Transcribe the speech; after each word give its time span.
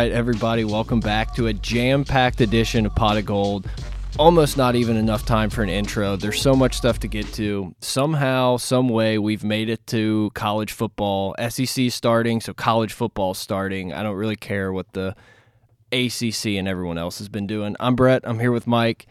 Right, 0.00 0.12
everybody, 0.12 0.64
welcome 0.64 1.00
back 1.00 1.34
to 1.34 1.48
a 1.48 1.52
jam 1.52 2.06
packed 2.06 2.40
edition 2.40 2.86
of 2.86 2.94
Pot 2.94 3.18
of 3.18 3.26
Gold. 3.26 3.68
Almost 4.18 4.56
not 4.56 4.74
even 4.74 4.96
enough 4.96 5.26
time 5.26 5.50
for 5.50 5.62
an 5.62 5.68
intro. 5.68 6.16
There's 6.16 6.40
so 6.40 6.54
much 6.54 6.74
stuff 6.74 7.00
to 7.00 7.06
get 7.06 7.30
to. 7.34 7.74
Somehow, 7.82 8.56
some 8.56 8.88
way, 8.88 9.18
we've 9.18 9.44
made 9.44 9.68
it 9.68 9.86
to 9.88 10.30
college 10.32 10.72
football. 10.72 11.34
SEC 11.50 11.90
starting, 11.90 12.40
so 12.40 12.54
college 12.54 12.94
football 12.94 13.34
starting. 13.34 13.92
I 13.92 14.02
don't 14.02 14.16
really 14.16 14.36
care 14.36 14.72
what 14.72 14.90
the 14.94 15.14
ACC 15.92 16.56
and 16.56 16.66
everyone 16.66 16.96
else 16.96 17.18
has 17.18 17.28
been 17.28 17.46
doing. 17.46 17.76
I'm 17.78 17.94
Brett. 17.94 18.22
I'm 18.24 18.38
here 18.38 18.52
with 18.52 18.66
Mike. 18.66 19.06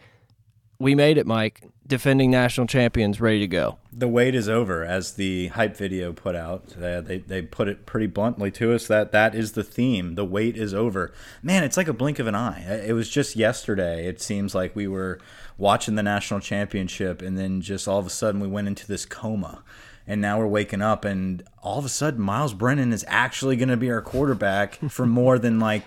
We 0.80 0.96
made 0.96 1.18
it, 1.18 1.26
Mike. 1.26 1.62
Defending 1.90 2.30
national 2.30 2.68
champions, 2.68 3.20
ready 3.20 3.40
to 3.40 3.48
go. 3.48 3.78
The 3.92 4.06
wait 4.06 4.36
is 4.36 4.48
over, 4.48 4.84
as 4.84 5.14
the 5.14 5.48
hype 5.48 5.76
video 5.76 6.12
put 6.12 6.36
out. 6.36 6.76
Uh, 6.80 7.00
they 7.00 7.18
they 7.18 7.42
put 7.42 7.66
it 7.66 7.84
pretty 7.84 8.06
bluntly 8.06 8.52
to 8.52 8.72
us 8.72 8.86
that 8.86 9.10
that 9.10 9.34
is 9.34 9.52
the 9.52 9.64
theme. 9.64 10.14
The 10.14 10.24
wait 10.24 10.56
is 10.56 10.72
over. 10.72 11.12
Man, 11.42 11.64
it's 11.64 11.76
like 11.76 11.88
a 11.88 11.92
blink 11.92 12.20
of 12.20 12.28
an 12.28 12.36
eye. 12.36 12.60
It 12.86 12.92
was 12.92 13.10
just 13.10 13.34
yesterday. 13.34 14.06
It 14.06 14.20
seems 14.20 14.54
like 14.54 14.76
we 14.76 14.86
were 14.86 15.18
watching 15.58 15.96
the 15.96 16.04
national 16.04 16.38
championship, 16.38 17.22
and 17.22 17.36
then 17.36 17.60
just 17.60 17.88
all 17.88 17.98
of 17.98 18.06
a 18.06 18.10
sudden 18.10 18.40
we 18.40 18.46
went 18.46 18.68
into 18.68 18.86
this 18.86 19.04
coma 19.04 19.64
and 20.06 20.20
now 20.20 20.38
we're 20.38 20.46
waking 20.46 20.82
up 20.82 21.04
and 21.04 21.42
all 21.60 21.80
of 21.80 21.84
a 21.84 21.88
sudden 21.88 22.20
Myles 22.20 22.54
Brennan 22.54 22.92
is 22.92 23.04
actually 23.08 23.56
going 23.56 23.68
to 23.68 23.76
be 23.76 23.90
our 23.90 24.00
quarterback 24.00 24.74
for 24.88 25.06
more 25.06 25.40
than 25.40 25.58
like 25.58 25.82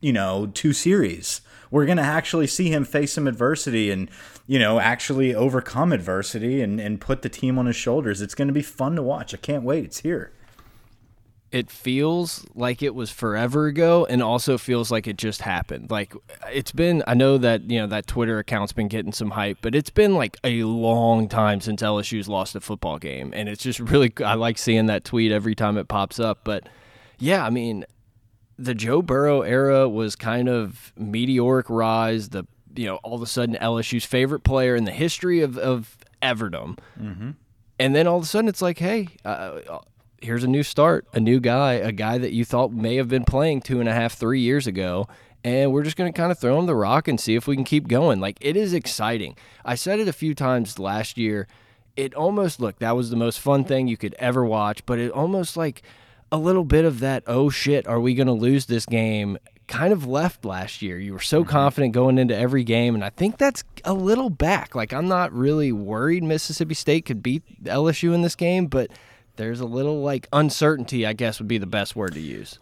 you 0.00 0.12
know 0.12 0.46
two 0.54 0.72
series 0.72 1.40
we're 1.70 1.86
going 1.86 1.96
to 1.96 2.02
actually 2.02 2.46
see 2.46 2.70
him 2.70 2.84
face 2.84 3.12
some 3.12 3.28
adversity 3.28 3.90
and 3.90 4.10
you 4.50 4.58
know 4.58 4.80
actually 4.80 5.32
overcome 5.32 5.92
adversity 5.92 6.60
and, 6.60 6.80
and 6.80 7.00
put 7.00 7.22
the 7.22 7.28
team 7.28 7.56
on 7.56 7.66
his 7.66 7.76
shoulders. 7.76 8.20
It's 8.20 8.34
going 8.34 8.48
to 8.48 8.54
be 8.54 8.62
fun 8.62 8.96
to 8.96 9.02
watch. 9.02 9.32
I 9.32 9.36
can't 9.36 9.62
wait. 9.62 9.84
It's 9.84 10.00
here. 10.00 10.32
It 11.52 11.70
feels 11.70 12.44
like 12.56 12.82
it 12.82 12.96
was 12.96 13.12
forever 13.12 13.66
ago 13.66 14.06
and 14.10 14.20
also 14.20 14.58
feels 14.58 14.90
like 14.90 15.06
it 15.06 15.16
just 15.16 15.42
happened. 15.42 15.92
Like 15.92 16.14
it's 16.52 16.72
been 16.72 17.04
i 17.06 17.14
know 17.14 17.38
that 17.38 17.70
you 17.70 17.78
know 17.78 17.86
that 17.86 18.08
twitter 18.08 18.40
account's 18.40 18.72
been 18.72 18.88
getting 18.88 19.12
some 19.12 19.30
hype 19.30 19.58
but 19.60 19.74
it's 19.76 19.90
been 19.90 20.14
like 20.16 20.36
a 20.42 20.64
long 20.64 21.28
time 21.28 21.60
since 21.60 21.80
lsu's 21.80 22.28
lost 22.28 22.56
a 22.56 22.60
football 22.60 22.98
game. 22.98 23.32
And 23.32 23.48
it's 23.48 23.62
just 23.62 23.78
really 23.78 24.12
i 24.24 24.34
like 24.34 24.58
seeing 24.58 24.86
that 24.86 25.04
tweet 25.04 25.30
every 25.30 25.54
time 25.54 25.78
it 25.78 25.86
pops 25.86 26.18
up. 26.18 26.40
But 26.42 26.68
yeah 27.20 27.46
i 27.46 27.50
mean 27.50 27.84
the 28.58 28.74
Joe 28.74 29.00
Burrow 29.00 29.40
era 29.40 29.88
was 29.88 30.16
kind 30.16 30.46
of 30.46 30.92
meteoric 30.94 31.70
rise. 31.70 32.28
The 32.28 32.46
you 32.80 32.86
know 32.86 32.96
all 33.02 33.14
of 33.14 33.20
a 33.20 33.26
sudden 33.26 33.56
LSU's 33.60 34.06
favorite 34.06 34.40
player 34.40 34.74
in 34.74 34.84
the 34.84 34.90
history 34.90 35.42
of 35.42 35.58
of 35.58 35.98
Everdom, 36.22 36.78
mm-hmm. 36.98 37.30
and 37.78 37.94
then 37.94 38.06
all 38.06 38.16
of 38.16 38.22
a 38.24 38.26
sudden 38.26 38.48
it's 38.48 38.62
like, 38.62 38.78
hey, 38.78 39.08
uh, 39.24 39.80
here's 40.22 40.44
a 40.44 40.48
new 40.48 40.62
start, 40.62 41.06
a 41.12 41.20
new 41.20 41.40
guy, 41.40 41.74
a 41.74 41.92
guy 41.92 42.16
that 42.16 42.32
you 42.32 42.44
thought 42.44 42.72
may 42.72 42.96
have 42.96 43.08
been 43.08 43.24
playing 43.24 43.60
two 43.60 43.80
and 43.80 43.88
a 43.88 43.92
half, 43.92 44.14
three 44.14 44.40
years 44.40 44.66
ago. 44.66 45.08
And 45.42 45.72
we're 45.72 45.82
just 45.82 45.96
going 45.96 46.12
to 46.12 46.16
kind 46.16 46.30
of 46.30 46.38
throw 46.38 46.58
him 46.58 46.66
the 46.66 46.74
rock 46.74 47.08
and 47.08 47.18
see 47.18 47.34
if 47.34 47.46
we 47.46 47.54
can 47.54 47.64
keep 47.64 47.88
going. 47.88 48.20
Like, 48.20 48.36
it 48.42 48.56
is 48.58 48.74
exciting. 48.74 49.36
I 49.64 49.74
said 49.74 49.98
it 49.98 50.06
a 50.06 50.12
few 50.12 50.34
times 50.34 50.78
last 50.78 51.16
year. 51.16 51.48
It 51.96 52.14
almost, 52.14 52.60
look, 52.60 52.78
that 52.80 52.94
was 52.94 53.08
the 53.08 53.16
most 53.16 53.40
fun 53.40 53.64
thing 53.64 53.88
you 53.88 53.96
could 53.96 54.14
ever 54.18 54.44
watch, 54.44 54.84
but 54.84 54.98
it 54.98 55.10
almost 55.10 55.56
like 55.56 55.82
a 56.30 56.36
little 56.36 56.64
bit 56.64 56.84
of 56.84 57.00
that, 57.00 57.22
oh 57.26 57.48
shit, 57.48 57.86
are 57.86 58.00
we 58.00 58.14
going 58.14 58.26
to 58.26 58.34
lose 58.34 58.66
this 58.66 58.84
game? 58.84 59.38
Kind 59.70 59.92
of 59.92 60.04
left 60.04 60.44
last 60.44 60.82
year. 60.82 60.98
You 60.98 61.12
were 61.12 61.20
so 61.20 61.40
mm-hmm. 61.40 61.50
confident 61.50 61.94
going 61.94 62.18
into 62.18 62.36
every 62.36 62.64
game, 62.64 62.94
and 62.94 63.04
I 63.04 63.10
think 63.10 63.38
that's 63.38 63.64
a 63.84 63.94
little 63.94 64.28
back. 64.28 64.74
Like, 64.74 64.92
I'm 64.92 65.06
not 65.08 65.32
really 65.32 65.70
worried 65.70 66.24
Mississippi 66.24 66.74
State 66.74 67.06
could 67.06 67.22
beat 67.22 67.42
LSU 67.64 68.12
in 68.12 68.22
this 68.22 68.34
game, 68.34 68.66
but 68.66 68.90
there's 69.36 69.60
a 69.60 69.66
little 69.66 70.02
like 70.02 70.28
uncertainty, 70.32 71.06
I 71.06 71.12
guess 71.12 71.38
would 71.38 71.48
be 71.48 71.58
the 71.58 71.66
best 71.66 71.94
word 71.96 72.14
to 72.14 72.20
use. 72.20 72.58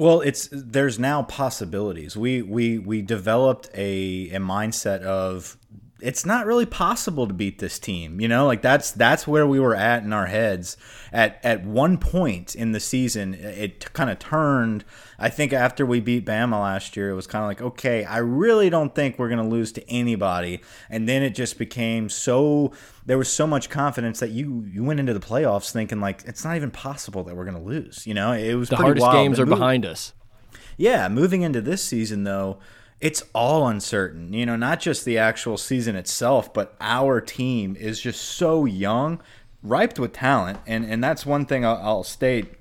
Well, 0.00 0.22
it's 0.22 0.48
there's 0.50 0.98
now 0.98 1.24
possibilities. 1.24 2.16
We 2.16 2.40
we 2.40 2.78
we 2.78 3.02
developed 3.02 3.68
a 3.74 4.30
a 4.30 4.38
mindset 4.38 5.02
of 5.02 5.58
it's 6.02 6.26
not 6.26 6.46
really 6.46 6.66
possible 6.66 7.26
to 7.26 7.34
beat 7.34 7.58
this 7.58 7.78
team. 7.78 8.20
You 8.20 8.28
know, 8.28 8.46
like 8.46 8.62
that's 8.62 8.90
that's 8.90 9.26
where 9.26 9.46
we 9.46 9.60
were 9.60 9.74
at 9.74 10.02
in 10.02 10.12
our 10.12 10.26
heads. 10.26 10.76
At 11.12 11.40
at 11.44 11.64
one 11.64 11.98
point 11.98 12.54
in 12.54 12.72
the 12.72 12.80
season, 12.80 13.34
it 13.34 13.92
kind 13.92 14.10
of 14.10 14.18
turned. 14.18 14.84
I 15.18 15.28
think 15.28 15.52
after 15.52 15.84
we 15.84 16.00
beat 16.00 16.24
Bama 16.24 16.60
last 16.60 16.96
year, 16.96 17.10
it 17.10 17.14
was 17.14 17.26
kind 17.26 17.42
of 17.42 17.48
like, 17.48 17.60
okay, 17.60 18.04
I 18.04 18.18
really 18.18 18.70
don't 18.70 18.94
think 18.94 19.18
we're 19.18 19.28
going 19.28 19.42
to 19.42 19.50
lose 19.50 19.72
to 19.72 19.90
anybody. 19.90 20.60
And 20.88 21.08
then 21.08 21.22
it 21.22 21.34
just 21.34 21.58
became 21.58 22.08
so. 22.08 22.72
There 23.06 23.18
was 23.18 23.32
so 23.32 23.46
much 23.46 23.70
confidence 23.70 24.20
that 24.20 24.30
you 24.30 24.66
you 24.72 24.84
went 24.84 25.00
into 25.00 25.14
the 25.14 25.20
playoffs 25.20 25.72
thinking 25.72 26.00
like 26.00 26.22
it's 26.26 26.44
not 26.44 26.56
even 26.56 26.70
possible 26.70 27.24
that 27.24 27.36
we're 27.36 27.44
going 27.44 27.56
to 27.56 27.62
lose. 27.62 28.06
You 28.06 28.14
know, 28.14 28.32
it 28.32 28.54
was 28.54 28.68
the 28.68 28.76
hardest 28.76 29.10
games 29.12 29.40
are 29.40 29.46
behind 29.46 29.84
us. 29.84 30.12
Yeah, 30.76 31.08
moving 31.08 31.42
into 31.42 31.60
this 31.60 31.82
season 31.84 32.24
though 32.24 32.58
it's 33.00 33.22
all 33.34 33.66
uncertain. 33.66 34.32
You 34.32 34.46
know, 34.46 34.56
not 34.56 34.80
just 34.80 35.04
the 35.04 35.18
actual 35.18 35.56
season 35.56 35.96
itself, 35.96 36.52
but 36.52 36.76
our 36.80 37.20
team 37.20 37.76
is 37.76 38.00
just 38.00 38.20
so 38.20 38.64
young, 38.64 39.20
ripe 39.62 39.98
with 39.98 40.12
talent, 40.12 40.58
and 40.66 40.84
and 40.84 41.02
that's 41.02 41.24
one 41.24 41.46
thing 41.46 41.64
I'll, 41.64 41.80
I'll 41.82 42.04
state. 42.04 42.54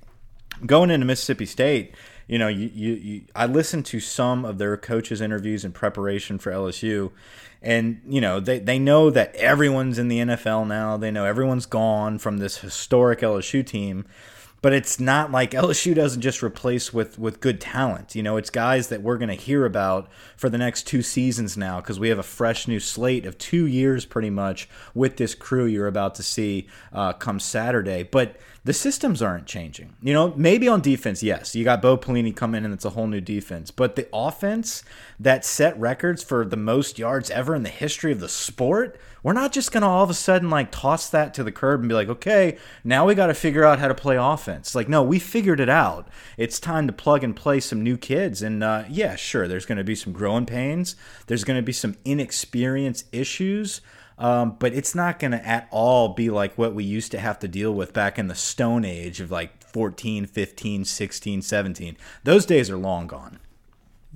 Going 0.66 0.90
into 0.90 1.06
Mississippi 1.06 1.46
State, 1.46 1.96
you 2.28 2.38
know, 2.38 2.50
you, 2.50 2.70
you, 2.74 2.94
you, 2.96 3.22
I 3.34 3.46
listened 3.46 3.86
to 3.88 4.02
some 4.02 4.44
of 4.44 4.58
their 4.58 4.76
coaches' 4.76 5.22
interviews 5.22 5.64
in 5.64 5.72
preparation 5.72 6.38
for 6.38 6.52
LSU, 6.52 7.12
and 7.62 8.02
you 8.08 8.22
know 8.22 8.40
they 8.40 8.60
they 8.60 8.80
know 8.80 9.10
that 9.10 9.36
everyone's 9.36 9.98
in 9.98 10.08
the 10.08 10.20
NFL 10.20 10.68
now. 10.68 10.96
They 10.98 11.12
know 11.12 11.26
everyone's 11.26 11.66
gone 11.66 12.18
from 12.18 12.38
this 12.38 12.58
historic 12.58 13.20
LSU 13.20 13.66
team 13.66 14.06
but 14.62 14.74
it's 14.74 15.00
not 15.00 15.32
like 15.32 15.52
LSU 15.52 15.96
doesn't 15.96 16.22
just 16.22 16.44
replace 16.44 16.94
with 16.94 17.18
with 17.18 17.40
good 17.40 17.62
talent. 17.62 18.16
You 18.16 18.24
know, 18.24 18.38
it's 18.38 18.50
guys 18.50 18.90
that 18.90 19.02
we're 19.02 19.18
going 19.18 19.30
to 19.30 19.36
hear 19.36 19.66
about 19.66 20.10
for 20.36 20.50
the 20.50 20.58
next 20.58 20.84
two 20.84 21.02
seasons 21.02 21.58
now 21.58 21.80
because 21.80 22.00
we 22.00 22.10
have 22.10 22.20
a 22.20 22.24
fresh 22.24 22.68
new 22.68 22.80
slate 22.80 23.26
of 23.26 23.38
two 23.38 23.66
years 23.66 24.06
pretty 24.06 24.30
much 24.30 24.70
with 24.94 25.18
this 25.18 25.36
crew 25.36 25.66
you're 25.66 25.88
about 25.88 26.16
to 26.16 26.24
see 26.24 26.68
uh, 26.94 27.14
come 27.14 27.40
Saturday. 27.40 28.04
But 28.04 28.38
the 28.70 28.74
systems 28.74 29.20
aren't 29.20 29.48
changing. 29.48 29.96
You 30.00 30.14
know, 30.14 30.32
maybe 30.36 30.68
on 30.68 30.82
defense, 30.82 31.24
yes, 31.24 31.56
you 31.56 31.64
got 31.64 31.82
Bo 31.82 31.98
Pelini 31.98 32.36
come 32.36 32.54
in 32.54 32.66
and 32.66 32.72
it's 32.72 32.86
a 32.86 32.92
whole 32.92 33.08
new 33.08 33.20
defense. 33.20 33.72
But 33.72 33.96
the 33.96 34.08
offense 34.14 34.84
that 35.20 35.44
set 35.44 35.76
records 35.80 36.24
for 36.24 36.46
the 36.46 36.56
most 36.56 37.00
yards 37.00 37.32
ever 37.32 37.56
in 37.56 37.64
the 37.64 37.70
history 37.70 38.12
of 38.12 38.20
the 38.20 38.30
sport, 38.30 39.00
we're 39.24 39.34
not 39.34 39.54
just 39.54 39.72
going 39.72 39.82
to 39.82 39.88
all 39.88 40.04
of 40.04 40.12
a 40.12 40.14
sudden 40.14 40.52
like 40.52 40.70
toss 40.70 41.10
that 41.10 41.34
to 41.34 41.44
the 41.44 41.52
curb 41.52 41.80
and 41.80 41.90
be 41.90 41.96
like, 41.96 42.10
okay, 42.10 42.60
now 42.84 43.08
we 43.08 43.16
got 43.16 43.26
to 43.26 43.34
figure 43.34 43.66
out 43.66 43.80
how 43.80 43.88
to 43.88 43.96
play 43.96 44.18
offense. 44.18 44.76
Like, 44.76 44.88
no, 44.88 45.02
we 45.02 45.18
figured 45.18 45.60
it 45.60 45.68
out. 45.68 46.08
It's 46.38 46.60
time 46.60 46.86
to 46.86 46.94
plug 46.94 47.24
and 47.24 47.36
play 47.36 47.62
some 47.62 47.82
new 47.82 47.98
kids. 47.98 48.44
And 48.44 48.64
uh, 48.64 48.84
yeah, 48.88 49.16
sure, 49.16 49.48
there's 49.48 49.66
going 49.66 49.80
to 49.80 49.84
be 49.84 49.96
some 49.96 50.14
growing 50.14 50.46
pains, 50.46 50.96
there's 51.26 51.44
going 51.44 51.58
to 51.58 51.66
be 51.66 51.74
some 51.74 51.96
inexperience 52.06 53.06
issues. 53.12 53.82
Um, 54.20 54.58
but 54.60 54.74
it's 54.74 54.94
not 54.94 55.18
going 55.18 55.32
to 55.32 55.48
at 55.48 55.68
all 55.72 56.10
be 56.10 56.30
like 56.30 56.58
what 56.58 56.76
we 56.76 56.84
used 56.84 57.12
to 57.12 57.20
have 57.20 57.40
to 57.40 57.48
deal 57.48 57.74
with 57.74 57.94
back 57.94 58.20
in 58.20 58.28
the 58.28 58.36
Stone 58.36 58.84
Age 58.84 59.22
of 59.22 59.32
like 59.32 59.64
14, 59.64 60.26
15, 60.26 60.86
16, 60.86 61.42
17. 61.42 61.98
Those 62.26 62.46
days 62.46 62.70
are 62.70 62.78
long 62.78 63.08
gone. 63.08 63.40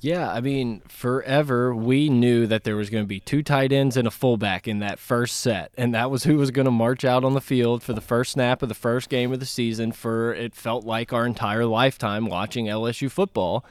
Yeah, 0.01 0.29
I 0.29 0.41
mean, 0.41 0.81
forever 0.89 1.73
we 1.73 2.09
knew 2.09 2.45
that 2.47 2.65
there 2.65 2.75
was 2.75 2.89
going 2.89 3.05
to 3.05 3.07
be 3.07 3.21
two 3.21 3.41
tight 3.41 3.71
ends 3.71 3.95
and 3.95 4.05
a 4.05 4.11
fullback 4.11 4.67
in 4.67 4.79
that 4.79 4.99
first 4.99 5.37
set, 5.37 5.71
and 5.77 5.95
that 5.95 6.11
was 6.11 6.25
who 6.25 6.35
was 6.35 6.51
going 6.51 6.65
to 6.65 6.71
march 6.71 7.05
out 7.05 7.23
on 7.23 7.35
the 7.35 7.39
field 7.39 7.81
for 7.81 7.93
the 7.93 8.01
first 8.01 8.33
snap 8.33 8.61
of 8.61 8.67
the 8.67 8.75
first 8.75 9.07
game 9.07 9.31
of 9.31 9.39
the 9.39 9.45
season 9.45 9.93
for 9.93 10.33
it 10.33 10.55
felt 10.55 10.83
like 10.83 11.13
our 11.13 11.25
entire 11.25 11.65
lifetime 11.65 12.25
watching 12.25 12.65
LSU 12.65 13.09
football. 13.09 13.63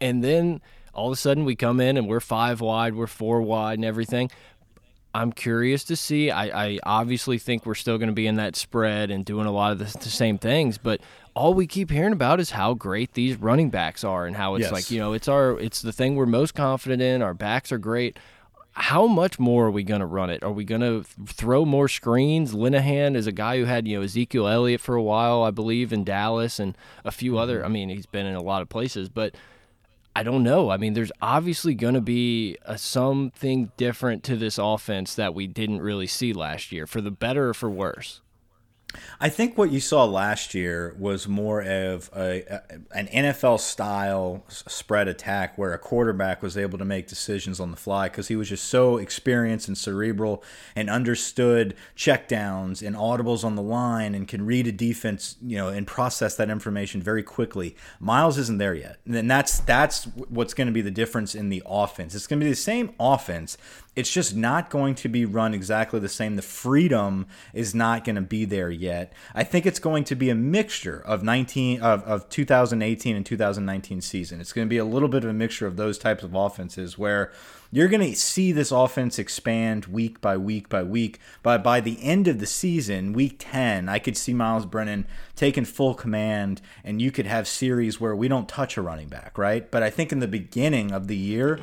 And 0.00 0.24
then 0.24 0.62
all 0.94 1.08
of 1.08 1.12
a 1.12 1.16
sudden 1.16 1.44
we 1.44 1.54
come 1.54 1.80
in 1.80 1.98
and 1.98 2.08
we're 2.08 2.20
five 2.20 2.62
wide, 2.62 2.94
we're 2.94 3.06
four 3.06 3.42
wide 3.42 3.78
and 3.78 3.84
everything. 3.84 4.30
I'm 5.14 5.32
curious 5.32 5.84
to 5.84 5.96
see. 5.96 6.32
I, 6.32 6.66
I 6.66 6.78
obviously 6.82 7.38
think 7.38 7.64
we're 7.64 7.76
still 7.76 7.98
going 7.98 8.08
to 8.08 8.14
be 8.14 8.26
in 8.26 8.34
that 8.36 8.56
spread 8.56 9.12
and 9.12 9.24
doing 9.24 9.46
a 9.46 9.52
lot 9.52 9.70
of 9.70 9.78
the, 9.78 9.84
the, 9.84 10.10
same 10.10 10.38
things, 10.38 10.76
but 10.76 11.00
all 11.34 11.54
we 11.54 11.68
keep 11.68 11.90
hearing 11.90 12.12
about 12.12 12.40
is 12.40 12.50
how 12.50 12.74
great 12.74 13.14
these 13.14 13.36
running 13.36 13.70
backs 13.70 14.02
are 14.02 14.26
and 14.26 14.36
how 14.36 14.56
it's 14.56 14.64
yes. 14.64 14.72
like 14.72 14.90
you 14.90 14.98
know 14.98 15.12
it's 15.12 15.28
our 15.28 15.58
it's 15.60 15.82
the 15.82 15.92
thing 15.92 16.16
we're 16.16 16.26
most 16.26 16.54
confident 16.54 17.00
in. 17.00 17.22
Our 17.22 17.34
backs 17.34 17.70
are 17.70 17.78
great. 17.78 18.18
How 18.72 19.06
much 19.06 19.38
more 19.38 19.66
are 19.66 19.70
we 19.70 19.84
going 19.84 20.00
to 20.00 20.06
run 20.06 20.30
it? 20.30 20.42
Are 20.42 20.50
we 20.50 20.64
going 20.64 20.80
to 20.80 21.04
throw 21.26 21.64
more 21.64 21.86
screens? 21.86 22.52
Linehan 22.52 23.14
is 23.14 23.28
a 23.28 23.32
guy 23.32 23.58
who 23.58 23.66
had 23.66 23.86
you 23.86 23.96
know 23.96 24.02
Ezekiel 24.02 24.48
Elliott 24.48 24.80
for 24.80 24.96
a 24.96 25.02
while, 25.02 25.44
I 25.44 25.52
believe, 25.52 25.92
in 25.92 26.02
Dallas 26.02 26.58
and 26.58 26.76
a 27.04 27.12
few 27.12 27.38
other. 27.38 27.58
Mm-hmm. 27.58 27.66
I 27.66 27.68
mean, 27.68 27.88
he's 27.88 28.06
been 28.06 28.26
in 28.26 28.34
a 28.34 28.42
lot 28.42 28.62
of 28.62 28.68
places, 28.68 29.08
but 29.08 29.36
I 30.16 30.22
don't 30.22 30.44
know. 30.44 30.70
I 30.70 30.76
mean, 30.76 30.94
there's 30.94 31.10
obviously 31.20 31.74
going 31.74 31.94
to 31.94 32.00
be 32.00 32.56
a, 32.64 32.78
something 32.78 33.72
different 33.76 34.22
to 34.24 34.36
this 34.36 34.58
offense 34.58 35.14
that 35.16 35.34
we 35.34 35.46
didn't 35.46 35.80
really 35.80 36.06
see 36.06 36.32
last 36.32 36.70
year, 36.70 36.86
for 36.86 37.00
the 37.00 37.10
better 37.10 37.48
or 37.48 37.54
for 37.54 37.68
worse. 37.68 38.20
I 39.20 39.28
think 39.28 39.56
what 39.56 39.70
you 39.70 39.80
saw 39.80 40.04
last 40.04 40.54
year 40.54 40.94
was 40.98 41.28
more 41.28 41.62
of 41.62 42.10
a, 42.14 42.42
a, 42.42 42.62
an 42.94 43.06
NFL 43.08 43.60
style 43.60 44.44
spread 44.48 45.08
attack 45.08 45.56
where 45.56 45.72
a 45.72 45.78
quarterback 45.78 46.42
was 46.42 46.56
able 46.56 46.78
to 46.78 46.84
make 46.84 47.06
decisions 47.06 47.60
on 47.60 47.70
the 47.70 47.76
fly 47.76 48.08
because 48.08 48.28
he 48.28 48.36
was 48.36 48.48
just 48.48 48.64
so 48.64 48.96
experienced 48.96 49.68
and 49.68 49.76
cerebral 49.76 50.42
and 50.76 50.90
understood 50.90 51.74
checkdowns 51.96 52.86
and 52.86 52.96
audibles 52.96 53.44
on 53.44 53.54
the 53.54 53.62
line 53.62 54.14
and 54.14 54.28
can 54.28 54.44
read 54.44 54.66
a 54.66 54.72
defense, 54.72 55.36
you 55.42 55.56
know, 55.56 55.68
and 55.68 55.86
process 55.86 56.36
that 56.36 56.50
information 56.50 57.02
very 57.02 57.22
quickly. 57.22 57.76
Myles 58.00 58.38
isn't 58.38 58.58
there 58.58 58.74
yet, 58.74 58.98
and 59.06 59.30
that's 59.30 59.60
that's 59.60 60.04
what's 60.04 60.54
going 60.54 60.66
to 60.66 60.72
be 60.72 60.82
the 60.82 60.90
difference 60.90 61.34
in 61.34 61.48
the 61.48 61.62
offense. 61.66 62.14
It's 62.14 62.26
going 62.26 62.40
to 62.40 62.44
be 62.44 62.50
the 62.50 62.56
same 62.56 62.94
offense 62.98 63.56
it's 63.96 64.10
just 64.10 64.34
not 64.34 64.70
going 64.70 64.94
to 64.96 65.08
be 65.08 65.24
run 65.24 65.54
exactly 65.54 66.00
the 66.00 66.08
same. 66.08 66.36
The 66.36 66.42
freedom 66.42 67.26
is 67.52 67.74
not 67.74 68.04
going 68.04 68.16
to 68.16 68.22
be 68.22 68.44
there 68.44 68.70
yet. 68.70 69.12
I 69.34 69.44
think 69.44 69.66
it's 69.66 69.78
going 69.78 70.04
to 70.04 70.14
be 70.14 70.30
a 70.30 70.34
mixture 70.34 71.00
of 71.04 71.22
19 71.22 71.80
of, 71.80 72.02
of 72.04 72.28
2018 72.28 73.16
and 73.16 73.24
2019 73.24 74.00
season. 74.00 74.40
It's 74.40 74.52
going 74.52 74.66
to 74.66 74.70
be 74.70 74.78
a 74.78 74.84
little 74.84 75.08
bit 75.08 75.24
of 75.24 75.30
a 75.30 75.34
mixture 75.34 75.66
of 75.66 75.76
those 75.76 75.98
types 75.98 76.24
of 76.24 76.34
offenses 76.34 76.98
where 76.98 77.32
you're 77.70 77.88
going 77.88 78.08
to 78.08 78.16
see 78.16 78.52
this 78.52 78.70
offense 78.70 79.18
expand 79.18 79.86
week 79.86 80.20
by 80.20 80.36
week 80.36 80.68
by 80.68 80.82
week. 80.82 81.20
But 81.42 81.62
by 81.62 81.80
the 81.80 82.02
end 82.02 82.28
of 82.28 82.38
the 82.38 82.46
season, 82.46 83.12
week 83.12 83.36
10, 83.38 83.88
I 83.88 83.98
could 83.98 84.16
see 84.16 84.34
Myles 84.34 84.66
Brennan 84.66 85.06
taking 85.36 85.64
full 85.64 85.94
command, 85.94 86.60
and 86.84 87.00
you 87.00 87.10
could 87.10 87.26
have 87.26 87.48
series 87.48 88.00
where 88.00 88.14
we 88.14 88.28
don't 88.28 88.48
touch 88.48 88.76
a 88.76 88.82
running 88.82 89.08
back, 89.08 89.38
right? 89.38 89.68
But 89.68 89.82
I 89.82 89.90
think 89.90 90.12
in 90.12 90.20
the 90.20 90.28
beginning 90.28 90.92
of 90.92 91.08
the 91.08 91.16
year, 91.16 91.58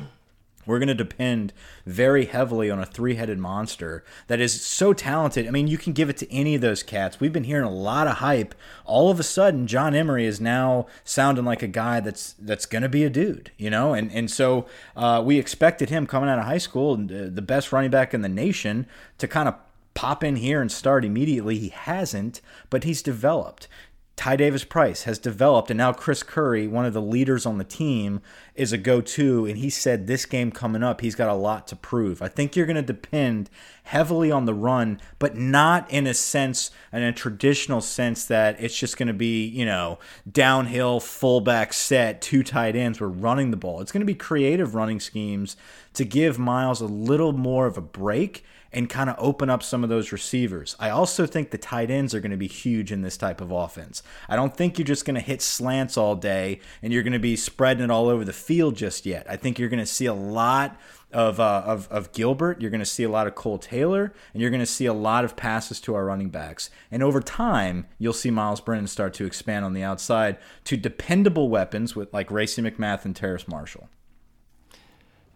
we're 0.66 0.78
going 0.78 0.88
to 0.88 0.94
depend 0.94 1.52
very 1.86 2.26
heavily 2.26 2.70
on 2.70 2.78
a 2.78 2.86
three 2.86 3.14
headed 3.14 3.38
monster 3.38 4.04
that 4.28 4.40
is 4.40 4.64
so 4.64 4.92
talented. 4.92 5.46
I 5.46 5.50
mean, 5.50 5.68
you 5.68 5.78
can 5.78 5.92
give 5.92 6.08
it 6.08 6.16
to 6.18 6.32
any 6.32 6.54
of 6.54 6.60
those 6.60 6.82
cats. 6.82 7.20
We've 7.20 7.32
been 7.32 7.44
hearing 7.44 7.66
a 7.66 7.70
lot 7.70 8.06
of 8.06 8.18
hype. 8.18 8.54
All 8.84 9.10
of 9.10 9.18
a 9.18 9.24
sudden, 9.24 9.66
John 9.66 9.94
Emery 9.94 10.26
is 10.26 10.40
now 10.40 10.86
sounding 11.04 11.44
like 11.44 11.62
a 11.62 11.68
guy 11.68 12.00
that's 12.00 12.34
that's 12.38 12.66
going 12.66 12.82
to 12.82 12.88
be 12.88 13.04
a 13.04 13.10
dude, 13.10 13.50
you 13.56 13.70
know? 13.70 13.94
And, 13.94 14.12
and 14.12 14.30
so 14.30 14.66
uh, 14.96 15.22
we 15.24 15.38
expected 15.38 15.90
him 15.90 16.06
coming 16.06 16.28
out 16.28 16.38
of 16.38 16.44
high 16.44 16.58
school, 16.58 16.94
uh, 16.94 17.28
the 17.30 17.42
best 17.42 17.72
running 17.72 17.90
back 17.90 18.14
in 18.14 18.22
the 18.22 18.28
nation, 18.28 18.86
to 19.18 19.28
kind 19.28 19.48
of 19.48 19.54
pop 19.94 20.24
in 20.24 20.36
here 20.36 20.60
and 20.60 20.72
start 20.72 21.04
immediately. 21.04 21.58
He 21.58 21.68
hasn't, 21.68 22.40
but 22.70 22.84
he's 22.84 23.02
developed. 23.02 23.68
Ty 24.14 24.36
Davis 24.36 24.62
Price 24.62 25.04
has 25.04 25.18
developed, 25.18 25.70
and 25.70 25.78
now 25.78 25.92
Chris 25.92 26.22
Curry, 26.22 26.68
one 26.68 26.84
of 26.84 26.92
the 26.92 27.00
leaders 27.00 27.46
on 27.46 27.58
the 27.58 27.64
team, 27.64 28.20
is 28.54 28.72
a 28.72 28.78
go 28.78 29.00
to. 29.00 29.46
And 29.46 29.56
he 29.56 29.70
said 29.70 30.06
this 30.06 30.26
game 30.26 30.52
coming 30.52 30.82
up, 30.82 31.00
he's 31.00 31.14
got 31.14 31.30
a 31.30 31.34
lot 31.34 31.66
to 31.68 31.76
prove. 31.76 32.20
I 32.20 32.28
think 32.28 32.54
you're 32.54 32.66
going 32.66 32.76
to 32.76 32.82
depend 32.82 33.48
heavily 33.84 34.30
on 34.30 34.44
the 34.44 34.54
run, 34.54 35.00
but 35.18 35.36
not 35.36 35.90
in 35.90 36.06
a 36.06 36.14
sense, 36.14 36.70
in 36.92 37.02
a 37.02 37.12
traditional 37.12 37.80
sense 37.80 38.26
that 38.26 38.60
it's 38.60 38.78
just 38.78 38.98
going 38.98 39.08
to 39.08 39.14
be, 39.14 39.46
you 39.46 39.64
know, 39.64 39.98
downhill, 40.30 41.00
fullback 41.00 41.72
set, 41.72 42.20
two 42.20 42.42
tight 42.42 42.76
ends. 42.76 43.00
We're 43.00 43.08
running 43.08 43.50
the 43.50 43.56
ball. 43.56 43.80
It's 43.80 43.92
going 43.92 44.02
to 44.02 44.06
be 44.06 44.14
creative 44.14 44.74
running 44.74 45.00
schemes 45.00 45.56
to 45.94 46.04
give 46.04 46.38
Myles 46.38 46.80
a 46.80 46.86
little 46.86 47.32
more 47.32 47.66
of 47.66 47.76
a 47.78 47.82
break 47.82 48.44
and 48.72 48.88
kind 48.88 49.10
of 49.10 49.16
open 49.18 49.50
up 49.50 49.62
some 49.62 49.84
of 49.84 49.90
those 49.90 50.12
receivers. 50.12 50.76
I 50.78 50.90
also 50.90 51.26
think 51.26 51.50
the 51.50 51.58
tight 51.58 51.90
ends 51.90 52.14
are 52.14 52.20
going 52.20 52.30
to 52.30 52.36
be 52.36 52.48
huge 52.48 52.90
in 52.90 53.02
this 53.02 53.16
type 53.16 53.40
of 53.40 53.50
offense. 53.50 54.02
I 54.28 54.36
don't 54.36 54.56
think 54.56 54.78
you're 54.78 54.86
just 54.86 55.04
going 55.04 55.14
to 55.14 55.20
hit 55.20 55.42
slants 55.42 55.96
all 55.96 56.14
day 56.14 56.60
and 56.82 56.92
you're 56.92 57.02
going 57.02 57.12
to 57.12 57.18
be 57.18 57.36
spreading 57.36 57.84
it 57.84 57.90
all 57.90 58.08
over 58.08 58.24
the 58.24 58.32
field 58.32 58.76
just 58.76 59.04
yet. 59.04 59.26
I 59.28 59.36
think 59.36 59.58
you're 59.58 59.68
going 59.68 59.78
to 59.78 59.86
see 59.86 60.06
a 60.06 60.14
lot 60.14 60.78
of, 61.12 61.38
uh, 61.38 61.62
of, 61.66 61.88
of 61.90 62.12
Gilbert. 62.12 62.60
You're 62.60 62.70
going 62.70 62.80
to 62.80 62.86
see 62.86 63.02
a 63.02 63.10
lot 63.10 63.26
of 63.26 63.34
Cole 63.34 63.58
Taylor, 63.58 64.14
and 64.32 64.40
you're 64.40 64.50
going 64.50 64.60
to 64.60 64.66
see 64.66 64.86
a 64.86 64.94
lot 64.94 65.24
of 65.24 65.36
passes 65.36 65.80
to 65.82 65.94
our 65.94 66.06
running 66.06 66.30
backs. 66.30 66.70
And 66.90 67.02
over 67.02 67.20
time, 67.20 67.86
you'll 67.98 68.12
see 68.12 68.30
Myles 68.30 68.60
Brennan 68.60 68.86
start 68.86 69.12
to 69.14 69.26
expand 69.26 69.64
on 69.64 69.74
the 69.74 69.82
outside 69.82 70.38
to 70.64 70.76
dependable 70.76 71.48
weapons 71.50 71.94
with 71.94 72.12
like 72.14 72.30
Racey 72.30 72.62
McMath 72.62 73.04
and 73.04 73.14
Terrace 73.14 73.46
Marshall 73.46 73.88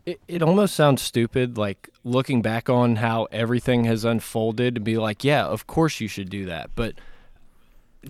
it, 0.07 0.21
it 0.29 0.41
almost 0.43 0.75
sounds 0.75 1.03
stupid, 1.03 1.59
like 1.59 1.91
looking 2.05 2.41
back 2.41 2.71
on 2.71 2.97
how 2.97 3.25
everything 3.33 3.85
has 3.85 4.05
unfolded 4.05 4.77
to 4.77 4.81
be 4.81 4.97
like, 4.97 5.25
yeah, 5.25 5.45
of 5.45 5.67
course 5.67 6.01
you 6.01 6.07
should 6.07 6.31
do 6.31 6.47
that. 6.47 6.71
But 6.77 6.95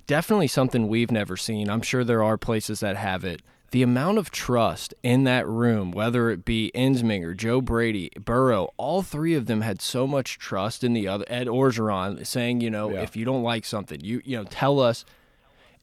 definitely 0.06 0.46
something 0.46 0.88
we've 0.88 1.10
never 1.10 1.36
seen. 1.36 1.70
I'm 1.70 1.80
sure 1.80 2.04
there 2.04 2.22
are 2.22 2.36
places 2.36 2.80
that 2.80 2.96
have 2.96 3.24
it. 3.24 3.40
The 3.70 3.82
amount 3.82 4.18
of 4.18 4.30
trust 4.30 4.94
in 5.02 5.24
that 5.24 5.48
room, 5.48 5.90
whether 5.90 6.30
it 6.30 6.44
be 6.44 6.70
Ensminger, 6.74 7.36
Joe 7.36 7.60
Brady, 7.60 8.10
Burrow, 8.22 8.72
all 8.76 9.02
three 9.02 9.34
of 9.34 9.46
them 9.46 9.62
had 9.62 9.80
so 9.80 10.06
much 10.06 10.38
trust 10.38 10.84
in 10.84 10.92
the 10.92 11.08
other. 11.08 11.24
Ed 11.28 11.46
Orgeron 11.46 12.24
saying, 12.26 12.60
you 12.60 12.70
know, 12.70 12.90
yeah. 12.90 13.02
if 13.02 13.16
you 13.16 13.24
don't 13.24 13.42
like 13.42 13.64
something, 13.64 14.00
you 14.00 14.22
you 14.24 14.36
know, 14.36 14.44
tell 14.44 14.78
us. 14.78 15.04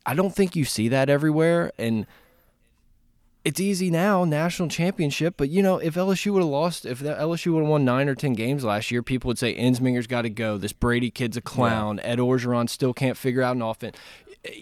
I 0.06 0.16
don't 0.16 0.36
think 0.36 0.56
you 0.56 0.66
see 0.66 0.90
that 0.90 1.10
everywhere, 1.10 1.72
and 1.78 2.06
it's 3.46 3.60
easy 3.60 3.90
now, 3.90 4.24
national 4.24 4.70
championship. 4.70 5.36
But 5.38 5.50
you 5.50 5.62
know, 5.62 5.78
if 5.78 5.96
LSU 5.96 6.32
would 6.34 6.42
have 6.42 6.50
lost, 6.50 6.86
if 6.86 7.00
LSU 7.00 7.54
would 7.54 7.62
have 7.62 7.70
won 7.70 7.86
nine 7.86 8.08
or 8.08 8.16
ten 8.16 8.34
games 8.34 8.64
last 8.64 8.92
year, 8.92 9.04
people 9.04 9.28
would 9.28 9.40
say 9.40 9.56
Ensminger's 9.56 10.08
got 10.08 10.22
to 10.24 10.30
go. 10.30 10.58
This 10.58 10.74
Brady 10.74 11.12
kid's 11.12 11.38
a 11.38 11.42
clown. 11.42 11.98
Yeah. 11.98 12.12
Ed 12.12 12.20
Orgeron 12.20 12.70
still 12.70 12.94
can't 12.94 13.18
figure 13.18 13.42
out 13.42 13.56
an 13.56 13.62
offense. 13.62 13.98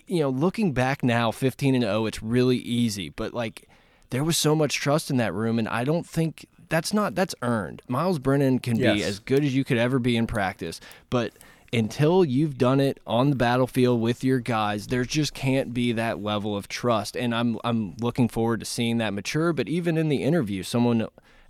You 0.07 0.21
know, 0.21 0.29
looking 0.29 0.73
back 0.73 1.03
now, 1.03 1.31
fifteen 1.31 1.75
and 1.75 1.83
zero, 1.83 2.05
it's 2.05 2.23
really 2.23 2.57
easy. 2.57 3.09
But 3.09 3.33
like, 3.33 3.67
there 4.09 4.23
was 4.23 4.37
so 4.37 4.55
much 4.55 4.75
trust 4.75 5.09
in 5.09 5.17
that 5.17 5.33
room, 5.33 5.59
and 5.59 5.67
I 5.67 5.83
don't 5.83 6.05
think 6.05 6.47
that's 6.69 6.93
not 6.93 7.13
that's 7.13 7.35
earned. 7.41 7.81
Myles 7.87 8.17
Brennan 8.17 8.59
can 8.59 8.77
yes. 8.77 8.95
be 8.95 9.03
as 9.03 9.19
good 9.19 9.43
as 9.43 9.55
you 9.55 9.63
could 9.63 9.77
ever 9.77 9.99
be 9.99 10.17
in 10.17 10.25
practice, 10.25 10.79
but 11.09 11.33
until 11.73 12.25
you've 12.25 12.57
done 12.57 12.79
it 12.79 12.99
on 13.07 13.29
the 13.29 13.35
battlefield 13.35 14.01
with 14.01 14.23
your 14.23 14.39
guys, 14.39 14.87
there 14.87 15.05
just 15.05 15.33
can't 15.33 15.73
be 15.73 15.91
that 15.93 16.21
level 16.21 16.55
of 16.55 16.67
trust. 16.67 17.15
And 17.15 17.33
I'm 17.33 17.59
I'm 17.63 17.95
looking 17.99 18.27
forward 18.27 18.59
to 18.59 18.65
seeing 18.65 18.97
that 18.97 19.13
mature. 19.13 19.53
But 19.53 19.69
even 19.69 19.97
in 19.97 20.09
the 20.09 20.23
interview, 20.23 20.63
someone 20.63 21.07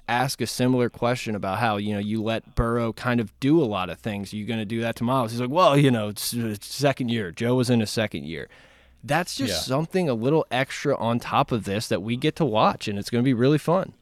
asked 0.08 0.42
a 0.42 0.48
similar 0.48 0.90
question 0.90 1.36
about 1.36 1.60
how 1.60 1.78
you 1.78 1.94
know 1.94 2.00
you 2.00 2.22
let 2.22 2.56
Burrow 2.56 2.94
kind 2.94 3.20
of 3.20 3.38
do 3.40 3.62
a 3.62 3.66
lot 3.66 3.90
of 3.90 4.00
things. 4.00 4.34
Are 4.34 4.38
you 4.38 4.46
going 4.46 4.60
to 4.60 4.66
do 4.66 4.82
that 4.82 4.96
to 4.98 5.04
Myles? 5.04 5.32
He's 5.32 5.42
like, 5.42 5.50
well, 5.50 5.78
you 5.78 5.90
know, 5.90 6.10
it's, 6.10 6.34
it's 6.34 6.68
second 6.68 7.10
year. 7.10 7.32
Joe 7.32 7.56
was 7.56 7.70
in 7.70 7.80
his 7.80 7.90
second 7.90 8.26
year. 8.26 8.48
That's 9.04 9.36
just 9.36 9.54
yeah. 9.54 9.60
something 9.60 10.10
a 10.10 10.14
little 10.14 10.46
extra 10.52 10.96
on 10.96 11.18
top 11.18 11.52
of 11.52 11.64
this 11.64 11.88
that 11.88 12.04
we 12.04 12.18
get 12.18 12.36
to 12.36 12.46
watch, 12.46 12.88
and 12.88 13.00
it's 13.00 13.10
going 13.10 13.24
to 13.24 13.26
be 13.26 13.34
really 13.34 13.58
fun. 13.58 13.94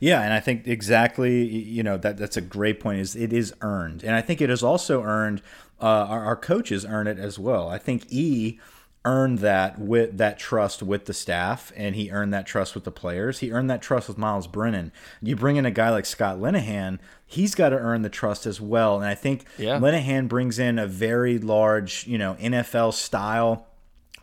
Yeah, 0.00 0.22
and 0.22 0.32
I 0.32 0.40
think 0.40 0.66
exactly, 0.66 1.44
you 1.44 1.82
know, 1.82 1.96
that 1.98 2.16
that's 2.16 2.36
a 2.36 2.40
great 2.40 2.80
point. 2.80 3.00
Is 3.00 3.16
it 3.16 3.32
is 3.32 3.54
earned, 3.60 4.02
and 4.02 4.14
I 4.14 4.20
think 4.20 4.40
it 4.40 4.50
is 4.50 4.62
also 4.62 5.02
earned. 5.02 5.42
Uh, 5.80 6.06
our, 6.08 6.24
our 6.24 6.36
coaches 6.36 6.86
earn 6.86 7.06
it 7.06 7.18
as 7.18 7.38
well. 7.38 7.68
I 7.68 7.78
think 7.78 8.06
E 8.10 8.58
earned 9.04 9.40
that 9.40 9.78
with 9.78 10.16
that 10.16 10.38
trust 10.38 10.82
with 10.82 11.04
the 11.04 11.12
staff, 11.12 11.72
and 11.76 11.94
he 11.94 12.10
earned 12.10 12.32
that 12.32 12.46
trust 12.46 12.74
with 12.74 12.84
the 12.84 12.90
players. 12.90 13.40
He 13.40 13.52
earned 13.52 13.68
that 13.70 13.82
trust 13.82 14.08
with 14.08 14.16
myles 14.16 14.46
Brennan. 14.46 14.92
You 15.20 15.36
bring 15.36 15.56
in 15.56 15.66
a 15.66 15.70
guy 15.70 15.90
like 15.90 16.06
Scott 16.06 16.38
Linehan, 16.38 16.98
he's 17.26 17.54
got 17.54 17.70
to 17.70 17.76
earn 17.76 18.02
the 18.02 18.08
trust 18.08 18.46
as 18.46 18.60
well. 18.60 18.96
And 18.96 19.06
I 19.06 19.14
think 19.14 19.44
yeah. 19.58 19.78
Linehan 19.78 20.28
brings 20.28 20.58
in 20.58 20.78
a 20.78 20.86
very 20.86 21.38
large, 21.38 22.06
you 22.06 22.16
know, 22.16 22.34
NFL 22.40 22.94
style, 22.94 23.66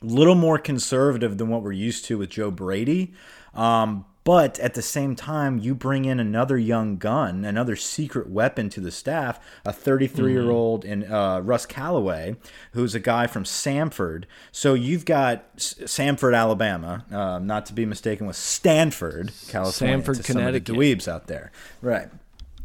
a 0.02 0.06
little 0.06 0.36
more 0.36 0.58
conservative 0.58 1.38
than 1.38 1.50
what 1.50 1.62
we're 1.62 1.74
used 1.74 2.06
to 2.06 2.18
with 2.18 2.32
Joe 2.32 2.50
Brady. 2.50 3.14
Um, 3.54 4.06
but 4.32 4.58
at 4.60 4.76
the 4.76 4.82
same 4.82 5.14
time, 5.14 5.58
you 5.58 5.76
bring 5.76 6.06
in 6.06 6.18
another 6.18 6.58
young 6.58 6.96
gun, 6.96 7.44
another 7.44 7.76
secret 7.76 8.30
weapon 8.30 8.70
to 8.70 8.80
the 8.80 8.90
staff, 8.90 9.42
a 9.66 9.74
33 9.74 10.32
year 10.32 10.50
old 10.50 10.86
in 10.86 11.04
uh, 11.12 11.42
Russ 11.42 11.66
Callaway, 11.66 12.38
who's 12.72 12.96
a 12.96 13.00
guy 13.02 13.28
from 13.28 13.44
Samford. 13.44 14.24
So 14.54 14.74
you've 14.74 15.04
got 15.04 15.44
S 15.58 15.74
Samford, 15.80 16.34
Alabama, 16.34 17.04
uh, 17.12 17.40
not 17.40 17.66
to 17.66 17.74
be 17.74 17.86
mistaken 17.86 18.26
with 18.26 18.38
Stanford, 18.38 19.34
California. 19.50 20.02
Stamford, 20.02 20.24
Connecticut. 20.24 20.68
Some 20.68 20.76
of 20.76 20.80
the 20.80 20.96
dweebs 20.96 21.10
out 21.10 21.28
there, 21.28 21.52
right? 21.82 22.08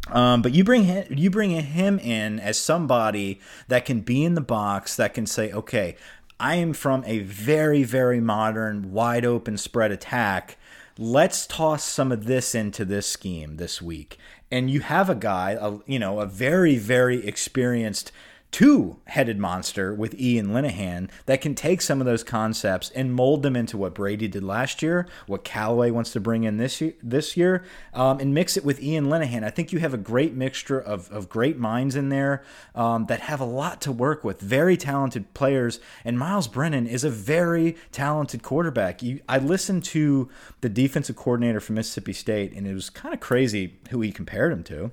Um, 0.07 0.43
but 0.43 0.55
you 0.55 0.63
bring 0.63 0.85
him, 0.85 1.07
you 1.11 1.31
bring 1.31 1.51
him 1.51 1.99
in 1.99 2.39
as 2.39 2.61
somebody 2.61 3.41
that 3.67 3.85
can 3.85 4.03
be 4.03 4.23
in 4.23 4.37
the 4.37 4.41
box, 4.41 4.95
that 4.95 5.15
can 5.15 5.27
say, 5.27 5.51
okay, 5.51 5.97
I 6.39 6.55
am 6.55 6.75
from 6.75 7.03
a 7.07 7.19
very, 7.21 7.83
very 7.83 8.21
modern, 8.21 8.93
wide 8.93 9.25
open 9.25 9.57
spread 9.57 9.91
attack 9.91 10.59
let's 10.99 11.47
toss 11.47 11.85
some 11.85 12.13
of 12.13 12.25
this 12.25 12.55
into 12.55 12.85
this 12.85 13.07
scheme 13.07 13.57
this 13.57 13.83
week. 13.83 14.19
And 14.51 14.71
you 14.71 14.81
have 14.81 15.11
a 15.11 15.15
guy, 15.15 15.57
a, 15.61 15.79
you 15.87 15.99
know, 15.99 16.21
a 16.21 16.27
very, 16.27 16.77
very 16.77 17.27
experienced 17.27 18.13
two 18.53 18.99
headed 19.07 19.39
monster 19.39 19.93
with 19.93 20.19
Ian 20.19 20.49
Linehan 20.49 21.11
that 21.27 21.41
can 21.41 21.55
take 21.55 21.83
some 21.83 22.01
of 22.01 22.07
those 22.07 22.25
concepts 22.25 22.91
and 22.91 23.13
mold 23.13 23.43
them 23.43 23.57
into 23.57 23.77
what 23.77 23.95
Brady 23.95 24.29
did 24.29 24.43
last 24.43 24.83
year, 24.83 25.07
what 25.27 25.45
Callaway 25.45 25.91
wants 25.91 26.13
to 26.13 26.21
bring 26.21 26.45
in 26.45 26.57
this 26.57 26.81
year, 26.81 26.95
this 27.03 27.37
year 27.37 27.65
um, 27.93 28.19
and 28.19 28.33
mix 28.33 28.57
it 28.57 28.65
with 28.65 28.83
Ian 28.83 29.07
Linehan. 29.07 29.45
I 29.45 29.51
think 29.51 29.73
you 29.73 29.79
have 29.81 29.93
a 29.93 29.99
great 29.99 30.35
mixture 30.35 30.81
of, 30.81 31.11
of 31.11 31.29
great 31.29 31.59
minds 31.59 31.97
in 31.97 32.09
there 32.09 32.43
um, 32.75 33.07
that 33.07 33.21
have 33.21 33.41
a 33.41 33.45
lot 33.45 33.81
to 33.83 33.93
work 33.93 34.25
with, 34.25 34.41
very 34.41 34.77
talented 34.77 35.35
players. 35.35 35.81
And 36.05 36.19
Myles 36.19 36.49
Brennan 36.49 36.87
is 36.87 37.05
a 37.05 37.11
very 37.11 37.77
talented 37.93 38.43
quarterback. 38.43 39.03
You, 39.03 39.21
I 39.29 39.39
listened 39.39 39.85
to 39.87 40.31
the 40.61 40.69
defensive 40.69 41.17
coordinator 41.17 41.61
from 41.61 41.75
Mississippi 41.75 42.13
State, 42.13 42.53
and 42.53 42.67
it 42.67 42.75
was 42.75 42.91
kind 42.91 43.13
of 43.13 43.21
crazy 43.21 43.79
who 43.91 44.01
he 44.01 44.13
compared 44.13 44.53
him 44.53 44.63
to. 44.65 44.93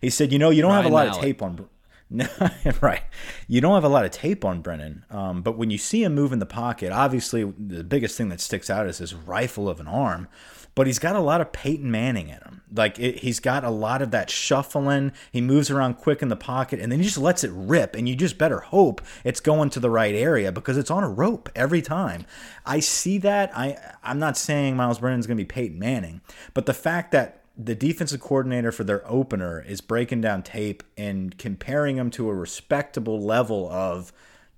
He 0.00 0.10
said, 0.10 0.32
"You 0.32 0.38
know, 0.38 0.50
you 0.50 0.62
don't 0.62 0.70
Ryan 0.70 0.82
have 0.82 0.92
a 0.92 0.94
lot 0.94 1.06
Mallett. 1.06 1.18
of 1.18 1.24
tape 1.24 1.42
on." 1.42 1.68
No, 2.10 2.26
right. 2.80 3.02
You 3.46 3.60
don't 3.60 3.74
have 3.74 3.84
a 3.84 3.88
lot 3.88 4.04
of 4.04 4.10
tape 4.10 4.44
on 4.44 4.62
Brennan, 4.62 5.04
um, 5.10 5.42
but 5.42 5.58
when 5.58 5.70
you 5.70 5.78
see 5.78 6.04
him 6.04 6.14
move 6.14 6.32
in 6.32 6.38
the 6.38 6.46
pocket, 6.46 6.90
obviously 6.90 7.44
the 7.44 7.84
biggest 7.84 8.16
thing 8.16 8.30
that 8.30 8.40
sticks 8.40 8.70
out 8.70 8.86
is 8.86 8.98
his 8.98 9.14
rifle 9.14 9.68
of 9.68 9.78
an 9.80 9.88
arm. 9.88 10.28
But 10.74 10.86
he's 10.86 11.00
got 11.00 11.16
a 11.16 11.20
lot 11.20 11.40
of 11.40 11.50
Peyton 11.50 11.90
Manning 11.90 12.28
in 12.28 12.36
him. 12.36 12.62
Like 12.72 13.00
it, 13.00 13.18
he's 13.18 13.40
got 13.40 13.64
a 13.64 13.70
lot 13.70 14.00
of 14.00 14.12
that 14.12 14.30
shuffling. 14.30 15.10
He 15.32 15.40
moves 15.40 15.70
around 15.70 15.94
quick 15.94 16.22
in 16.22 16.28
the 16.28 16.36
pocket, 16.36 16.78
and 16.78 16.92
then 16.92 17.00
he 17.00 17.04
just 17.04 17.18
lets 17.18 17.42
it 17.42 17.50
rip. 17.52 17.96
And 17.96 18.08
you 18.08 18.14
just 18.14 18.38
better 18.38 18.60
hope 18.60 19.00
it's 19.24 19.40
going 19.40 19.70
to 19.70 19.80
the 19.80 19.90
right 19.90 20.14
area 20.14 20.52
because 20.52 20.78
it's 20.78 20.90
on 20.90 21.02
a 21.02 21.08
rope 21.08 21.48
every 21.56 21.82
time. 21.82 22.26
I 22.64 22.78
see 22.78 23.18
that. 23.18 23.50
I 23.58 23.76
I'm 24.04 24.20
not 24.20 24.36
saying 24.36 24.76
Myles 24.76 25.00
Brennan's 25.00 25.26
going 25.26 25.36
to 25.36 25.42
be 25.42 25.48
Peyton 25.48 25.80
Manning, 25.80 26.20
but 26.54 26.66
the 26.66 26.74
fact 26.74 27.10
that 27.10 27.42
the 27.58 27.74
defensive 27.74 28.20
coordinator 28.20 28.70
for 28.70 28.84
their 28.84 29.02
opener 29.10 29.60
is 29.60 29.80
breaking 29.80 30.20
down 30.20 30.44
tape 30.44 30.84
and 30.96 31.36
comparing 31.38 31.96
him 31.96 32.08
to 32.12 32.30
a 32.30 32.34
respectable 32.34 33.20
level 33.20 33.68
of 33.68 34.12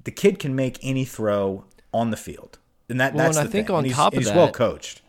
the 0.04 0.10
kid 0.10 0.38
can 0.38 0.54
make 0.54 0.78
any 0.82 1.06
throw 1.06 1.64
on 1.94 2.10
the 2.10 2.16
field. 2.16 2.58
And 2.90 3.00
that 3.00 3.14
well, 3.14 3.24
that's 3.24 3.38
and 3.38 3.46
the 3.46 3.48
I 3.48 3.52
think 3.52 3.68
thing. 3.68 3.76
on 3.76 3.84
he's, 3.84 3.94
top 3.94 4.12
of 4.12 4.18
he's 4.18 4.28
that, 4.28 4.36
well 4.36 4.52
coached. 4.52 5.00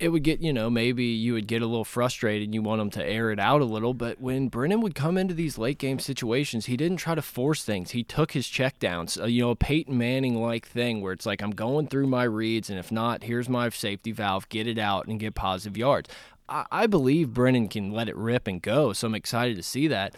It 0.00 0.08
would 0.08 0.24
get, 0.24 0.40
you 0.40 0.52
know, 0.52 0.70
maybe 0.70 1.04
you 1.04 1.34
would 1.34 1.46
get 1.46 1.60
a 1.60 1.66
little 1.66 1.84
frustrated 1.84 2.46
and 2.46 2.54
you 2.54 2.62
want 2.62 2.80
him 2.80 2.88
to 2.92 3.04
air 3.04 3.30
it 3.30 3.38
out 3.38 3.60
a 3.60 3.66
little. 3.66 3.92
But 3.92 4.18
when 4.18 4.48
Brennan 4.48 4.80
would 4.80 4.94
come 4.94 5.18
into 5.18 5.34
these 5.34 5.58
late 5.58 5.76
game 5.78 5.98
situations, 5.98 6.66
he 6.66 6.76
didn't 6.76 6.96
try 6.96 7.14
to 7.14 7.20
force 7.20 7.62
things. 7.62 7.90
He 7.90 8.02
took 8.02 8.32
his 8.32 8.46
checkdowns, 8.46 9.20
uh, 9.20 9.26
you 9.26 9.42
know, 9.42 9.50
a 9.50 9.56
Peyton 9.56 9.98
Manning 9.98 10.40
like 10.40 10.66
thing 10.66 11.02
where 11.02 11.12
it's 11.12 11.26
like, 11.26 11.42
I'm 11.42 11.50
going 11.50 11.86
through 11.88 12.06
my 12.06 12.24
reads, 12.24 12.70
and 12.70 12.78
if 12.78 12.90
not, 12.90 13.24
here's 13.24 13.48
my 13.48 13.68
safety 13.68 14.10
valve, 14.10 14.48
get 14.48 14.66
it 14.66 14.78
out 14.78 15.06
and 15.06 15.20
get 15.20 15.34
positive 15.34 15.76
yards. 15.76 16.08
I, 16.50 16.66
I 16.70 16.86
believe 16.86 17.32
Brennan 17.32 17.68
can 17.68 17.92
let 17.92 18.08
it 18.08 18.16
rip 18.16 18.46
and 18.46 18.60
go. 18.60 18.92
So 18.92 19.06
I'm 19.06 19.14
excited 19.14 19.56
to 19.56 19.62
see 19.62 19.88
that. 19.88 20.14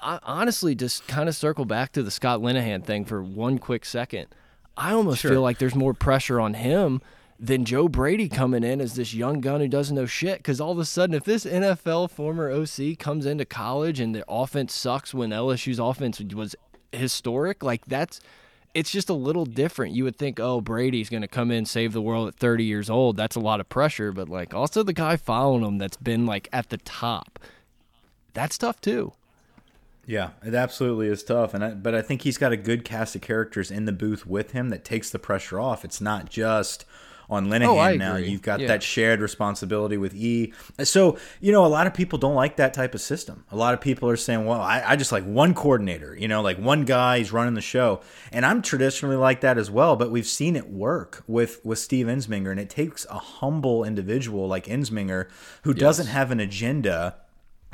I 0.00 0.18
honestly 0.22 0.74
just 0.74 1.06
kind 1.08 1.28
of 1.28 1.34
circle 1.36 1.64
back 1.64 1.92
to 1.92 2.02
the 2.02 2.10
Scott 2.10 2.40
Linehan 2.40 2.84
thing 2.84 3.04
for 3.04 3.22
one 3.22 3.58
quick 3.58 3.84
second. 3.84 4.26
I 4.76 4.92
almost 4.92 5.20
Sure. 5.20 5.30
feel 5.32 5.42
like 5.42 5.58
there's 5.58 5.74
more 5.74 5.94
pressure 5.94 6.40
on 6.40 6.54
him 6.54 7.00
than 7.38 7.64
Joe 7.64 7.88
Brady 7.88 8.28
coming 8.28 8.62
in 8.64 8.80
as 8.80 8.94
this 8.94 9.12
young 9.14 9.40
gun 9.40 9.60
who 9.60 9.68
doesn't 9.68 9.94
know 9.96 10.06
shit. 10.06 10.38
Because 10.38 10.60
all 10.60 10.72
of 10.72 10.78
a 10.78 10.84
sudden, 10.84 11.14
if 11.14 11.24
this 11.24 11.44
NFL 11.44 12.10
former 12.10 12.50
OC 12.50 12.98
comes 12.98 13.26
into 13.26 13.44
college 13.44 13.98
and 14.00 14.14
the 14.14 14.24
offense 14.28 14.72
sucks 14.74 15.12
when 15.12 15.30
LSU's 15.30 15.78
offense 15.78 16.20
was 16.20 16.54
historic, 16.92 17.62
like 17.62 17.84
that's 17.86 18.20
it's 18.74 18.90
just 18.90 19.08
a 19.08 19.14
little 19.14 19.44
different. 19.46 19.94
You 19.94 20.04
would 20.04 20.16
think, 20.16 20.40
oh, 20.40 20.60
Brady's 20.60 21.08
going 21.08 21.22
to 21.22 21.28
come 21.28 21.50
in, 21.50 21.64
save 21.64 21.92
the 21.92 22.02
world 22.02 22.28
at 22.28 22.34
30 22.34 22.64
years 22.64 22.90
old. 22.90 23.16
That's 23.16 23.36
a 23.36 23.40
lot 23.40 23.60
of 23.60 23.68
pressure. 23.68 24.12
But 24.12 24.28
like, 24.28 24.52
also 24.52 24.82
the 24.82 24.92
guy 24.92 25.16
following 25.16 25.64
him 25.64 25.78
that's 25.78 25.96
been 25.96 26.26
like 26.26 26.48
at 26.52 26.70
the 26.70 26.78
top. 26.78 27.38
That's 28.34 28.58
tough 28.58 28.80
too. 28.80 29.12
Yeah, 30.06 30.30
it 30.44 30.54
absolutely 30.54 31.06
is 31.06 31.22
tough, 31.22 31.54
and 31.54 31.64
I, 31.64 31.70
but 31.70 31.94
I 31.94 32.02
think 32.02 32.22
he's 32.22 32.36
got 32.36 32.52
a 32.52 32.58
good 32.58 32.84
cast 32.84 33.16
of 33.16 33.22
characters 33.22 33.70
in 33.70 33.86
the 33.86 33.92
booth 33.92 34.26
with 34.26 34.50
him 34.52 34.68
that 34.68 34.84
takes 34.84 35.08
the 35.08 35.18
pressure 35.18 35.58
off. 35.58 35.82
It's 35.82 36.00
not 36.00 36.28
just 36.28 36.84
on 37.30 37.46
Linehan 37.48 37.94
Oh, 37.94 37.96
now. 37.96 38.16
You've 38.16 38.42
got 38.42 38.60
Yeah. 38.60 38.68
that 38.68 38.82
shared 38.82 39.20
responsibility 39.20 39.96
with 39.96 40.14
E. 40.14 40.52
So 40.82 41.16
you 41.40 41.52
know, 41.52 41.64
a 41.64 41.68
lot 41.68 41.86
of 41.86 41.94
people 41.94 42.18
don't 42.18 42.34
like 42.34 42.56
that 42.56 42.74
type 42.74 42.94
of 42.94 43.00
system. 43.00 43.44
A 43.50 43.56
lot 43.56 43.74
of 43.74 43.80
people 43.80 44.08
are 44.08 44.16
saying, 44.16 44.44
"Well, 44.44 44.60
I, 44.60 44.82
I 44.86 44.96
just 44.96 45.12
like 45.12 45.24
one 45.24 45.54
coordinator. 45.54 46.16
You 46.18 46.28
know, 46.28 46.42
like 46.42 46.58
one 46.58 46.84
guy, 46.84 47.18
he's 47.18 47.32
running 47.32 47.54
the 47.54 47.60
show." 47.60 48.00
And 48.32 48.44
I'm 48.44 48.62
traditionally 48.62 49.16
like 49.16 49.40
that 49.42 49.58
as 49.58 49.70
well. 49.70 49.96
But 49.96 50.10
we've 50.10 50.26
seen 50.26 50.56
it 50.56 50.68
work 50.70 51.22
with 51.26 51.60
with 51.64 51.78
Steve 51.78 52.06
Ensminger, 52.06 52.50
and 52.50 52.60
it 52.60 52.70
takes 52.70 53.06
a 53.10 53.18
humble 53.18 53.84
individual 53.84 54.46
like 54.48 54.66
Ensminger 54.66 55.28
who 55.62 55.74
doesn't 55.74 56.06
have 56.06 56.30
an 56.30 56.40
agenda 56.40 57.16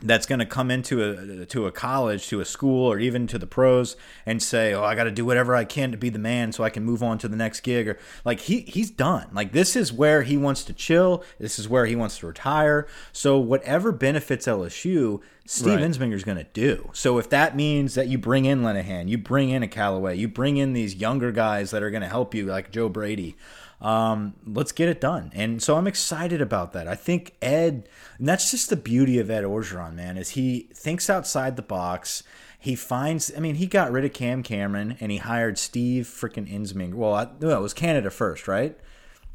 that's 0.03 0.27
going 0.27 0.39
to 0.39 0.47
come 0.47 0.71
into 0.71 1.03
a 1.03 1.47
to 1.47 1.67
a 1.67 1.73
college, 1.73 2.29
to 2.29 2.41
a 2.41 2.45
school, 2.45 2.91
or 2.91 2.99
even 2.99 3.27
to 3.29 3.39
the 3.39 3.47
pros 3.47 3.97
and 4.27 4.43
say, 4.43 4.73
"Oh, 4.73 4.85
I 4.85 4.95
got 4.95 5.05
to 5.05 5.11
do 5.11 5.25
whatever 5.25 5.55
I 5.55 5.65
can 5.65 5.91
to 5.93 5.97
be 5.97 6.09
the 6.09 6.19
man, 6.19 6.53
so 6.53 6.65
I 6.65 6.71
can 6.71 6.85
move 6.85 7.03
on 7.03 7.19
to 7.19 7.29
the 7.29 7.37
next 7.37 7.61
gig." 7.61 7.89
Or 7.89 7.99
like 8.25 8.41
he 8.41 8.61
he's 8.61 8.91
done. 8.91 9.29
Like 9.33 9.53
this 9.53 9.77
is 9.77 9.93
where 9.93 10.23
he 10.23 10.37
wants 10.37 10.65
to 10.65 10.73
chill. 10.73 11.25
This 11.39 11.59
is 11.59 11.69
where 11.69 11.87
he 11.87 11.97
wants 11.97 12.19
to 12.19 12.27
retire. 12.27 12.87
So 13.13 13.39
whatever 13.39 13.93
benefits 13.93 14.47
LSU, 14.47 15.21
Steve 15.47 15.75
Right. 15.75 15.81
Ensminger's 15.81 16.25
going 16.25 16.39
to 16.39 16.47
do. 16.53 16.91
So 16.93 17.19
if 17.19 17.29
that 17.31 17.57
means 17.57 17.95
that 17.95 18.09
you 18.09 18.19
bring 18.19 18.45
in 18.45 18.63
Linehan, 18.63 19.09
you 19.09 19.19
bring 19.19 19.51
in 19.51 19.63
a 19.63 19.69
Callaway, 19.69 20.17
you 20.17 20.29
bring 20.29 20.57
in 20.57 20.73
these 20.73 20.95
younger 20.95 21.33
guys 21.33 21.71
that 21.73 21.83
are 21.83 21.91
going 21.91 22.03
to 22.03 22.09
help 22.09 22.35
you, 22.35 22.47
like 22.47 22.71
Joe 22.71 22.89
Brady 22.89 23.37
um, 23.81 24.35
let's 24.47 24.73
get 24.73 24.89
it 24.89 25.01
done. 25.01 25.31
And 25.35 25.63
so 25.63 25.77
I'm 25.77 25.87
excited 25.87 26.41
about 26.41 26.73
that. 26.73 26.87
I 26.87 26.95
think 26.95 27.35
Ed, 27.41 27.89
and 28.19 28.29
that's 28.29 28.51
just 28.51 28.71
the 28.71 28.77
beauty 28.77 29.19
of 29.19 29.31
Ed 29.31 29.45
Orgeron, 29.45 29.95
man, 29.95 30.17
is 30.17 30.31
he 30.31 30.69
thinks 30.75 31.09
outside 31.09 31.57
the 31.57 31.63
box. 31.63 32.23
He 32.59 32.75
finds, 32.77 33.33
I 33.35 33.41
mean, 33.41 33.55
he 33.55 33.67
got 33.67 33.91
rid 33.91 34.05
of 34.05 34.13
Cam 34.13 34.43
Cameron 34.43 34.97
and 35.01 35.11
he 35.11 35.19
hired 35.19 35.59
Steve 35.59 36.07
freaking 36.07 36.47
Ensminger. 36.53 36.95
Well, 36.95 37.15
I, 37.15 37.29
no, 37.41 37.57
it 37.57 37.63
was 37.63 37.73
Canada 37.73 38.11
first, 38.11 38.47
right? 38.47 38.79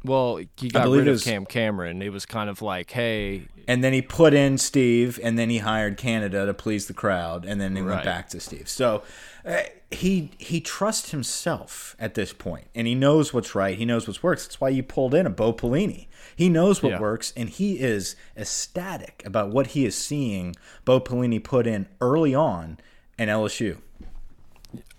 Well, 0.06 0.40
he 0.56 0.68
got 0.68 0.88
rid 0.88 1.08
of 1.08 1.12
was- 1.14 1.24
Cam 1.24 1.44
Cameron. 1.46 2.00
It 2.02 2.12
was 2.12 2.24
kind 2.26 2.48
of 2.48 2.62
like, 2.62 2.90
hey, 2.92 3.48
And 3.68 3.82
then 3.82 3.92
he 3.92 4.00
put 4.02 4.32
in 4.32 4.58
Steve, 4.58 5.18
and 5.22 5.38
then 5.38 5.50
he 5.50 5.58
hired 5.58 5.96
Canada 5.96 6.46
to 6.46 6.54
please 6.54 6.86
the 6.86 6.94
crowd, 6.94 7.44
and 7.44 7.60
then 7.60 7.74
he 7.76 7.82
went 7.82 8.04
back 8.04 8.28
to 8.30 8.40
Steve. 8.40 8.68
So 8.68 9.02
uh, 9.44 9.62
he 9.90 10.30
he 10.38 10.60
trusts 10.60 11.10
himself 11.10 11.96
at 11.98 12.14
this 12.14 12.32
point, 12.32 12.68
and 12.74 12.86
he 12.86 12.94
knows 12.94 13.34
what's 13.34 13.54
right. 13.54 13.76
He 13.76 13.84
knows 13.84 14.06
what 14.06 14.22
works. 14.22 14.46
That's 14.46 14.60
why 14.60 14.68
you 14.68 14.82
pulled 14.84 15.14
in 15.14 15.26
a 15.26 15.30
Bo 15.30 15.52
Pelini. 15.52 16.06
He 16.34 16.48
knows 16.48 16.82
what 16.82 16.92
Yeah. 16.92 17.00
works, 17.00 17.32
and 17.36 17.48
he 17.48 17.80
is 17.80 18.14
ecstatic 18.36 19.22
about 19.26 19.50
what 19.50 19.68
he 19.68 19.84
is 19.84 19.96
seeing 19.96 20.54
Bo 20.84 21.00
Pelini 21.00 21.42
put 21.42 21.66
in 21.66 21.88
early 22.00 22.34
on 22.34 22.78
in 23.18 23.28
LSU. 23.28 23.78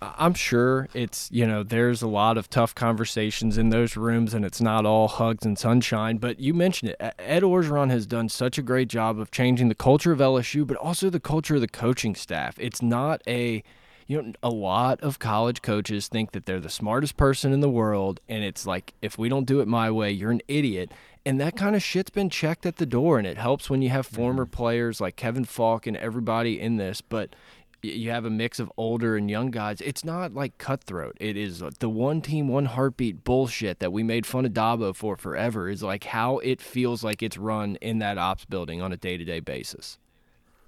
I'm 0.01 0.33
sure 0.33 0.87
it's, 0.93 1.29
you 1.31 1.47
know, 1.47 1.63
there's 1.63 2.01
a 2.01 2.07
lot 2.07 2.37
of 2.37 2.49
tough 2.49 2.75
conversations 2.75 3.57
in 3.57 3.69
those 3.69 3.97
rooms 3.97 4.33
and 4.33 4.45
it's 4.45 4.61
not 4.61 4.85
all 4.85 5.07
hugs 5.07 5.45
and 5.45 5.57
sunshine. 5.57 6.17
But 6.17 6.39
you 6.39 6.53
mentioned 6.53 6.91
it. 6.91 7.13
Ed 7.19 7.43
Orgeron 7.43 7.89
has 7.89 8.05
done 8.05 8.29
such 8.29 8.57
a 8.57 8.61
great 8.61 8.87
job 8.87 9.19
of 9.19 9.31
changing 9.31 9.69
the 9.69 9.75
culture 9.75 10.11
of 10.11 10.19
LSU, 10.19 10.65
but 10.65 10.77
also 10.77 11.09
the 11.09 11.19
culture 11.19 11.55
of 11.55 11.61
the 11.61 11.67
coaching 11.67 12.15
staff. 12.15 12.55
It's 12.59 12.81
not 12.81 13.21
a, 13.27 13.63
you 14.07 14.21
know, 14.21 14.33
a 14.41 14.49
lot 14.49 15.01
of 15.01 15.19
college 15.19 15.61
coaches 15.61 16.07
think 16.07 16.31
that 16.31 16.45
they're 16.45 16.59
the 16.59 16.69
smartest 16.69 17.17
person 17.17 17.51
in 17.51 17.59
the 17.59 17.69
world. 17.69 18.19
And 18.29 18.43
it's 18.43 18.65
like, 18.65 18.93
if 19.01 19.17
we 19.17 19.29
don't 19.29 19.45
do 19.45 19.59
it 19.59 19.67
my 19.67 19.91
way, 19.91 20.11
you're 20.11 20.31
an 20.31 20.41
idiot. 20.47 20.91
And 21.25 21.41
that 21.41 21.57
kind 21.57 21.75
of 21.75 21.83
shit's 21.83 22.09
been 22.09 22.29
checked 22.29 22.65
at 22.65 22.77
the 22.77 22.85
door. 22.85 23.17
And 23.17 23.27
it 23.27 23.37
helps 23.37 23.69
when 23.69 23.81
you 23.81 23.89
have 23.89 24.07
former 24.07 24.45
mm-hmm. 24.45 24.55
players 24.55 25.01
like 25.01 25.17
Kevin 25.17 25.43
Faulk 25.43 25.85
and 25.85 25.97
everybody 25.97 26.57
in 26.59 26.77
this. 26.77 27.01
But 27.01 27.35
you 27.81 28.11
have 28.11 28.25
a 28.25 28.29
mix 28.29 28.59
of 28.59 28.71
older 28.77 29.15
and 29.15 29.29
young 29.29 29.51
guys. 29.51 29.81
It's 29.81 30.03
not 30.03 30.33
like 30.33 30.57
cutthroat. 30.57 31.17
It 31.19 31.37
is 31.37 31.61
uh, 31.61 31.71
the 31.79 31.89
one 31.89 32.21
team, 32.21 32.47
one 32.47 32.65
heartbeat 32.65 33.23
bullshit 33.23 33.79
that 33.79 33.91
we 33.91 34.03
made 34.03 34.25
fun 34.25 34.45
of 34.45 34.53
Dabo 34.53 34.95
for 34.95 35.17
forever. 35.17 35.69
Is 35.69 35.83
like 35.83 36.05
how 36.05 36.39
it 36.39 36.61
feels 36.61 37.03
like 37.03 37.21
it's 37.21 37.37
run 37.37 37.77
in 37.81 37.99
that 37.99 38.17
ops 38.17 38.45
building 38.45 38.81
on 38.81 38.91
a 38.91 38.97
day 38.97 39.17
to 39.17 39.25
day 39.25 39.39
basis. 39.39 39.97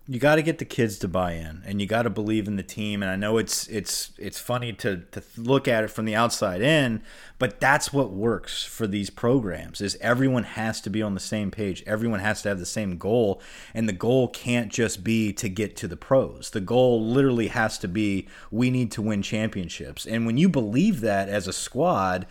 You 0.09 0.19
got 0.19 0.35
to 0.35 0.41
get 0.41 0.57
the 0.57 0.65
kids 0.65 0.97
to 0.97 1.07
buy 1.07 1.33
in 1.33 1.61
and 1.67 1.79
you 1.79 1.85
got 1.85 2.01
to 2.01 2.09
believe 2.09 2.47
in 2.47 2.55
the 2.55 2.63
team. 2.63 3.03
And 3.03 3.11
i 3.11 3.15
know 3.15 3.37
it's 3.37 3.67
it's 3.67 4.11
it's 4.17 4.39
funny 4.39 4.73
to 4.73 5.03
to 5.11 5.21
look 5.37 5.67
at 5.67 5.83
it 5.83 5.91
from 5.91 6.05
the 6.05 6.15
outside 6.15 6.63
in 6.63 7.03
but 7.37 7.59
that's 7.59 7.93
what 7.93 8.11
works 8.11 8.63
for 8.63 8.87
these 8.87 9.11
programs 9.11 9.81
is 9.81 9.97
everyone 10.01 10.43
has 10.43 10.81
to 10.81 10.89
be 10.89 11.01
on 11.01 11.13
the 11.13 11.19
same 11.19 11.51
page. 11.51 11.83
Everyone 11.85 12.19
has 12.19 12.41
to 12.41 12.49
have 12.49 12.59
the 12.59 12.65
same 12.65 12.97
goal 12.97 13.39
and 13.75 13.87
the 13.87 13.93
goal 13.93 14.29
can't 14.29 14.71
just 14.71 15.03
be 15.03 15.31
to 15.33 15.47
get 15.47 15.75
to 15.77 15.87
the 15.87 15.95
pros. 15.95 16.49
The 16.49 16.59
goal 16.59 17.05
literally 17.05 17.47
has 17.47 17.77
to 17.77 17.87
be 17.87 18.27
we 18.49 18.71
need 18.71 18.91
to 18.93 19.03
win 19.03 19.21
championships. 19.21 20.07
And 20.07 20.25
when 20.25 20.37
you 20.37 20.49
believe 20.49 21.01
that 21.01 21.29
as 21.29 21.47
a 21.47 21.53
squad 21.53 22.25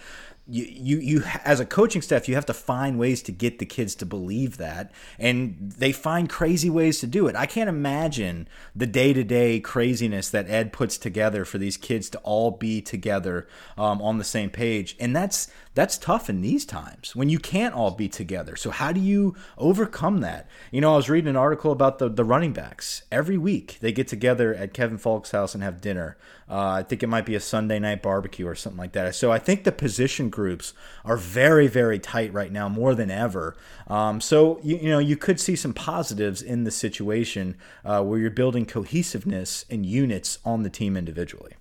you, 0.49 0.65
you 0.65 0.99
you 0.99 1.23
as 1.45 1.61
a 1.61 1.67
coaching 1.67 2.01
staff 2.01 2.27
you 2.27 2.35
have 2.35 2.47
to 2.47 2.55
find 2.55 2.99
ways 2.99 3.23
to 3.23 3.33
get 3.33 3.59
the 3.59 3.67
kids 3.67 3.95
to 3.95 4.07
believe 4.07 4.57
that 4.57 4.91
and 5.19 5.57
they 5.61 5.93
find 5.93 6.29
crazy 6.31 6.71
ways 6.71 7.01
to 7.01 7.07
do 7.07 7.27
it. 7.29 7.37
I 7.37 7.47
can't 7.47 7.69
imagine 7.69 8.49
the 8.75 8.87
day-to-day 8.87 9.61
craziness 9.61 10.31
that 10.31 10.49
ed 10.49 10.73
puts 10.73 10.97
together 10.97 11.45
for 11.45 11.59
these 11.59 11.77
kids 11.77 12.09
to 12.11 12.19
all 12.21 12.51
be 12.51 12.81
together 12.81 13.47
um, 13.77 14.01
on 14.01 14.19
the 14.19 14.25
same 14.25 14.51
page. 14.51 14.97
And 14.99 15.15
that's 15.15 15.49
that's 15.79 15.97
tough 15.97 16.29
in 16.29 16.41
these 16.41 16.67
times 16.67 17.15
when 17.15 17.29
you 17.29 17.39
can't 17.39 17.73
all 17.73 17.93
be 17.93 18.09
together. 18.09 18.57
So 18.57 18.71
how 18.71 18.91
do 18.91 18.99
you 18.99 19.37
overcome 19.57 20.23
that? 20.23 20.49
You 20.73 20.81
know 20.81 20.95
i 20.95 20.97
was 20.97 21.09
reading 21.09 21.29
an 21.29 21.37
article 21.37 21.71
about 21.71 22.01
the, 22.01 22.09
the 22.09 22.25
running 22.25 22.53
backs. 22.53 23.03
Every 23.13 23.39
week 23.39 23.79
they 23.81 23.93
get 23.93 24.09
together 24.09 24.53
at 24.53 24.75
kevin 24.75 24.99
faulk's 24.99 25.31
house 25.31 25.55
and 25.55 25.63
have 25.63 25.81
dinner. 25.81 26.17
Uh, 26.51 26.81
i 26.81 26.83
think 26.83 27.05
it 27.05 27.07
might 27.07 27.27
be 27.27 27.37
a 27.37 27.41
sunday 27.41 27.79
night 27.79 28.03
barbecue 28.03 28.49
or 28.49 28.57
something 28.57 28.77
like 28.79 28.91
that. 28.91 29.15
So 29.15 29.31
i 29.31 29.39
think 29.39 29.63
the 29.63 29.71
position 29.71 30.31
groups 30.31 30.75
are 31.05 31.17
very 31.17 31.69
very 31.69 32.01
tight 32.01 32.33
right 32.33 32.51
now 32.51 32.69
more 32.69 32.97
than 32.97 33.13
ever. 33.13 33.55
Um, 33.87 34.21
so 34.21 34.59
you, 34.65 34.79
you 34.79 34.89
know 34.89 34.99
you 34.99 35.17
could 35.17 35.39
see 35.39 35.55
some 35.55 35.75
positives 35.75 36.43
in 36.43 36.65
the 36.65 36.73
situation 36.73 37.57
uh, 37.85 38.03
where 38.03 38.19
you're 38.19 38.31
building 38.31 38.67
cohesiveness 38.67 39.65
and 39.71 39.87
units 39.87 40.41
on 40.45 40.65
the 40.65 40.71
team 40.71 40.97
individually 40.97 41.53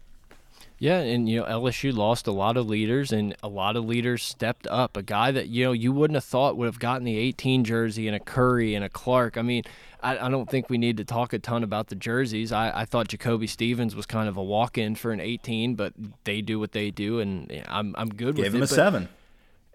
Yeah, 0.79 0.99
and 0.99 1.27
you 1.27 1.39
know 1.39 1.45
LSU 1.45 1.91
lost 1.91 2.27
a 2.27 2.31
lot 2.31 2.55
of 2.55 2.67
leaders, 2.67 3.11
and 3.11 3.35
a 3.41 3.47
lot 3.47 3.75
of 3.75 3.85
leaders 3.85 4.21
stepped 4.21 4.67
up. 4.67 4.95
A 4.95 5.01
guy 5.01 5.31
that 5.31 5.47
you 5.47 5.65
know 5.65 5.71
you 5.71 5.91
wouldn't 5.91 6.15
have 6.15 6.23
thought 6.23 6.55
would 6.55 6.67
have 6.67 6.79
gotten 6.79 7.03
the 7.03 7.17
18 7.17 7.63
jersey 7.63 8.07
and 8.07 8.15
a 8.15 8.19
Curry 8.19 8.75
and 8.75 8.85
a 8.85 8.89
Clark. 8.89 9.37
I 9.37 9.41
mean, 9.41 9.63
I, 10.03 10.27
I 10.27 10.29
don't 10.29 10.47
think 10.47 10.69
we 10.69 10.77
need 10.77 10.97
to 10.97 11.03
talk 11.03 11.33
a 11.33 11.39
ton 11.39 11.63
about 11.63 11.87
the 11.87 11.95
jerseys. 11.95 12.51
I, 12.51 12.81
I 12.81 12.85
thought 12.85 13.07
Jacoby 13.07 13.47
Stevens 13.47 13.95
was 13.95 14.05
kind 14.05 14.29
of 14.29 14.37
a 14.37 14.43
walk-in 14.43 14.93
for 14.93 15.11
an 15.11 15.19
18, 15.19 15.73
but 15.73 15.93
they 16.25 16.41
do 16.41 16.59
what 16.59 16.73
they 16.73 16.91
do, 16.91 17.19
and 17.19 17.63
I'm 17.67 17.95
I'm 17.97 18.09
good 18.09 18.35
Gave 18.35 18.45
with 18.45 18.45
him 18.45 18.45
it. 18.45 18.49
Gave 18.51 18.55
him 18.55 18.61
a 18.63 18.67
seven. 18.67 19.09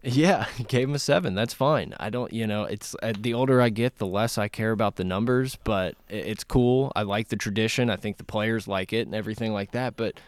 Yeah, 0.04 0.46
gave 0.68 0.88
him 0.88 0.94
a 0.94 1.00
seven. 1.00 1.34
That's 1.34 1.54
fine. 1.54 1.94
I 1.98 2.10
don't, 2.10 2.32
you 2.32 2.46
know, 2.46 2.62
it's 2.64 2.94
uh, 3.02 3.12
the 3.18 3.34
older 3.34 3.60
I 3.60 3.70
get, 3.70 3.98
the 3.98 4.06
less 4.06 4.38
I 4.38 4.46
care 4.46 4.70
about 4.70 4.96
the 4.96 5.04
numbers, 5.04 5.58
but 5.64 5.96
it's 6.08 6.44
cool. 6.44 6.92
I 6.94 7.02
like 7.02 7.28
the 7.28 7.36
tradition. 7.36 7.90
I 7.90 7.96
think 7.96 8.18
the 8.18 8.24
players 8.24 8.68
like 8.68 8.92
it 8.92 9.06
and 9.06 9.16
everything 9.16 9.52
like 9.52 9.72
that. 9.72 9.96
But 9.96 10.20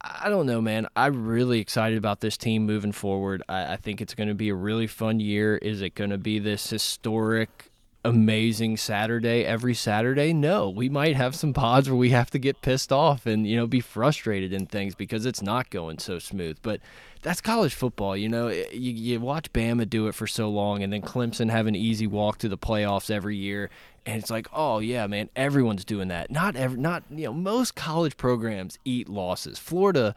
I 0.00 0.28
don't 0.28 0.46
know, 0.46 0.60
man. 0.60 0.86
I'm 0.94 1.26
really 1.26 1.58
excited 1.58 1.98
about 1.98 2.20
this 2.20 2.36
team 2.36 2.66
moving 2.66 2.92
forward. 2.92 3.42
I, 3.48 3.72
I 3.72 3.76
think 3.76 4.00
it's 4.00 4.14
going 4.14 4.28
to 4.28 4.34
be 4.34 4.48
a 4.48 4.54
really 4.54 4.86
fun 4.86 5.18
year. 5.18 5.56
Is 5.56 5.82
it 5.82 5.96
going 5.96 6.10
to 6.10 6.18
be 6.18 6.38
this 6.38 6.70
historic, 6.70 7.67
amazing 8.04 8.76
Saturday 8.76 9.44
every 9.44 9.74
Saturday? 9.74 10.32
No. 10.32 10.68
We 10.68 10.88
might 10.88 11.16
have 11.16 11.34
some 11.34 11.52
pods 11.52 11.88
where 11.88 11.96
we 11.96 12.10
have 12.10 12.30
to 12.30 12.38
get 12.38 12.62
pissed 12.62 12.92
off 12.92 13.26
and, 13.26 13.46
you 13.46 13.56
know, 13.56 13.66
be 13.66 13.80
frustrated 13.80 14.52
in 14.52 14.66
things 14.66 14.94
because 14.94 15.26
it's 15.26 15.42
not 15.42 15.70
going 15.70 15.98
so 15.98 16.18
smooth. 16.18 16.58
But 16.62 16.80
that's 17.22 17.40
college 17.40 17.74
football. 17.74 18.16
You 18.16 18.28
know, 18.28 18.48
you, 18.48 18.92
you 18.92 19.20
watch 19.20 19.52
Bama 19.52 19.88
do 19.88 20.06
it 20.06 20.14
for 20.14 20.26
so 20.26 20.48
long 20.48 20.82
and 20.82 20.92
then 20.92 21.02
Clemson 21.02 21.50
have 21.50 21.66
an 21.66 21.74
easy 21.74 22.06
walk 22.06 22.38
to 22.38 22.48
the 22.48 22.58
playoffs 22.58 23.10
every 23.10 23.36
year. 23.36 23.70
And 24.06 24.20
it's 24.20 24.30
like, 24.30 24.48
oh 24.52 24.78
yeah, 24.78 25.06
man, 25.06 25.28
everyone's 25.36 25.84
doing 25.84 26.08
that. 26.08 26.30
Not 26.30 26.56
every, 26.56 26.78
not 26.78 27.04
you 27.10 27.26
know, 27.26 27.32
most 27.32 27.74
college 27.74 28.16
programs 28.16 28.78
eat 28.84 29.08
losses. 29.08 29.58
Florida, 29.58 30.14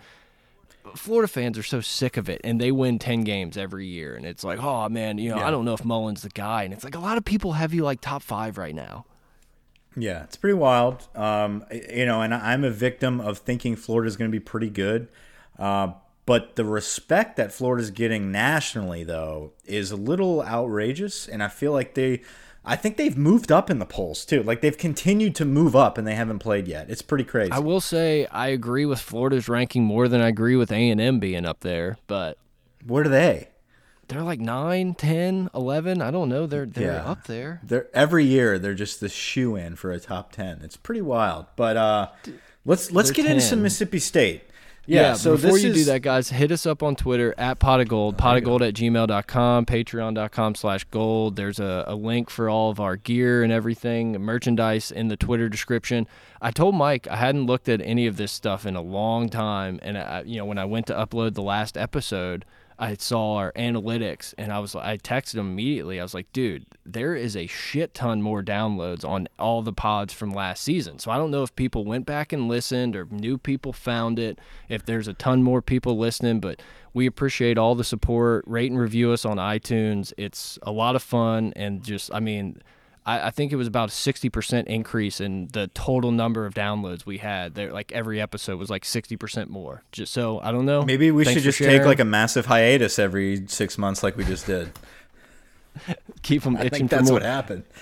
Florida 0.95 1.27
fans 1.27 1.57
are 1.57 1.63
so 1.63 1.81
sick 1.81 2.17
of 2.17 2.29
it, 2.29 2.41
and 2.43 2.59
they 2.59 2.71
win 2.71 2.99
ten 2.99 3.23
games 3.23 3.57
every 3.57 3.85
year. 3.87 4.15
And 4.15 4.25
it's 4.25 4.43
like, 4.43 4.61
oh 4.61 4.89
man, 4.89 5.17
you 5.17 5.29
know, 5.29 5.37
Yeah. 5.37 5.47
I 5.47 5.51
don't 5.51 5.65
know 5.65 5.73
if 5.73 5.85
Mullen's 5.85 6.21
the 6.21 6.29
guy. 6.29 6.63
And 6.63 6.73
it's 6.73 6.83
like 6.83 6.95
a 6.95 6.99
lot 6.99 7.17
of 7.17 7.25
people 7.25 7.53
have 7.53 7.73
you 7.73 7.83
like 7.83 8.01
top 8.01 8.21
five 8.23 8.57
right 8.57 8.75
now. 8.75 9.05
Yeah, 9.95 10.23
it's 10.23 10.37
pretty 10.37 10.53
wild. 10.53 11.07
Um, 11.15 11.65
you 11.71 12.05
know, 12.05 12.21
and 12.21 12.33
I'm 12.33 12.63
a 12.63 12.69
victim 12.71 13.19
of 13.19 13.39
thinking 13.39 13.75
Florida's 13.75 14.15
going 14.15 14.31
to 14.31 14.35
be 14.35 14.39
pretty 14.39 14.69
good. 14.69 15.09
Uh, 15.59 15.93
but 16.25 16.55
the 16.55 16.63
respect 16.63 17.35
that 17.35 17.51
Florida's 17.51 17.91
getting 17.91 18.31
nationally, 18.31 19.03
though, 19.03 19.51
is 19.65 19.91
a 19.91 19.97
little 19.97 20.43
outrageous. 20.43 21.27
And 21.27 21.43
I 21.43 21.49
feel 21.49 21.73
like 21.73 21.95
they, 21.95 22.21
I 22.63 22.75
think 22.75 22.97
they've 22.97 23.17
moved 23.17 23.51
up 23.51 23.69
in 23.69 23.79
the 23.79 23.85
polls 23.85 24.23
too. 24.25 24.43
Like 24.43 24.61
they've 24.61 24.77
continued 24.77 25.35
to 25.35 25.45
move 25.45 25.75
up, 25.75 25.97
and 25.97 26.05
they 26.07 26.15
haven't 26.15 26.39
played 26.39 26.67
yet. 26.67 26.89
It's 26.89 27.01
pretty 27.01 27.23
crazy. 27.23 27.51
I 27.51 27.59
will 27.59 27.81
say 27.81 28.27
I 28.27 28.47
agree 28.49 28.85
with 28.85 28.99
Florida's 28.99 29.49
ranking 29.49 29.83
more 29.83 30.07
than 30.07 30.21
I 30.21 30.27
agree 30.27 30.55
with 30.55 30.71
A 30.71 30.89
and 30.89 31.01
M 31.01 31.19
being 31.19 31.45
up 31.45 31.61
there, 31.61 31.97
but 32.07 32.37
what 32.85 33.05
are 33.05 33.09
they? 33.09 33.47
they're 34.07 34.23
like 34.23 34.41
9, 34.41 34.93
10, 34.95 35.49
11. 35.55 36.01
I 36.01 36.11
don't 36.11 36.27
know. 36.27 36.45
They're 36.45 36.65
they're 36.65 36.95
Yeah. 36.95 37.09
up 37.09 37.27
there. 37.27 37.61
They're 37.63 37.87
every 37.93 38.25
year 38.25 38.59
they're 38.59 38.73
just 38.73 38.99
the 38.99 39.07
shoe 39.07 39.55
in 39.55 39.77
for 39.77 39.91
a 39.93 40.01
top 40.01 40.33
ten. 40.33 40.59
It's 40.63 40.75
pretty 40.75 41.01
wild. 41.01 41.45
But 41.55 41.77
uh, 41.77 42.09
let's 42.65 42.91
let's 42.91 43.09
They're 43.09 43.15
get 43.23 43.25
into 43.27 43.41
some 43.41 43.61
Mississippi 43.61 43.99
State. 43.99 44.43
Yeah. 44.87 45.13
so 45.13 45.35
before 45.35 45.57
you 45.57 45.69
is, 45.69 45.75
do 45.75 45.83
that, 45.85 46.01
guys, 46.01 46.29
hit 46.29 46.51
us 46.51 46.65
up 46.65 46.81
on 46.81 46.95
Twitter 46.95 47.35
at 47.37 47.59
pot 47.59 47.81
of 47.81 47.87
gold, 47.87 48.17
pot 48.17 48.37
of 48.37 48.43
gold 48.43 48.61
at 48.63 48.73
gmail.com, 48.73 49.65
patreon.com 49.65 50.55
slash 50.55 50.83
gold. 50.85 51.35
There's 51.35 51.59
a, 51.59 51.85
a 51.87 51.95
link 51.95 52.29
for 52.29 52.49
all 52.49 52.71
of 52.71 52.79
our 52.79 52.95
gear 52.95 53.43
and 53.43 53.53
everything, 53.53 54.13
merchandise 54.13 54.91
in 54.91 55.07
the 55.07 55.17
Twitter 55.17 55.49
description. 55.49 56.07
I 56.41 56.51
told 56.51 56.75
Mike 56.75 57.07
I 57.07 57.17
hadn't 57.17 57.45
looked 57.45 57.69
at 57.69 57.81
any 57.81 58.07
of 58.07 58.17
this 58.17 58.31
stuff 58.31 58.65
in 58.65 58.75
a 58.75 58.81
long 58.81 59.29
time. 59.29 59.79
And, 59.83 59.97
I, 59.97 60.23
you 60.25 60.37
know, 60.37 60.45
when 60.45 60.57
I 60.57 60.65
went 60.65 60.87
to 60.87 60.93
upload 60.93 61.35
the 61.35 61.43
last 61.43 61.77
episode, 61.77 62.43
I 62.81 62.95
saw 62.95 63.35
our 63.35 63.51
analytics 63.51 64.33
and 64.39 64.51
I 64.51 64.57
was 64.57 64.75
I 64.75 64.97
texted 64.97 65.35
him 65.35 65.51
immediately. 65.51 65.99
I 65.99 66.03
was 66.03 66.15
like, 66.15 66.33
dude, 66.33 66.65
there 66.83 67.15
is 67.15 67.37
a 67.37 67.45
shit 67.45 67.93
ton 67.93 68.23
more 68.23 68.41
downloads 68.41 69.07
on 69.07 69.27
all 69.37 69.61
the 69.61 69.71
pods 69.71 70.13
from 70.13 70.31
last 70.31 70.63
season. 70.63 70.97
So 70.97 71.11
I 71.11 71.17
don't 71.17 71.29
know 71.29 71.43
if 71.43 71.55
people 71.55 71.85
went 71.85 72.07
back 72.07 72.33
and 72.33 72.47
listened 72.47 72.95
or 72.95 73.05
new 73.11 73.37
people 73.37 73.71
found 73.71 74.17
it, 74.17 74.39
if 74.67 74.83
there's 74.83 75.07
a 75.07 75.13
ton 75.13 75.43
more 75.43 75.61
people 75.61 75.95
listening, 75.95 76.39
but 76.39 76.59
we 76.91 77.05
appreciate 77.05 77.59
all 77.59 77.75
the 77.75 77.83
support. 77.83 78.43
Rate 78.47 78.71
and 78.71 78.79
review 78.79 79.11
us 79.11 79.25
on 79.25 79.37
iTunes. 79.37 80.11
It's 80.17 80.57
a 80.63 80.71
lot 80.71 80.95
of 80.95 81.03
fun 81.03 81.53
and 81.55 81.83
just 81.83 82.11
I 82.11 82.19
mean 82.19 82.63
I, 83.11 83.27
I 83.27 83.31
think 83.31 83.51
it 83.51 83.55
was 83.55 83.67
about 83.67 83.89
a 83.89 83.91
sixty 83.91 84.29
percent 84.29 84.67
increase 84.67 85.19
in 85.19 85.47
the 85.51 85.67
total 85.73 86.11
number 86.11 86.45
of 86.45 86.53
downloads 86.53 87.05
we 87.05 87.17
had. 87.17 87.55
There, 87.55 87.71
like 87.71 87.91
every 87.91 88.21
episode 88.21 88.57
was 88.57 88.69
like 88.69 88.85
sixty 88.85 89.17
percent 89.17 89.49
more. 89.49 89.83
Just 89.91 90.13
so 90.13 90.39
I 90.39 90.51
don't 90.51 90.65
know. 90.65 90.83
Maybe 90.83 91.11
we 91.11 91.25
Thanks 91.25 91.41
should 91.41 91.43
just 91.43 91.59
take 91.59 91.83
like 91.85 91.99
a 91.99 92.05
massive 92.05 92.45
hiatus 92.45 92.99
every 92.99 93.47
six 93.47 93.77
months, 93.77 94.03
like 94.03 94.17
we 94.17 94.23
just 94.23 94.45
did. 94.45 94.71
keep 96.21 96.43
them 96.43 96.57
I 96.57 96.61
itching 96.61 96.87
think 96.87 96.89
for 96.89 96.95
that's 96.97 97.11
what 97.11 97.21
happened. 97.21 97.63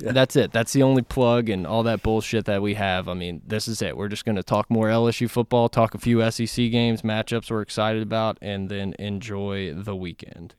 That's 0.00 0.36
it. 0.36 0.52
That's 0.52 0.72
the 0.72 0.84
only 0.84 1.02
plug 1.02 1.48
and 1.48 1.66
all 1.66 1.82
that 1.82 2.04
bullshit 2.04 2.44
that 2.44 2.62
we 2.62 2.74
have. 2.74 3.08
I 3.08 3.14
mean, 3.14 3.42
this 3.44 3.66
is 3.66 3.82
it. 3.82 3.96
We're 3.96 4.06
just 4.06 4.24
going 4.24 4.36
to 4.36 4.44
talk 4.44 4.70
more 4.70 4.86
LSU 4.86 5.28
football, 5.28 5.68
talk 5.68 5.92
a 5.92 5.98
few 5.98 6.20
SEC 6.30 6.70
games, 6.70 7.02
matchups 7.02 7.50
we're 7.50 7.62
excited 7.62 8.00
about, 8.00 8.38
and 8.40 8.68
then 8.68 8.94
enjoy 9.00 9.74
the 9.74 9.96
weekend. 9.96 10.54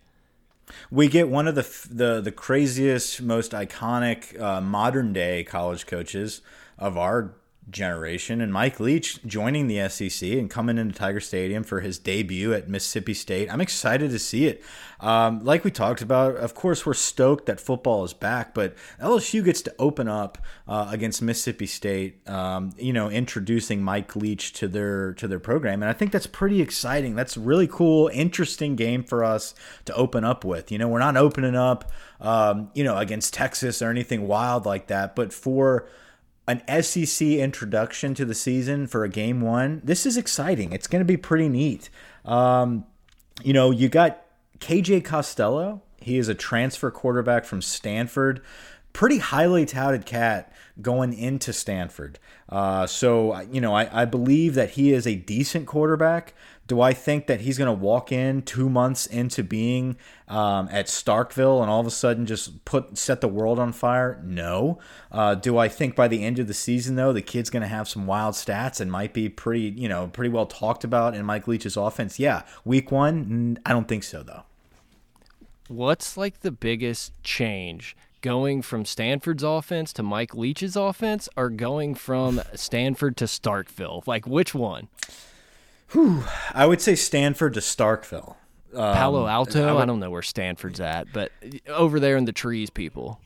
We 0.92 1.08
get 1.08 1.30
one 1.30 1.48
of 1.48 1.56
the 1.56 1.68
the 1.90 2.22
the 2.22 2.32
craziest, 2.32 3.22
most 3.22 3.52
iconic 3.52 4.40
uh, 4.40 4.62
modern 4.62 5.14
day 5.14 5.44
college 5.44 5.86
coaches 5.86 6.42
of 6.78 6.98
our 6.98 7.34
generation, 7.70 8.42
and 8.42 8.52
Mike 8.52 8.80
Leach 8.80 9.24
joining 9.26 9.68
the 9.68 9.88
SEC 9.90 10.30
and 10.32 10.50
coming 10.50 10.78
into 10.78 10.98
Tiger 10.98 11.20
Stadium 11.20 11.64
for 11.64 11.82
his 11.82 12.00
debut 12.00 12.54
at 12.54 12.68
Mississippi 12.68 13.14
State. 13.14 13.52
I'm 13.52 13.62
excited 13.62 14.12
to 14.12 14.20
see 14.20 14.46
it. 14.46 14.64
Um, 15.00 15.44
like 15.46 15.64
we 15.64 15.72
talked 15.72 16.02
about, 16.02 16.36
of 16.36 16.56
course, 16.56 16.86
we're 16.86 16.94
stoked 16.94 17.46
that 17.46 17.60
football 17.60 18.04
is 18.04 18.14
back, 18.14 18.54
but 18.54 18.76
LSU 19.02 19.44
gets 19.44 19.62
to 19.64 19.76
open 19.80 20.08
up 20.08 20.38
uh, 20.68 20.88
against 20.92 21.22
Mississippi 21.22 21.68
State. 21.68 22.28
Um, 22.28 22.72
you 22.78 22.94
know, 22.94 23.10
introducing 23.10 23.82
Mike 23.82 24.16
Leach 24.16 24.54
to 24.54 24.68
their 24.68 25.14
to 25.14 25.28
their 25.28 25.40
program, 25.40 25.82
and 25.82 25.90
I 25.90 25.94
think 25.94 26.12
that's 26.12 26.28
pretty 26.28 26.62
exciting. 26.62 27.16
That's 27.16 27.38
really 27.38 27.68
cool, 27.68 28.10
interesting 28.14 28.76
game 28.76 29.04
for 29.04 29.24
us 29.24 29.54
to 29.86 29.94
open 29.96 30.24
up 30.24 30.44
with. 30.44 30.72
You 30.72 30.78
know, 30.78 30.88
we're 30.88 31.00
not 31.00 31.16
opening 31.18 31.56
up, 31.56 31.92
um, 32.20 32.72
you 32.74 32.84
know, 32.84 32.98
against 32.98 33.34
Texas 33.34 33.82
or 33.82 33.90
anything 33.90 34.28
wild 34.28 34.66
like 34.66 34.88
that, 34.88 35.16
but 35.16 35.32
for 35.32 35.88
an 36.50 36.84
SEC 36.84 37.28
introduction 37.28 38.16
to 38.16 38.26
the 38.26 38.34
season 38.34 38.88
for 38.88 39.04
a 39.04 39.10
game 39.10 39.40
one, 39.40 39.82
this 39.84 40.06
is 40.08 40.18
exciting. 40.18 40.74
It's 40.74 40.88
going 40.88 41.02
to 41.02 41.06
be 41.06 41.16
pretty 41.16 41.48
neat. 41.48 41.92
Um, 42.26 42.86
you 43.44 43.54
know, 43.54 43.70
you 43.70 43.88
got 43.88 44.26
KJ 44.60 45.06
Costello. 45.06 45.84
He 46.02 46.18
is 46.18 46.28
a 46.28 46.34
transfer 46.34 46.90
quarterback 46.90 47.46
from 47.46 47.62
Stanford. 47.62 48.42
Pretty 48.94 49.20
highly 49.20 49.68
touted 49.68 50.08
cat 50.08 50.52
going 50.82 51.14
into 51.14 51.54
Stanford. 51.54 52.18
Uh, 52.50 52.88
so, 52.88 53.40
you 53.42 53.62
know, 53.62 53.76
I, 53.76 54.02
I 54.02 54.06
believe 54.06 54.56
that 54.56 54.72
he 54.72 54.92
is 54.92 55.06
a 55.06 55.14
decent 55.14 55.68
quarterback. 55.68 56.34
Do 56.70 56.82
I 56.82 56.94
think 56.94 57.26
that 57.26 57.42
he's 57.42 57.58
going 57.58 57.66
to 57.66 57.74
walk 57.74 58.12
in 58.12 58.44
two 58.44 58.70
months 58.70 59.08
into 59.08 59.44
being 59.44 59.98
um, 60.28 60.70
at 60.72 60.86
Starkville 60.86 61.62
and 61.62 61.70
all 61.70 61.80
of 61.80 61.88
a 61.88 61.92
sudden 61.92 62.28
just 62.28 62.64
put 62.64 62.96
set 62.96 63.22
the 63.22 63.28
world 63.28 63.58
on 63.58 63.74
fire? 63.74 64.22
No. 64.24 64.78
Uh, 65.12 65.34
do 65.34 65.58
I 65.58 65.68
think 65.68 65.96
by 65.96 66.08
the 66.08 66.24
end 66.24 66.38
of 66.38 66.46
the 66.46 66.54
season 66.54 66.96
though 66.96 67.12
the 67.12 67.24
kid's 67.24 67.50
going 67.50 67.64
to 67.64 67.68
have 67.68 67.90
some 67.90 68.06
wild 68.06 68.36
stats 68.36 68.80
and 68.80 68.92
might 68.92 69.14
be 69.14 69.30
pretty 69.30 69.74
you 69.76 69.90
know 69.90 70.10
pretty 70.14 70.30
well 70.30 70.46
talked 70.46 70.84
about 70.84 71.16
in 71.16 71.26
Mike 71.26 71.48
Leach's 71.48 71.76
offense? 71.76 72.20
Yeah. 72.20 72.44
Week 72.64 72.92
one, 72.92 73.58
I 73.66 73.74
don't 73.74 73.88
think 73.88 74.04
so 74.04 74.22
though. 74.22 74.44
What's 75.70 76.18
like 76.18 76.42
the 76.42 76.52
biggest 76.52 77.14
change 77.24 77.98
going 78.22 78.62
from 78.62 78.86
Stanford's 78.86 79.42
offense 79.42 79.92
to 79.94 80.04
Mike 80.04 80.36
Leach's 80.36 80.76
offense 80.76 81.28
or 81.36 81.50
going 81.50 81.96
from 81.96 82.42
Stanford 82.54 83.18
to 83.18 83.26
Starkville? 83.26 84.06
Like 84.06 84.28
which 84.28 84.54
one? 84.54 84.88
I 85.96 86.66
would 86.66 86.82
say 86.82 86.96
Stanford 86.96 87.54
to 87.56 87.60
Starkville. 87.60 88.36
Um, 88.74 88.94
Palo 88.96 89.28
Alto? 89.28 89.68
I, 89.68 89.74
would- 89.74 89.86
don't 89.88 90.00
know 90.00 90.12
where 90.12 90.22
Stanford's 90.22 90.80
at, 90.80 91.12
but 91.12 91.32
over 91.68 92.00
there 92.00 92.18
in 92.18 92.26
the 92.26 92.32
trees, 92.32 92.70
people. 92.70 93.20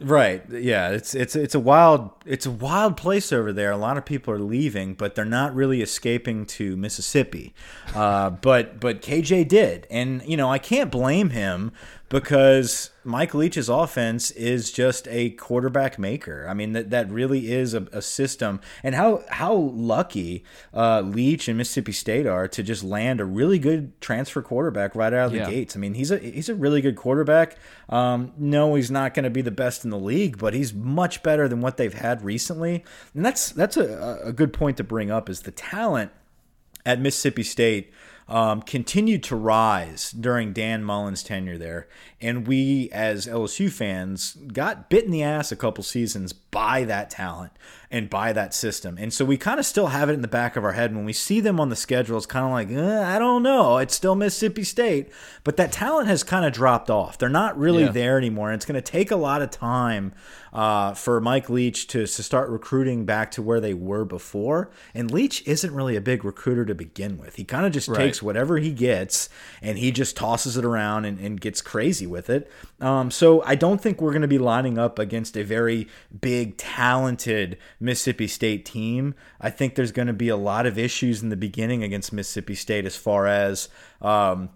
Right. 0.00 0.42
Yeah, 0.50 0.88
it's 0.90 1.14
it's 1.14 1.36
it's 1.36 1.54
a 1.54 1.60
wild 1.60 2.10
it's 2.26 2.44
a 2.44 2.50
wild 2.50 2.96
place 2.96 3.32
over 3.32 3.52
there. 3.52 3.70
A 3.70 3.76
lot 3.76 3.96
of 3.96 4.04
people 4.04 4.34
are 4.34 4.38
leaving, 4.40 4.94
but 4.94 5.14
they're 5.14 5.24
not 5.24 5.54
really 5.54 5.80
escaping 5.80 6.44
to 6.46 6.76
Mississippi. 6.76 7.54
Uh, 7.94 8.30
but 8.30 8.80
but 8.80 9.00
KJ 9.00 9.46
did, 9.46 9.86
and 9.90 10.20
you 10.26 10.36
know 10.36 10.50
I 10.50 10.58
can't 10.58 10.90
blame 10.90 11.30
him 11.30 11.70
because 12.12 12.90
Mike 13.04 13.32
Leach's 13.32 13.70
offense 13.70 14.30
is 14.32 14.70
just 14.70 15.08
a 15.08 15.30
quarterback 15.30 15.98
maker. 15.98 16.46
I 16.48 16.52
mean 16.52 16.72
that 16.74 16.90
that 16.90 17.10
really 17.10 17.50
is 17.50 17.72
a, 17.72 17.88
a 17.90 18.02
system, 18.02 18.60
and 18.82 18.94
how 18.94 19.24
how 19.30 19.54
lucky 19.54 20.44
uh, 20.74 21.00
Leach 21.00 21.48
and 21.48 21.56
Mississippi 21.56 21.92
State 21.92 22.26
are 22.26 22.46
to 22.48 22.62
just 22.62 22.84
land 22.84 23.18
a 23.20 23.24
really 23.24 23.58
good 23.58 23.98
transfer 24.02 24.42
quarterback 24.42 24.94
right 24.94 25.12
out 25.12 25.26
of 25.26 25.32
the 25.32 25.38
Yeah. 25.38 25.50
gates. 25.50 25.74
I 25.74 25.78
mean 25.78 25.94
he's 25.94 26.10
a 26.10 26.18
he's 26.18 26.50
a 26.50 26.54
really 26.54 26.82
good 26.82 26.96
quarterback. 26.96 27.56
Um, 27.88 28.32
no, 28.36 28.74
he's 28.74 28.90
not 28.90 29.14
going 29.14 29.24
to 29.24 29.30
be 29.30 29.42
the 29.42 29.50
best 29.50 29.82
in 29.82 29.90
the 29.90 29.98
league, 29.98 30.36
but 30.38 30.52
he's 30.52 30.74
much 30.74 31.22
better 31.22 31.48
than 31.48 31.62
what 31.62 31.78
they've 31.78 31.94
had 31.94 32.22
recently, 32.22 32.84
and 33.14 33.24
that's 33.24 33.50
that's 33.50 33.78
a, 33.78 34.20
a 34.24 34.32
good 34.34 34.52
point 34.52 34.76
to 34.76 34.84
bring 34.84 35.10
up. 35.10 35.30
Is 35.30 35.40
the 35.42 35.50
talent 35.50 36.10
at 36.84 37.00
Mississippi 37.00 37.42
State 37.42 37.90
um, 38.28 38.62
continued 38.62 39.22
to 39.24 39.36
rise 39.36 40.10
during 40.12 40.52
Dan 40.52 40.82
Mullen's 40.84 41.22
tenure 41.22 41.58
there. 41.58 41.88
And 42.22 42.46
we, 42.46 42.88
as 42.92 43.26
LSU 43.26 43.70
fans, 43.70 44.38
got 44.52 44.88
bit 44.88 45.04
in 45.04 45.10
the 45.10 45.24
ass 45.24 45.50
a 45.50 45.56
couple 45.56 45.82
seasons 45.82 46.32
by 46.32 46.84
that 46.84 47.10
talent 47.10 47.52
and 47.90 48.08
by 48.08 48.32
that 48.32 48.54
system. 48.54 48.96
And 48.98 49.12
so 49.12 49.24
we 49.24 49.36
kind 49.36 49.58
of 49.58 49.66
still 49.66 49.88
have 49.88 50.08
it 50.08 50.12
in 50.14 50.22
the 50.22 50.28
back 50.28 50.54
of 50.54 50.64
our 50.64 50.72
head. 50.72 50.94
When 50.94 51.04
we 51.04 51.12
see 51.12 51.40
them 51.40 51.58
on 51.58 51.68
the 51.68 51.76
schedule, 51.76 52.16
it's 52.16 52.26
kind 52.26 52.46
of 52.46 52.52
like, 52.52 52.70
eh, 52.70 53.14
I 53.14 53.18
don't 53.18 53.42
know. 53.42 53.78
It's 53.78 53.94
still 53.94 54.14
Mississippi 54.14 54.62
State. 54.62 55.10
But 55.44 55.56
that 55.56 55.72
talent 55.72 56.08
has 56.08 56.22
kind 56.22 56.46
of 56.46 56.52
dropped 56.52 56.90
off. 56.90 57.18
They're 57.18 57.28
not 57.28 57.58
really 57.58 57.84
yeah. 57.84 57.90
there 57.90 58.18
anymore. 58.18 58.50
And 58.50 58.56
it's 58.56 58.64
going 58.64 58.80
to 58.80 58.92
take 58.92 59.10
a 59.10 59.16
lot 59.16 59.42
of 59.42 59.50
time 59.50 60.14
uh, 60.52 60.94
for 60.94 61.20
Mike 61.20 61.48
Leach 61.48 61.86
to, 61.88 62.06
to 62.06 62.22
start 62.22 62.50
recruiting 62.50 63.04
back 63.04 63.30
to 63.32 63.42
where 63.42 63.60
they 63.60 63.74
were 63.74 64.04
before. 64.04 64.70
And 64.94 65.10
Leach 65.10 65.46
isn't 65.46 65.74
really 65.74 65.96
a 65.96 66.00
big 66.00 66.24
recruiter 66.24 66.64
to 66.66 66.74
begin 66.74 67.18
with. 67.18 67.36
He 67.36 67.44
kind 67.44 67.66
of 67.66 67.72
just 67.72 67.88
right. 67.88 67.96
takes 67.96 68.22
whatever 68.22 68.58
he 68.58 68.72
gets 68.72 69.28
and 69.60 69.78
he 69.78 69.90
just 69.90 70.16
tosses 70.16 70.56
it 70.56 70.64
around 70.64 71.04
and, 71.04 71.18
and 71.18 71.40
gets 71.40 71.60
crazy 71.60 72.06
with 72.12 72.30
it. 72.30 72.48
Um, 72.80 73.10
so 73.10 73.42
I 73.42 73.56
don't 73.56 73.80
think 73.80 74.00
we're 74.00 74.12
going 74.12 74.22
to 74.22 74.28
be 74.28 74.38
lining 74.38 74.78
up 74.78 75.00
against 75.00 75.36
a 75.36 75.42
very 75.42 75.88
big, 76.20 76.56
talented 76.56 77.58
Mississippi 77.80 78.28
State 78.28 78.64
team. 78.64 79.16
I 79.40 79.50
think 79.50 79.74
there's 79.74 79.90
going 79.90 80.06
to 80.06 80.12
be 80.12 80.28
a 80.28 80.36
lot 80.36 80.66
of 80.66 80.78
issues 80.78 81.22
in 81.22 81.30
the 81.30 81.36
beginning 81.36 81.82
against 81.82 82.12
Mississippi 82.12 82.54
State 82.54 82.86
as 82.86 82.94
far 82.94 83.26
as. 83.26 83.68
Um, 84.00 84.50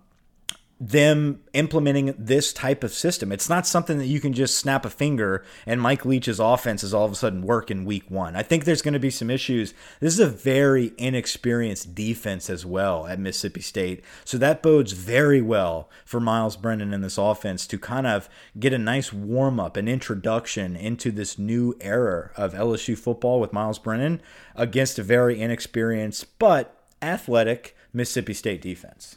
them 0.79 1.41
implementing 1.55 2.15
this 2.19 2.53
type 2.53 2.85
of 2.85 2.93
system. 2.93 3.33
It's 3.33 3.49
not 3.49 3.67
something 3.67 3.97
that 3.97 4.07
you 4.07 4.21
can 4.21 4.35
just 4.35 4.59
snap 4.59 4.85
a 4.85 4.91
finger 4.91 5.43
and 5.65 5.81
Mike 5.81 6.05
Leach's 6.05 6.39
offense 6.39 6.85
is 6.85 6.93
all 6.93 7.07
of 7.07 7.13
a 7.13 7.15
sudden 7.15 7.41
work 7.41 7.71
in 7.71 7.87
week 7.87 8.11
one. 8.11 8.37
I 8.37 8.43
think 8.43 8.65
there's 8.65 8.83
going 8.83 8.93
to 8.93 9.01
be 9.01 9.11
some 9.11 9.31
issues. 9.31 9.73
This 10.01 10.13
is 10.13 10.21
a 10.21 10.29
very 10.29 10.93
inexperienced 10.99 11.95
defense 11.95 12.51
as 12.51 12.67
well 12.67 13.07
at 13.07 13.19
Mississippi 13.19 13.63
State. 13.63 14.05
So 14.27 14.37
that 14.37 14.63
bodes 14.63 14.93
very 14.93 15.41
well 15.41 15.89
for 16.05 16.21
Myles 16.21 16.57
Brennan 16.59 16.93
in 16.93 17.01
this 17.01 17.17
offense 17.17 17.67
to 17.69 17.79
kind 17.79 18.07
of 18.07 18.29
get 18.59 18.75
a 18.75 18.79
nice 18.79 19.15
warm 19.15 19.59
up, 19.59 19.79
an 19.79 19.89
introduction 19.89 20.77
into 20.77 21.11
this 21.11 21.39
new 21.39 21.75
era 21.81 22.33
of 22.37 22.53
LSU 22.53 22.99
football 22.99 23.41
with 23.41 23.53
Myles 23.53 23.79
Brennan 23.79 24.21
against 24.55 24.99
a 24.99 25.03
very 25.03 25.41
inexperienced 25.41 26.39
but 26.39 26.85
athletic 27.01 27.75
Mississippi 27.95 28.35
State 28.35 28.61
defense. 28.61 29.17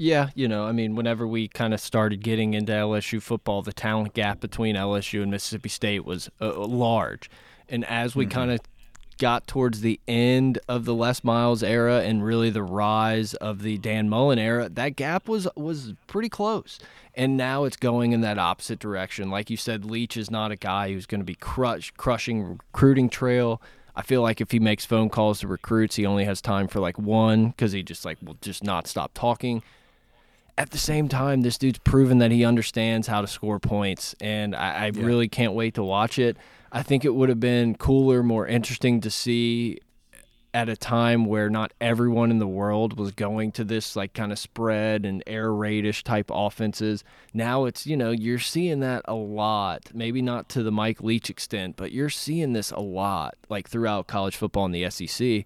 Yeah, 0.00 0.30
you 0.36 0.46
know, 0.46 0.64
I 0.64 0.70
mean, 0.70 0.94
whenever 0.94 1.26
we 1.26 1.48
kind 1.48 1.74
of 1.74 1.80
started 1.80 2.22
getting 2.22 2.54
into 2.54 2.72
LSU 2.72 3.20
football, 3.20 3.62
the 3.62 3.72
talent 3.72 4.14
gap 4.14 4.38
between 4.38 4.76
LSU 4.76 5.22
and 5.22 5.30
Mississippi 5.30 5.68
State 5.68 6.04
was 6.04 6.30
uh, 6.40 6.50
uh 6.50 6.66
large. 6.66 7.28
And 7.68 7.84
as 7.84 8.14
we 8.14 8.24
mm-hmm. 8.24 8.32
kind 8.32 8.50
of 8.52 8.60
got 9.18 9.48
towards 9.48 9.80
the 9.80 9.98
end 10.06 10.60
of 10.68 10.84
the 10.84 10.94
Les 10.94 11.24
Miles 11.24 11.64
era 11.64 12.02
and 12.02 12.24
really 12.24 12.48
the 12.48 12.62
rise 12.62 13.34
of 13.34 13.62
the 13.62 13.76
Dan 13.78 14.08
Mullen 14.08 14.38
era, 14.38 14.68
that 14.68 14.94
gap 14.94 15.28
was 15.28 15.48
was 15.56 15.94
pretty 16.06 16.28
close. 16.28 16.78
And 17.14 17.36
now 17.36 17.64
it's 17.64 17.76
going 17.76 18.12
in 18.12 18.20
that 18.20 18.38
opposite 18.38 18.78
direction. 18.78 19.30
Like 19.30 19.50
you 19.50 19.56
said, 19.56 19.84
Leach 19.84 20.16
is 20.16 20.30
not 20.30 20.52
a 20.52 20.56
guy 20.56 20.92
who's 20.92 21.06
going 21.06 21.20
to 21.20 21.24
be 21.24 21.34
crush, 21.34 21.90
crushing 21.96 22.44
recruiting 22.44 23.08
trail. 23.08 23.60
I 23.96 24.02
feel 24.02 24.22
like 24.22 24.40
if 24.40 24.52
he 24.52 24.60
makes 24.60 24.84
phone 24.84 25.08
calls 25.08 25.40
to 25.40 25.48
recruits, 25.48 25.96
he 25.96 26.06
only 26.06 26.24
has 26.24 26.40
time 26.40 26.68
for 26.68 26.78
like 26.78 27.00
one 27.00 27.48
because 27.48 27.72
he 27.72 27.82
just 27.82 28.04
like 28.04 28.18
will 28.22 28.38
just 28.40 28.62
not 28.62 28.86
stop 28.86 29.10
talking 29.12 29.64
at 30.58 30.70
the 30.70 30.78
same 30.78 31.08
time, 31.08 31.42
this 31.42 31.56
dude's 31.56 31.78
proven 31.78 32.18
that 32.18 32.32
he 32.32 32.44
understands 32.44 33.06
how 33.06 33.20
to 33.20 33.28
score 33.28 33.60
points, 33.60 34.16
and 34.20 34.56
I, 34.56 34.86
I 34.86 34.90
yeah. 34.92 35.04
really 35.04 35.28
can't 35.28 35.52
wait 35.52 35.74
to 35.74 35.84
watch 35.84 36.18
it. 36.18 36.36
I 36.72 36.82
think 36.82 37.04
it 37.04 37.14
would 37.14 37.28
have 37.28 37.38
been 37.38 37.76
cooler, 37.76 38.24
more 38.24 38.44
interesting 38.44 39.00
to 39.02 39.10
see 39.10 39.78
at 40.52 40.68
a 40.68 40.76
time 40.76 41.26
where 41.26 41.48
not 41.48 41.72
everyone 41.80 42.32
in 42.32 42.40
the 42.40 42.46
world 42.48 42.98
was 42.98 43.12
going 43.12 43.52
to 43.52 43.62
this 43.62 43.94
like 43.94 44.14
kind 44.14 44.32
of 44.32 44.38
spread 44.38 45.04
and 45.06 45.22
air 45.28 45.50
raidish 45.50 46.02
type 46.02 46.28
offenses. 46.34 47.04
Now 47.32 47.66
it's, 47.66 47.86
you 47.86 47.96
know, 47.96 48.10
you're 48.10 48.38
seeing 48.40 48.80
that 48.80 49.02
a 49.04 49.14
lot. 49.14 49.90
Maybe 49.94 50.22
not 50.22 50.48
to 50.50 50.64
the 50.64 50.72
Mike 50.72 51.02
Leach 51.02 51.30
extent, 51.30 51.76
but 51.76 51.92
you're 51.92 52.10
seeing 52.10 52.54
this 52.54 52.72
a 52.72 52.80
lot 52.80 53.36
like 53.48 53.68
throughout 53.68 54.08
college 54.08 54.34
football 54.36 54.64
in 54.64 54.72
the 54.72 54.90
SEC 54.90 55.44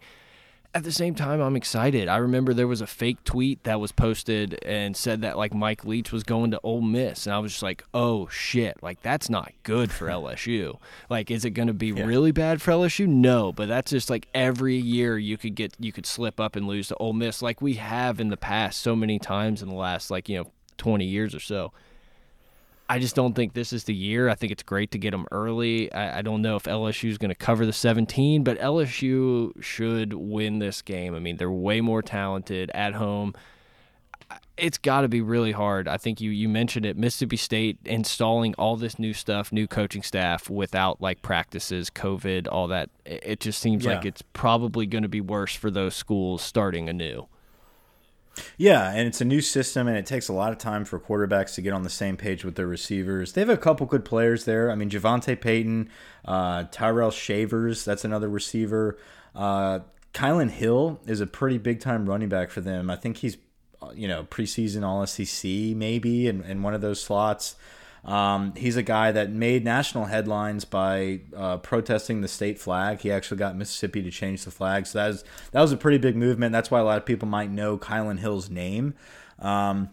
at 0.75 0.85
the 0.85 0.93
same 0.93 1.15
time, 1.15 1.41
I'm 1.41 1.57
excited. 1.57 2.09
I 2.09 2.17
remember 2.17 2.55
there 2.55 2.67
was 2.67 2.81
a 2.81 2.87
fake 2.87 3.23
tweet 3.25 3.63
that 3.65 3.79
was 3.79 3.93
posted 3.93 4.59
and 4.65 4.97
said 4.97 5.21
that 5.21 5.37
like 5.37 5.53
Mike 5.53 5.85
Leach 5.85 6.13
was 6.13 6.23
going 6.23 6.51
to 6.53 6.61
Ole 6.63 6.81
Miss, 6.81 7.27
and 7.27 7.35
I 7.35 7.39
was 7.41 7.53
just 7.53 7.63
like, 7.63 7.85
oh 7.93 8.27
shit, 8.29 8.83
like 8.83 9.03
that's 9.03 9.29
not 9.29 9.53
good 9.65 9.93
for 9.93 10.07
LSU. 10.09 10.79
Like, 11.11 11.31
is 11.31 11.45
it 11.45 11.51
going 11.51 11.69
to 11.69 11.75
be 11.75 11.89
yeah. 11.89 12.05
really 12.05 12.33
bad 12.33 12.63
for 12.63 12.71
LSU? 12.71 13.07
No, 13.07 13.53
but 13.53 13.69
that's 13.69 13.91
just 13.91 14.09
like 14.09 14.29
every 14.35 14.77
year 14.77 15.19
you 15.19 15.37
could 15.37 15.55
get 15.55 15.75
you 15.79 15.93
could 15.93 16.07
slip 16.07 16.41
up 16.41 16.57
and 16.57 16.67
lose 16.67 16.89
to 16.89 16.97
Ole 16.97 17.13
Miss, 17.13 17.43
like 17.43 17.61
we 17.61 17.75
have 17.75 18.19
in 18.19 18.29
the 18.29 18.37
past 18.39 18.81
so 18.81 18.97
many 18.97 19.19
times 19.19 19.63
in 19.63 19.69
the 19.69 19.75
last 19.75 20.11
like 20.11 20.29
you 20.29 20.39
know 20.39 20.51
20 20.79 21.05
years 21.05 21.35
or 21.35 21.41
so. 21.41 21.73
I 22.93 22.99
just 22.99 23.17
don't 23.17 23.33
think 23.33 23.55
this 23.55 23.73
is 23.73 23.85
the 23.85 23.95
year. 23.95 24.29
I 24.29 24.35
think 24.35 24.53
it's 24.53 24.63
great 24.63 24.91
to 24.91 24.99
get 24.99 25.13
them 25.13 25.25
early. 25.31 25.91
I, 25.95 26.19
I 26.19 26.23
don't 26.23 26.43
know 26.43 26.57
if 26.57 26.65
LSU 26.65 27.09
is 27.09 27.17
going 27.17 27.31
to 27.31 27.35
cover 27.35 27.65
the 27.65 27.73
17, 27.73 28.45
but 28.45 28.59
LSU 28.59 29.51
should 29.63 30.13
win 30.13 30.59
this 30.59 30.83
game. 30.83 31.15
I 31.15 31.19
mean, 31.19 31.39
they're 31.39 31.51
way 31.51 31.81
more 31.81 32.03
talented 32.03 32.71
at 32.75 32.93
home. 32.93 33.33
It's 34.59 34.77
got 34.77 35.01
to 35.01 35.09
be 35.09 35.23
really 35.23 35.53
hard. 35.53 35.89
I 35.89 35.97
think 35.97 36.21
you 36.21 36.31
you 36.31 36.51
mentioned 36.51 36.85
it. 36.85 36.99
Mississippi 36.99 37.39
State 37.39 37.79
installing 37.87 38.55
all 38.59 38.77
this 38.77 38.99
new 38.99 39.15
stuff, 39.15 39.53
new 39.53 39.67
coaching 39.67 40.03
staff 40.03 40.51
without 40.51 41.01
like 41.01 41.23
practices, 41.23 41.89
COVID, 41.89 42.47
all 42.53 42.69
that. 42.69 42.91
It 43.07 43.41
just 43.41 43.63
seems 43.63 43.87
yeah. 43.87 43.95
like 43.95 44.05
it's 44.05 44.21
probably 44.35 44.85
going 44.85 45.03
to 45.03 45.09
be 45.09 45.23
worse 45.23 45.55
for 45.55 45.71
those 45.71 45.97
schools 45.97 46.43
starting 46.43 46.91
anew. 46.91 47.27
Yeah, 48.57 48.91
and 48.91 49.07
it's 49.07 49.21
a 49.21 49.25
new 49.25 49.41
system, 49.41 49.89
and 49.89 49.97
it 49.97 50.07
takes 50.07 50.29
a 50.29 50.33
lot 50.33 50.53
of 50.53 50.59
time 50.59 50.85
for 50.85 50.99
quarterbacks 50.99 51.55
to 51.55 51.63
get 51.63 51.73
on 51.73 51.83
the 51.83 51.91
same 51.91 52.17
page 52.17 52.45
with 52.45 52.55
their 52.55 52.67
receivers. 52.67 53.33
They 53.33 53.41
have 53.41 53.51
a 53.51 53.57
couple 53.57 53.87
good 53.87 54.05
players 54.05 54.45
there. 54.45 54.71
I 54.71 54.75
mean, 54.75 54.91
JaVonta 54.91 55.41
Payton, 55.41 55.91
uh, 56.25 56.65
Tyrell 56.71 57.11
Shavers, 57.11 57.85
that's 57.85 58.05
another 58.05 58.29
receiver. 58.29 58.99
Uh, 59.35 59.81
Kylan 60.15 60.51
Hill 60.51 61.01
is 61.07 61.21
a 61.21 61.27
pretty 61.27 61.59
big 61.59 61.81
time 61.81 62.09
running 62.09 62.29
back 62.29 62.51
for 62.51 62.61
them. 62.61 62.91
I 62.91 62.97
think 62.97 63.19
he's, 63.19 63.37
uh, 63.81 63.91
you 63.95 64.09
know, 64.09 64.25
preseason 64.25 64.85
All 64.87 65.07
SEC 65.07 65.77
maybe 65.77 66.29
in, 66.29 66.43
in 66.43 66.63
one 66.63 66.75
of 66.75 66.81
those 66.81 67.01
slots. 67.01 67.57
Um, 68.05 68.55
he's 68.57 68.77
a 68.77 68.83
guy 68.83 69.13
that 69.13 69.31
made 69.31 69.65
national 69.65 70.07
headlines 70.07 70.65
by 70.65 71.21
uh, 71.37 71.59
protesting 71.59 72.21
the 72.21 72.29
state 72.29 72.59
flag. 72.59 73.01
He 73.01 73.13
actually 73.13 73.37
got 73.37 73.57
Mississippi 73.57 74.03
to 74.03 74.11
change 74.11 74.45
the 74.45 74.51
flag, 74.51 74.87
so 74.87 74.99
that 74.99 75.09
was 75.09 75.25
that 75.53 75.61
was 75.61 75.73
a 75.73 75.77
pretty 75.77 75.99
big 75.99 76.17
movement. 76.17 76.53
That's 76.53 76.71
why 76.71 76.81
a 76.81 76.85
lot 76.85 76.99
of 76.99 77.07
people 77.07 77.29
might 77.29 77.51
know 77.51 77.79
Kylan 77.79 78.19
Hill's 78.19 78.51
name. 78.51 78.95
Um, 79.39 79.91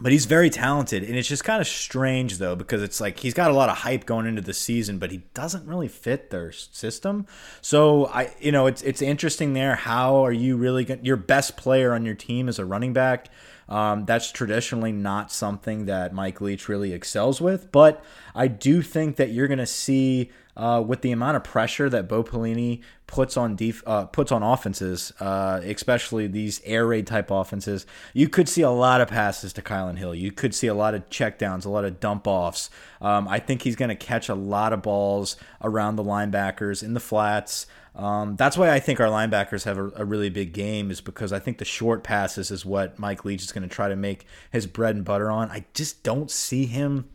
but 0.00 0.12
he's 0.12 0.26
very 0.26 0.50
talented, 0.50 1.02
and 1.02 1.16
it's 1.16 1.28
just 1.28 1.42
kind 1.42 1.60
of 1.60 1.66
strange 1.66 2.38
though 2.38 2.54
because 2.54 2.82
it's 2.82 3.00
like 3.00 3.18
he's 3.18 3.34
got 3.34 3.50
a 3.50 3.54
lot 3.54 3.68
of 3.68 3.78
hype 3.78 4.06
going 4.06 4.26
into 4.26 4.42
the 4.42 4.54
season, 4.54 4.98
but 4.98 5.10
he 5.10 5.18
doesn't 5.34 5.66
really 5.66 5.88
fit 5.88 6.30
their 6.30 6.52
system. 6.52 7.26
So 7.60 8.06
I, 8.06 8.32
you 8.40 8.52
know, 8.52 8.66
it's 8.66 8.82
it's 8.82 9.02
interesting 9.02 9.54
there. 9.54 9.74
How 9.74 10.24
are 10.24 10.32
you 10.32 10.56
really 10.56 10.84
going 10.84 11.04
your 11.04 11.16
best 11.16 11.56
player 11.56 11.92
on 11.92 12.04
your 12.04 12.14
team 12.14 12.48
is 12.48 12.58
a 12.58 12.64
running 12.64 12.92
back? 12.92 13.28
Um, 13.68 14.06
that's 14.06 14.32
traditionally 14.32 14.92
not 14.92 15.30
something 15.30 15.86
that 15.86 16.14
Mike 16.14 16.40
Leach 16.40 16.68
really 16.68 16.92
excels 16.92 17.40
with, 17.40 17.70
but 17.70 18.02
I 18.34 18.48
do 18.48 18.82
think 18.82 19.16
that 19.16 19.30
you're 19.30 19.48
going 19.48 19.58
to 19.58 19.66
see 19.66 20.30
uh, 20.58 20.82
with 20.84 21.02
the 21.02 21.12
amount 21.12 21.36
of 21.36 21.44
pressure 21.44 21.88
that 21.88 22.08
Bo 22.08 22.24
Pelini 22.24 22.82
puts 23.06 23.36
on 23.36 23.54
def- 23.54 23.82
uh, 23.86 24.06
puts 24.06 24.32
on 24.32 24.42
offenses, 24.42 25.12
uh, 25.20 25.60
especially 25.62 26.26
these 26.26 26.60
air 26.64 26.84
raid 26.84 27.06
type 27.06 27.30
offenses, 27.30 27.86
you 28.12 28.28
could 28.28 28.48
see 28.48 28.62
a 28.62 28.70
lot 28.70 29.00
of 29.00 29.08
passes 29.08 29.52
to 29.52 29.62
Kylan 29.62 29.98
Hill. 29.98 30.14
You 30.14 30.32
could 30.32 30.54
see 30.54 30.66
a 30.66 30.74
lot 30.74 30.94
of 30.94 31.08
checkdowns, 31.10 31.64
a 31.64 31.68
lot 31.68 31.84
of 31.84 32.00
dump 32.00 32.26
offs. 32.26 32.70
Um, 33.00 33.28
I 33.28 33.38
think 33.38 33.62
he's 33.62 33.76
going 33.76 33.90
to 33.90 33.94
catch 33.94 34.28
a 34.28 34.34
lot 34.34 34.72
of 34.72 34.82
balls 34.82 35.36
around 35.62 35.94
the 35.94 36.04
linebackers 36.04 36.82
in 36.82 36.94
the 36.94 37.00
flats. 37.00 37.66
Um, 37.98 38.36
that's 38.36 38.56
why 38.56 38.70
I 38.70 38.78
think 38.78 39.00
our 39.00 39.08
linebackers 39.08 39.64
have 39.64 39.76
a, 39.76 39.90
a, 39.96 40.04
really 40.04 40.30
big 40.30 40.52
game, 40.52 40.92
is 40.92 41.00
because 41.00 41.32
I 41.32 41.40
think 41.40 41.58
the 41.58 41.64
short 41.64 42.04
passes 42.04 42.52
is 42.52 42.64
what 42.64 42.96
Mike 42.96 43.24
Leach 43.24 43.42
is 43.42 43.50
going 43.50 43.68
to 43.68 43.74
try 43.74 43.88
to 43.88 43.96
make 43.96 44.24
his 44.52 44.68
bread 44.68 44.94
and 44.94 45.04
butter 45.04 45.32
on. 45.32 45.50
I 45.50 45.64
just 45.74 46.04
don't 46.04 46.30
see 46.30 46.66
him 46.66 47.08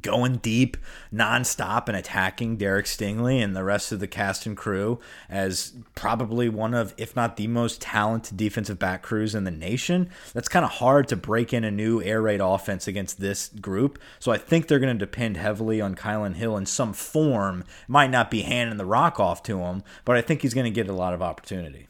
going 0.00 0.36
deep 0.36 0.76
nonstop 1.12 1.88
and 1.88 1.96
attacking 1.96 2.56
Derek 2.56 2.86
Stingley 2.86 3.42
and 3.42 3.56
the 3.56 3.64
rest 3.64 3.92
of 3.92 4.00
the 4.00 4.06
cast 4.06 4.46
and 4.46 4.56
crew 4.56 4.98
as 5.28 5.72
probably 5.94 6.48
one 6.48 6.74
of, 6.74 6.94
if 6.96 7.16
not 7.16 7.36
the 7.36 7.46
most 7.46 7.80
talented 7.80 8.36
defensive 8.36 8.78
back 8.78 9.02
crews 9.02 9.34
in 9.34 9.44
the 9.44 9.50
nation. 9.50 10.10
That's 10.32 10.48
kind 10.48 10.64
of 10.64 10.72
hard 10.72 11.08
to 11.08 11.16
break 11.16 11.52
in 11.52 11.64
a 11.64 11.70
new 11.70 12.02
air 12.02 12.22
raid 12.22 12.40
offense 12.40 12.86
against 12.86 13.20
this 13.20 13.48
group. 13.48 13.98
So 14.18 14.32
I 14.32 14.38
think 14.38 14.68
they're 14.68 14.78
going 14.78 14.96
to 14.96 15.06
depend 15.06 15.36
heavily 15.36 15.80
on 15.80 15.94
Kylan 15.94 16.34
Hill 16.34 16.56
in 16.56 16.66
some 16.66 16.92
form. 16.92 17.64
Might 17.86 18.10
not 18.10 18.30
be 18.30 18.42
handing 18.42 18.78
the 18.78 18.86
rock 18.86 19.18
off 19.18 19.42
to 19.44 19.60
him, 19.60 19.82
but 20.04 20.16
I 20.16 20.20
think 20.20 20.42
he's 20.42 20.54
going 20.54 20.64
to 20.64 20.70
get 20.70 20.88
a 20.88 20.94
lot 20.94 21.14
of 21.14 21.22
opportunity. 21.22 21.88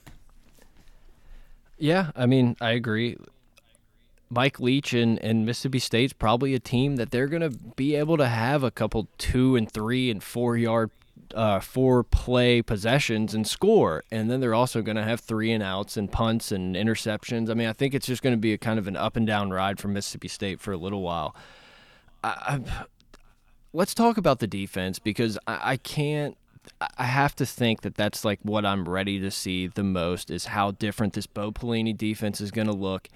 Yeah, 1.79 2.11
I 2.17 2.27
mean, 2.27 2.57
I 2.61 2.73
agree. 2.73 3.17
Mike 4.31 4.61
Leach 4.61 4.93
and, 4.93 5.19
and 5.21 5.47
Mississippi 5.47 5.79
State's 5.79 6.13
probably 6.13 6.55
a 6.55 6.59
team 6.59 6.97
that 6.97 7.11
they're 7.11 7.29
going 7.29 7.43
to 7.43 7.51
be 7.77 7.95
able 7.95 8.17
to 8.19 8.27
have 8.27 8.63
a 8.63 8.71
couple 8.71 9.09
two 9.17 9.57
and 9.57 9.71
three 9.71 10.11
and 10.11 10.23
four 10.23 10.57
yard 10.57 10.91
uh, 11.35 11.61
four 11.61 12.03
play 12.05 12.63
possessions 12.63 13.35
and 13.35 13.47
score, 13.47 14.05
and 14.11 14.31
then 14.31 14.41
they're 14.41 14.55
also 14.55 14.83
going 14.83 14.97
to 14.97 15.03
have 15.03 15.21
three 15.21 15.53
and 15.53 15.63
outs 15.63 15.97
and 15.97 16.11
punts 16.11 16.53
and 16.53 16.75
interceptions. 16.75 17.51
I 17.51 17.55
mean, 17.55 17.69
I 17.69 17.73
think 17.73 17.95
it's 17.95 18.07
just 18.07 18.23
going 18.23 18.35
to 18.35 18.41
be 18.41 18.53
a 18.53 18.59
kind 18.59 18.79
of 18.79 18.87
an 18.87 18.97
up 18.97 19.17
and 19.17 19.27
down 19.27 19.51
ride 19.51 19.79
for 19.79 19.89
Mississippi 19.89 20.29
State 20.29 20.61
for 20.61 20.73
a 20.73 20.77
little 20.77 21.03
while. 21.03 21.35
I, 22.25 22.61
let's 23.73 23.95
talk 23.95 24.17
about 24.17 24.39
the 24.39 24.47
defense 24.47 24.99
because 24.99 25.39
I, 25.47 25.73
I 25.73 25.77
can't. 25.77 26.37
I 26.99 27.05
have 27.05 27.35
to 27.37 27.47
think 27.47 27.81
that 27.81 27.95
that's 27.95 28.27
like 28.27 28.41
what 28.43 28.67
I'm 28.67 28.87
ready 28.87 29.19
to 29.21 29.31
see 29.31 29.69
the 29.69 29.83
most 29.83 30.31
is 30.31 30.47
how 30.47 30.73
different 30.73 31.15
this 31.15 31.27
Bo 31.27 31.51
Pelini 31.51 31.97
defense 31.97 32.43
is 32.43 32.51
going 32.51 32.67
to 32.67 32.75
look 32.75 33.09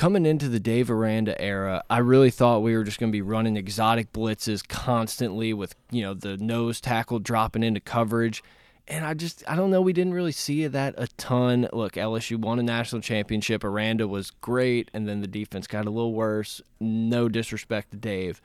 coming 0.00 0.24
into 0.24 0.48
the 0.48 0.58
Dave 0.58 0.90
Aranda 0.90 1.38
era, 1.38 1.84
I 1.90 1.98
really 1.98 2.30
thought 2.30 2.62
we 2.62 2.74
were 2.74 2.84
just 2.84 2.98
going 2.98 3.12
to 3.12 3.14
be 3.14 3.20
running 3.20 3.58
exotic 3.58 4.14
blitzes 4.14 4.66
constantly 4.66 5.52
with, 5.52 5.74
you 5.90 6.00
know, 6.00 6.14
the 6.14 6.38
nose 6.38 6.80
tackle 6.80 7.18
dropping 7.18 7.62
into 7.62 7.80
coverage. 7.80 8.42
And 8.88 9.04
I 9.04 9.12
just, 9.12 9.44
I 9.46 9.56
don't 9.56 9.70
know, 9.70 9.82
we 9.82 9.92
didn't 9.92 10.14
really 10.14 10.32
see 10.32 10.66
that 10.66 10.94
a 10.96 11.06
ton. 11.18 11.68
Look, 11.74 11.96
LSU 11.96 12.38
won 12.38 12.58
a 12.58 12.62
national 12.62 13.02
championship. 13.02 13.62
Aranda 13.62 14.08
was 14.08 14.30
great, 14.30 14.90
and 14.94 15.06
then 15.06 15.20
the 15.20 15.26
defense 15.26 15.66
got 15.66 15.84
a 15.84 15.90
little 15.90 16.14
worse. 16.14 16.62
No 16.80 17.28
disrespect 17.28 17.90
to 17.90 17.98
Dave. 17.98 18.40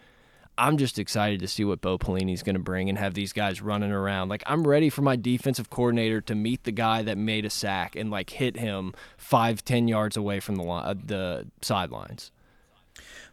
I'm 0.58 0.78
just 0.78 0.98
excited 1.00 1.40
to 1.42 1.48
see 1.48 1.66
what 1.66 1.82
Bo 1.82 1.98
Pelini's 1.98 2.44
going 2.44 2.56
to 2.56 2.62
bring 2.62 2.90
and 2.90 2.98
have 2.98 3.14
these 3.14 3.34
guys 3.34 3.62
running 3.62 3.92
around. 3.92 4.30
Like 4.30 4.44
I'm 4.46 4.66
ready 4.66 4.90
for 4.90 5.02
my 5.02 5.16
defensive 5.16 5.70
coordinator 5.70 6.22
to 6.22 6.36
meet 6.36 6.64
the 6.64 6.72
guy 6.72 7.02
that 7.04 7.18
made 7.18 7.46
a 7.46 7.50
sack 7.50 7.96
and 7.96 8.10
like 8.10 8.30
hit 8.30 8.58
him 8.58 8.94
five, 9.18 9.64
ten 9.66 9.88
yards 9.88 10.16
away 10.16 10.40
from 10.40 10.56
the 10.56 10.64
uh, 10.64 10.94
the 10.94 11.48
sidelines. 11.62 12.32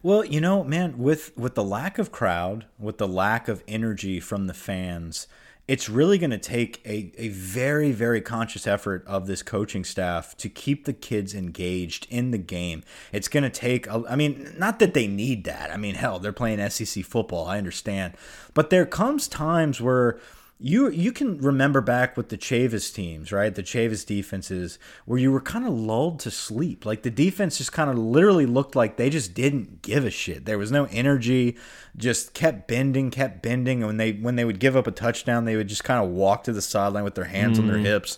Well, 0.01 0.25
you 0.25 0.41
know, 0.41 0.63
man, 0.65 0.97
with 0.97 1.31
with 1.37 1.55
the 1.55 1.63
lack 1.63 1.97
of 1.97 2.11
crowd, 2.11 2.65
with 2.77 2.97
the 2.97 3.07
lack 3.07 3.47
of 3.47 3.63
energy 3.67 4.19
from 4.19 4.47
the 4.47 4.53
fans, 4.53 5.27
it's 5.67 5.87
really 5.87 6.17
going 6.17 6.31
to 6.31 6.37
take 6.37 6.81
a, 6.85 7.11
a 7.17 7.29
very, 7.29 7.91
very 7.91 8.19
conscious 8.19 8.67
effort 8.67 9.03
of 9.07 9.27
this 9.27 9.41
coaching 9.41 9.85
staff 9.85 10.35
to 10.37 10.49
keep 10.49 10.83
the 10.83 10.91
kids 10.91 11.33
engaged 11.33 12.05
in 12.09 12.31
the 12.31 12.37
game. 12.37 12.83
It's 13.13 13.29
going 13.29 13.43
to 13.43 13.49
take, 13.49 13.87
a, 13.87 14.03
I 14.09 14.17
mean, 14.17 14.53
not 14.57 14.79
that 14.79 14.93
they 14.93 15.07
need 15.07 15.45
that. 15.45 15.71
I 15.71 15.77
mean, 15.77 15.95
hell, 15.95 16.19
they're 16.19 16.33
playing 16.33 16.67
SEC 16.69 17.05
football. 17.05 17.47
I 17.47 17.57
understand. 17.57 18.15
But 18.53 18.71
there 18.71 18.85
comes 18.85 19.27
times 19.29 19.79
where 19.79 20.19
you 20.59 20.89
you 20.89 21.11
can 21.11 21.39
remember 21.39 21.81
back 21.81 22.15
with 22.15 22.29
the 22.29 22.37
Chavis 22.37 22.93
teams, 22.93 23.31
right? 23.31 23.53
The 23.53 23.63
Chavis 23.63 24.05
defenses 24.05 24.79
where 25.05 25.19
you 25.19 25.31
were 25.31 25.41
kind 25.41 25.67
of 25.67 25.73
lulled 25.73 26.19
to 26.21 26.31
sleep. 26.31 26.85
Like 26.85 27.03
the 27.03 27.11
defense 27.11 27.57
just 27.57 27.73
kind 27.73 27.89
of 27.89 27.97
literally 27.97 28.45
looked 28.45 28.75
like 28.75 28.97
they 28.97 29.09
just 29.09 29.33
didn't 29.33 29.81
give 29.81 30.05
a 30.05 30.09
shit. 30.09 30.45
There 30.45 30.57
was 30.57 30.71
no 30.71 30.85
energy, 30.85 31.57
just 31.97 32.33
kept 32.33 32.67
bending, 32.67 33.11
kept 33.11 33.41
bending. 33.41 33.79
And 33.79 33.87
when 33.87 33.97
they 33.97 34.13
when 34.13 34.35
they 34.35 34.45
would 34.45 34.59
give 34.59 34.77
up 34.77 34.87
a 34.87 34.91
touchdown, 34.91 35.45
they 35.45 35.55
would 35.55 35.67
just 35.67 35.83
kind 35.83 36.03
of 36.03 36.11
walk 36.11 36.43
to 36.45 36.53
the 36.53 36.61
sideline 36.61 37.03
with 37.03 37.15
their 37.15 37.25
hands 37.25 37.57
mm. 37.57 37.63
on 37.63 37.67
their 37.67 37.77
mm. 37.77 37.83
hips. 37.83 38.17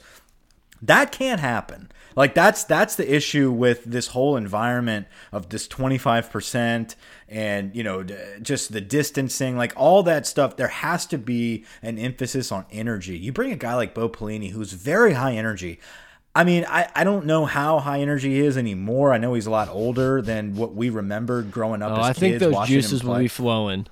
That 0.82 1.12
can't 1.12 1.40
happen. 1.40 1.92
Like 2.16 2.34
that's 2.34 2.64
that's 2.64 2.96
the 2.96 3.14
issue 3.14 3.52
with 3.52 3.84
this 3.84 4.08
whole 4.08 4.38
environment 4.38 5.08
of 5.32 5.50
this 5.50 5.68
25% 5.68 6.96
and 7.28 7.76
you 7.76 7.84
know 7.84 8.04
just 8.42 8.72
the 8.72 8.82
distancing 8.82 9.58
like 9.58 9.74
all 9.76 10.04
that 10.04 10.26
stuff 10.26 10.56
there 10.56 10.68
has 10.68 11.06
to 11.08 11.18
be 11.18 11.66
an 11.82 11.98
emphasis 11.98 12.52
on 12.52 12.66
energy. 12.72 13.18
You 13.18 13.34
bring 13.34 13.52
a 13.52 13.58
guy 13.58 13.76
like 13.76 13.94
Bo 13.94 14.10
Pelini 14.10 14.52
who's 14.52 14.72
very 14.74 15.14
high 15.14 15.34
energy. 15.34 15.80
I 16.38 16.44
mean, 16.44 16.66
I, 16.68 16.90
I 16.94 17.06
don't 17.06 17.26
know 17.26 17.46
how 17.46 17.80
high 17.80 18.02
energy 18.02 18.34
he 18.34 18.40
is 18.42 18.58
anymore. 18.58 19.14
I 19.14 19.18
know 19.18 19.36
he's 19.36 19.46
a 19.46 19.52
lot 19.52 19.70
older 19.70 20.22
than 20.22 20.56
what 20.56 20.76
we 20.76 20.90
remembered 20.90 21.50
growing 21.50 21.82
up 21.82 21.94
oh, 21.94 22.02
as 22.02 22.08
I 22.08 22.14
think 22.14 22.40
those 22.40 22.68
juices 22.68 23.06
will 23.06 23.18
be 23.18 23.30
flowing. 23.30 23.88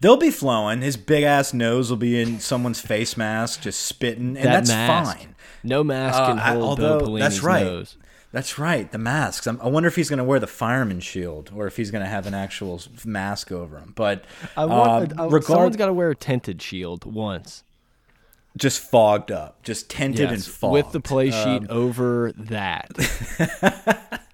They'll 0.00 0.16
be 0.16 0.30
flowing. 0.30 0.82
His 0.82 0.96
big 0.96 1.24
ass 1.24 1.54
nose 1.54 1.90
will 1.90 1.96
be 1.96 2.20
in 2.20 2.40
someone's 2.40 2.80
face 2.80 3.16
mask, 3.16 3.62
just 3.62 3.80
spitting, 3.80 4.36
and 4.36 4.46
that 4.46 4.66
that's 4.66 4.70
mask. 4.70 5.18
fine. 5.18 5.34
No 5.62 5.82
mask 5.82 6.18
uh, 6.18 6.26
can 6.26 6.38
hold 6.38 6.62
although, 6.62 6.98
Bo 6.98 7.06
Pelini's 7.06 7.20
that's 7.20 7.42
right. 7.42 7.64
nose. 7.64 7.96
That's 8.32 8.58
right, 8.58 8.90
the 8.90 8.98
masks. 8.98 9.46
I'm, 9.46 9.58
i 9.62 9.68
wonder 9.68 9.86
if 9.86 9.96
he's 9.96 10.10
going 10.10 10.18
to 10.18 10.24
wear 10.24 10.38
the 10.38 10.46
fireman 10.46 11.00
shield 11.00 11.50
or 11.56 11.66
if 11.66 11.78
he's 11.78 11.90
going 11.90 12.04
to 12.04 12.10
have 12.10 12.26
an 12.26 12.34
actual 12.34 12.82
mask 13.04 13.50
over 13.50 13.78
him. 13.78 13.94
But 13.96 14.24
I 14.56 14.66
want, 14.66 15.18
uh, 15.18 15.24
regard- 15.24 15.44
someone's 15.44 15.76
got 15.76 15.86
to 15.86 15.94
wear 15.94 16.10
a 16.10 16.16
tinted 16.16 16.60
shield 16.60 17.04
once. 17.06 17.62
Just 18.54 18.80
fogged 18.80 19.30
up, 19.30 19.62
just 19.62 19.88
tinted 19.88 20.30
yes, 20.30 20.32
and 20.32 20.44
fogged 20.44 20.72
with 20.72 20.92
the 20.92 21.00
play 21.00 21.30
sheet 21.30 21.62
um, 21.62 21.66
over 21.70 22.32
that. 22.32 22.90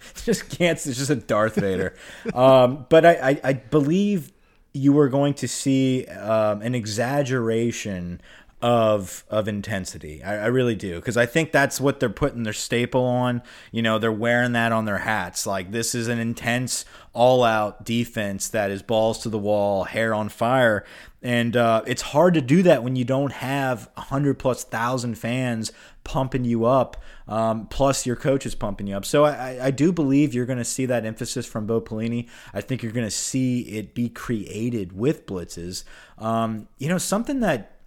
just 0.25 0.49
can't. 0.49 0.85
It's 0.85 0.99
just 0.99 1.11
a 1.11 1.17
Darth 1.17 1.57
Vader. 1.57 1.95
um, 2.35 2.87
but 2.89 3.05
I, 3.05 3.13
I, 3.13 3.41
I 3.45 3.53
believe 3.53 4.33
you 4.73 4.99
are 4.99 5.09
going 5.09 5.35
to 5.35 5.49
see 5.49 6.07
um, 6.07 6.63
an 6.63 6.75
exaggeration 6.75 8.21
of 8.63 9.25
of 9.29 9.49
intensity. 9.49 10.23
I, 10.23 10.45
I 10.45 10.47
really 10.47 10.77
do 10.77 10.95
because 10.97 11.17
I 11.17 11.27
think 11.27 11.51
that's 11.51 11.81
what 11.81 11.99
they're 11.99 12.09
putting 12.09 12.45
their 12.45 12.53
staple 12.53 13.05
on. 13.05 13.43
You 13.73 13.83
know, 13.83 13.99
they're 13.99 14.13
wearing 14.13 14.53
that 14.53 14.71
on 14.71 14.85
their 14.85 14.99
hats. 14.99 15.47
Like 15.47 15.73
this 15.73 15.95
is 15.95 16.07
an 16.07 16.21
intense, 16.21 16.85
all 17.13 17.43
out 17.43 17.85
defense 17.85 18.49
that 18.51 18.71
is 18.71 18.81
balls 18.81 19.19
to 19.25 19.29
the 19.29 19.39
wall, 19.39 19.85
hair 19.85 20.15
on 20.15 20.29
fire, 20.29 20.85
and 21.21 21.57
uh, 21.57 21.83
it's 21.87 22.03
hard 22.03 22.35
to 22.35 22.41
do 22.41 22.63
that 22.63 22.85
when 22.85 22.95
you 22.95 23.05
don't 23.05 23.33
have 23.33 23.91
hundred 23.97 24.39
plus 24.39 24.63
thousand 24.63 25.17
fans 25.17 25.73
pumping 26.05 26.45
you 26.45 26.65
up. 26.65 27.03
Um, 27.29 27.67
plus, 27.67 28.07
your 28.07 28.17
coach 28.17 28.45
is 28.47 28.55
pumping 28.55 28.87
you 28.87 28.97
up. 28.97 29.05
So 29.05 29.25
I, 29.25 29.67
I 29.67 29.71
do 29.71 29.93
believe 29.93 30.35
you're 30.35 30.47
going 30.47 30.59
to 30.59 30.65
see 30.65 30.87
that 30.87 31.05
emphasis 31.05 31.47
from 31.47 31.67
Bo 31.67 31.81
Pelini. 31.81 32.29
I 32.53 32.61
think 32.61 32.83
you're 32.83 32.93
going 32.93 33.07
to 33.07 33.11
see 33.11 33.61
it 33.63 33.95
be 33.95 34.09
created 34.09 34.93
with 34.93 35.27
blitzes. 35.27 35.85
Um, 36.19 36.69
you 36.79 36.89
know, 36.89 36.99
something 36.99 37.41
that 37.41 37.79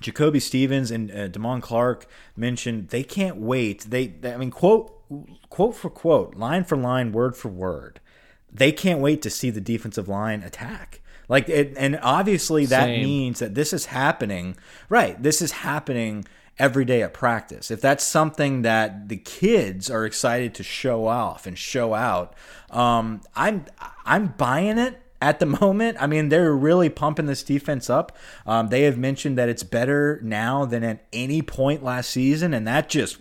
Jacoby 0.00 0.40
Stevens 0.40 0.90
and 0.90 1.10
uh, 1.10 1.28
Damone 1.28 1.62
Clark 1.62 2.06
mentioned 2.36 2.88
they 2.88 3.02
can't 3.02 3.36
wait. 3.36 3.86
They, 3.88 4.08
they, 4.08 4.34
I 4.34 4.36
mean, 4.36 4.50
quote 4.50 4.90
quote 5.50 5.76
for 5.76 5.90
quote, 5.90 6.34
line 6.34 6.64
for 6.64 6.76
line, 6.76 7.12
word 7.12 7.36
for 7.36 7.48
word. 7.48 8.00
They 8.52 8.72
can't 8.72 9.00
wait 9.00 9.22
to 9.22 9.30
see 9.30 9.50
the 9.50 9.60
defensive 9.60 10.08
line 10.08 10.42
attack. 10.42 11.00
Like, 11.28 11.48
it, 11.48 11.74
and 11.76 11.98
obviously 12.02 12.66
that 12.66 12.84
Same. 12.84 13.02
means 13.02 13.38
that 13.38 13.54
this 13.54 13.72
is 13.72 13.86
happening. 13.86 14.56
Right, 14.88 15.20
this 15.22 15.40
is 15.40 15.52
happening 15.52 16.26
every 16.58 16.84
day 16.84 17.02
at 17.02 17.12
practice. 17.12 17.70
If 17.70 17.80
that's 17.80 18.04
something 18.04 18.62
that 18.62 19.08
the 19.08 19.16
kids 19.16 19.90
are 19.90 20.04
excited 20.04 20.54
to 20.54 20.62
show 20.62 21.06
off 21.06 21.46
and 21.46 21.58
show 21.58 21.94
out, 21.94 22.34
um, 22.70 23.22
I'm 23.34 23.66
I'm 24.04 24.28
buying 24.28 24.78
it 24.78 25.00
at 25.20 25.40
the 25.40 25.46
moment. 25.60 25.96
I 26.00 26.06
mean, 26.06 26.28
they're 26.28 26.54
really 26.54 26.88
pumping 26.88 27.26
this 27.26 27.42
defense 27.42 27.88
up. 27.90 28.16
Um, 28.46 28.68
they 28.68 28.82
have 28.82 28.98
mentioned 28.98 29.38
that 29.38 29.48
it's 29.48 29.62
better 29.62 30.20
now 30.22 30.64
than 30.64 30.84
at 30.84 31.04
any 31.12 31.42
point 31.42 31.82
last 31.82 32.10
season, 32.10 32.54
and 32.54 32.66
that 32.66 32.88
just 32.88 33.18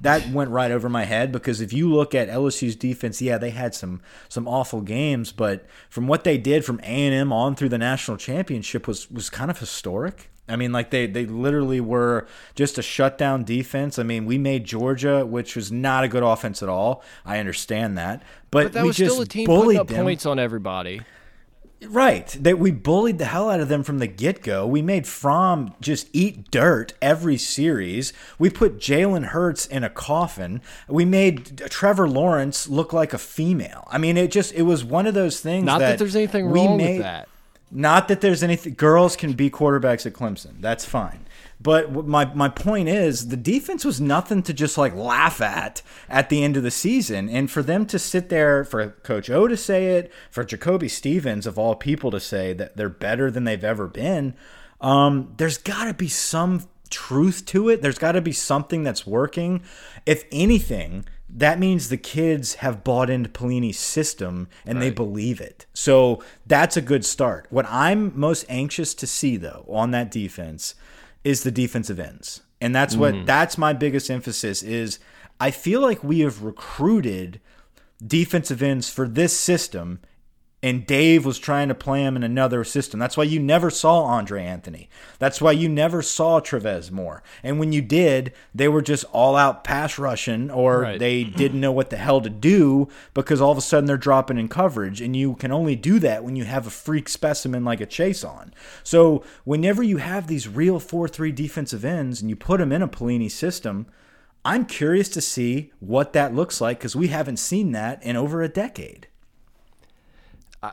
that 0.00 0.30
went 0.30 0.50
right 0.50 0.70
over 0.70 0.88
my 0.88 1.04
head 1.04 1.30
because 1.30 1.60
if 1.60 1.72
you 1.72 1.92
look 1.92 2.14
at 2.14 2.28
LSU's 2.28 2.74
defense, 2.74 3.20
yeah, 3.20 3.38
they 3.38 3.50
had 3.50 3.74
some 3.74 4.00
some 4.28 4.48
awful 4.48 4.80
games, 4.80 5.32
but 5.32 5.66
from 5.88 6.06
what 6.06 6.24
they 6.24 6.38
did 6.38 6.64
from 6.64 6.80
A 6.80 7.06
and 7.06 7.14
M 7.14 7.32
on 7.32 7.54
through 7.54 7.68
the 7.68 7.78
national 7.78 8.16
championship 8.16 8.88
was 8.88 9.10
was 9.10 9.30
kind 9.30 9.50
of 9.50 9.58
historic. 9.58 10.29
I 10.50 10.56
mean, 10.56 10.72
like 10.72 10.90
they 10.90 11.06
they 11.06 11.26
literally 11.26 11.80
were 11.80 12.26
just 12.54 12.78
a 12.78 12.82
shutdown 12.82 13.44
defense. 13.44 13.98
I 13.98 14.02
mean, 14.02 14.26
we 14.26 14.38
made 14.38 14.64
Georgia, 14.64 15.24
which 15.24 15.56
was 15.56 15.70
not 15.70 16.04
a 16.04 16.08
good 16.08 16.22
offense 16.22 16.62
at 16.62 16.68
all. 16.68 17.02
I 17.24 17.38
understand 17.38 17.96
that, 17.98 18.22
but, 18.50 18.64
but 18.64 18.72
that 18.74 18.82
we 18.82 18.88
was 18.88 18.96
just 18.96 19.12
still 19.12 19.22
a 19.22 19.26
team 19.26 19.46
putting 19.46 19.78
up 19.78 19.88
them. 19.88 20.04
points 20.04 20.26
on 20.26 20.38
everybody. 20.38 21.02
Right. 21.86 22.26
That 22.40 22.58
we 22.58 22.70
bullied 22.70 23.18
the 23.18 23.24
hell 23.24 23.48
out 23.48 23.60
of 23.60 23.68
them 23.68 23.82
from 23.82 24.00
the 24.00 24.06
get 24.06 24.42
go. 24.42 24.66
We 24.66 24.82
made 24.82 25.06
Fromm 25.06 25.74
just 25.80 26.08
eat 26.12 26.50
dirt 26.50 26.92
every 27.00 27.38
series. 27.38 28.12
We 28.38 28.50
put 28.50 28.78
Jalen 28.78 29.26
Hurts 29.26 29.66
in 29.66 29.82
a 29.82 29.88
coffin. 29.88 30.60
We 30.88 31.04
made 31.06 31.62
Trevor 31.70 32.08
Lawrence 32.08 32.68
look 32.68 32.92
like 32.92 33.14
a 33.14 33.18
female. 33.18 33.88
I 33.90 33.98
mean, 33.98 34.16
it 34.18 34.30
just 34.30 34.52
it 34.52 34.62
was 34.62 34.84
one 34.84 35.06
of 35.06 35.14
those 35.14 35.40
things. 35.40 35.64
Not 35.64 35.78
that, 35.78 35.90
that 35.90 35.98
there's 35.98 36.16
anything 36.16 36.46
wrong 36.46 36.76
made, 36.76 36.98
with 36.98 37.02
that. 37.02 37.28
Not 37.70 38.08
that 38.08 38.20
there's 38.20 38.42
anything. 38.42 38.74
Girls 38.74 39.14
can 39.16 39.34
be 39.34 39.48
quarterbacks 39.48 40.04
at 40.04 40.12
Clemson. 40.12 40.60
That's 40.60 40.84
fine. 40.84 41.26
But 41.60 41.92
my 42.06 42.24
my 42.34 42.48
point 42.48 42.88
is 42.88 43.28
the 43.28 43.36
defense 43.36 43.84
was 43.84 44.00
nothing 44.00 44.42
to 44.44 44.52
just 44.52 44.78
like 44.78 44.94
laugh 44.94 45.40
at 45.40 45.82
at 46.08 46.30
the 46.30 46.42
end 46.42 46.56
of 46.56 46.62
the 46.62 46.70
season, 46.70 47.28
and 47.28 47.50
for 47.50 47.62
them 47.62 47.86
to 47.86 47.98
sit 47.98 48.28
there, 48.28 48.64
for 48.64 48.88
Coach 49.02 49.28
O 49.30 49.46
to 49.46 49.56
say 49.56 49.98
it, 49.98 50.12
for 50.30 50.42
Jacoby 50.42 50.88
Stevens 50.88 51.46
of 51.46 51.58
all 51.58 51.74
people 51.74 52.10
to 52.10 52.20
say 52.20 52.52
that 52.54 52.76
they're 52.76 52.88
better 52.88 53.30
than 53.30 53.44
they've 53.44 53.62
ever 53.62 53.86
been, 53.86 54.34
um, 54.80 55.34
there's 55.36 55.58
got 55.58 55.84
to 55.84 55.94
be 55.94 56.08
some 56.08 56.66
truth 56.88 57.44
to 57.46 57.68
it. 57.68 57.82
There's 57.82 57.98
got 57.98 58.12
to 58.12 58.22
be 58.22 58.32
something 58.32 58.82
that's 58.82 59.06
working. 59.06 59.62
If 60.06 60.24
anything, 60.32 61.04
that 61.36 61.58
means 61.58 61.88
the 61.88 61.96
kids 61.96 62.54
have 62.54 62.82
bought 62.82 63.10
into 63.10 63.28
Pelini's 63.28 63.78
system 63.78 64.48
and 64.66 64.78
right. 64.78 64.86
they 64.86 64.90
believe 64.90 65.40
it. 65.40 65.66
So 65.72 66.22
that's 66.46 66.76
a 66.76 66.82
good 66.82 67.04
start. 67.04 67.46
What 67.50 67.66
I'm 67.68 68.18
most 68.18 68.44
anxious 68.48 68.94
to 68.94 69.06
see, 69.06 69.36
though, 69.36 69.64
on 69.68 69.90
that 69.92 70.10
defense 70.10 70.74
is 71.22 71.42
the 71.42 71.50
defensive 71.50 72.00
ends. 72.00 72.42
And 72.60 72.74
that's 72.74 72.96
what 72.96 73.14
mm. 73.14 73.26
that's 73.26 73.56
my 73.56 73.72
biggest 73.72 74.10
emphasis 74.10 74.62
is 74.62 74.98
I 75.38 75.50
feel 75.50 75.80
like 75.80 76.04
we 76.04 76.20
have 76.20 76.42
recruited 76.42 77.40
defensive 78.06 78.62
ends 78.62 78.90
for 78.90 79.08
this 79.08 79.38
system 79.38 80.00
and 80.62 80.86
Dave 80.86 81.24
was 81.24 81.38
trying 81.38 81.68
to 81.68 81.74
play 81.74 82.02
him 82.02 82.16
in 82.16 82.22
another 82.22 82.64
system. 82.64 83.00
That's 83.00 83.16
why 83.16 83.24
you 83.24 83.40
never 83.40 83.70
saw 83.70 84.02
Andre 84.02 84.44
Anthony. 84.44 84.90
That's 85.18 85.40
why 85.40 85.52
you 85.52 85.70
never 85.70 86.02
saw 86.02 86.40
Travez 86.40 86.90
Moore. 86.90 87.22
And 87.42 87.58
when 87.58 87.72
you 87.72 87.80
did, 87.80 88.34
they 88.54 88.68
were 88.68 88.82
just 88.82 89.04
all 89.12 89.36
out 89.36 89.64
pass 89.64 89.98
rushing 89.98 90.50
or 90.50 90.82
right. 90.82 90.98
they 90.98 91.24
didn't 91.24 91.60
know 91.60 91.72
what 91.72 91.88
the 91.88 91.96
hell 91.96 92.20
to 92.20 92.28
do 92.28 92.88
because 93.14 93.40
all 93.40 93.52
of 93.52 93.58
a 93.58 93.62
sudden 93.62 93.86
they're 93.86 93.96
dropping 93.96 94.36
in 94.36 94.48
coverage. 94.48 95.00
And 95.00 95.16
you 95.16 95.34
can 95.36 95.50
only 95.50 95.76
do 95.76 95.98
that 96.00 96.24
when 96.24 96.36
you 96.36 96.44
have 96.44 96.66
a 96.66 96.70
freak 96.70 97.08
specimen 97.08 97.64
like 97.64 97.80
a 97.80 97.86
Chaisson. 97.86 98.52
So 98.82 99.24
whenever 99.44 99.82
you 99.82 99.96
have 99.96 100.26
these 100.26 100.46
real 100.46 100.78
4 100.78 101.08
3 101.08 101.32
defensive 101.32 101.86
ends 101.86 102.20
and 102.20 102.28
you 102.28 102.36
put 102.36 102.58
them 102.58 102.72
in 102.72 102.82
a 102.82 102.88
Pelini 102.88 103.30
system, 103.30 103.86
I'm 104.44 104.66
curious 104.66 105.08
to 105.10 105.20
see 105.22 105.72
what 105.80 106.12
that 106.12 106.34
looks 106.34 106.60
like 106.60 106.78
because 106.78 106.96
we 106.96 107.08
haven't 107.08 107.38
seen 107.38 107.72
that 107.72 108.02
in 108.02 108.16
over 108.16 108.42
a 108.42 108.48
decade. 108.48 109.06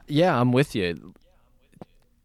Yeah, 0.08 0.40
I'm 0.40 0.52
with 0.52 0.76
you. 0.76 1.14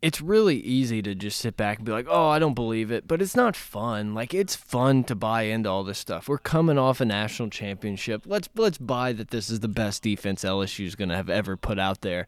It's 0.01 0.21
really 0.21 0.57
easy 0.57 1.01
to 1.03 1.15
just 1.15 1.39
sit 1.39 1.57
back 1.57 1.79
and 1.79 1.87
be 1.87 1.93
like, 1.93 2.09
"Oh, 2.09 2.29
I 2.29 2.41
don't 2.41 2.55
believe 2.55 2.91
it," 2.91 3.07
but 3.07 3.23
it's 3.23 3.37
not 3.37 3.55
fun. 3.55 4.15
Like 4.15 4.35
it's 4.35 4.57
fun 4.57 5.05
to 5.05 5.15
buy 5.15 5.43
into 5.43 5.71
all 5.71 5.85
this 5.85 5.99
stuff. 5.99 6.29
We're 6.29 6.39
coming 6.39 6.77
off 6.77 7.01
a 7.01 7.05
national 7.05 7.51
championship. 7.51 8.23
Let's 8.27 8.49
let's 8.57 8.79
buy 8.79 9.13
that 9.13 9.31
this 9.31 9.49
is 9.49 9.61
the 9.61 9.69
best 9.69 10.03
defense 10.03 10.43
LSU 10.43 10.87
is 10.87 10.97
going 10.97 11.11
to 11.11 11.17
have 11.17 11.31
ever 11.31 11.57
put 11.57 11.79
out 11.79 12.01
there 12.01 12.27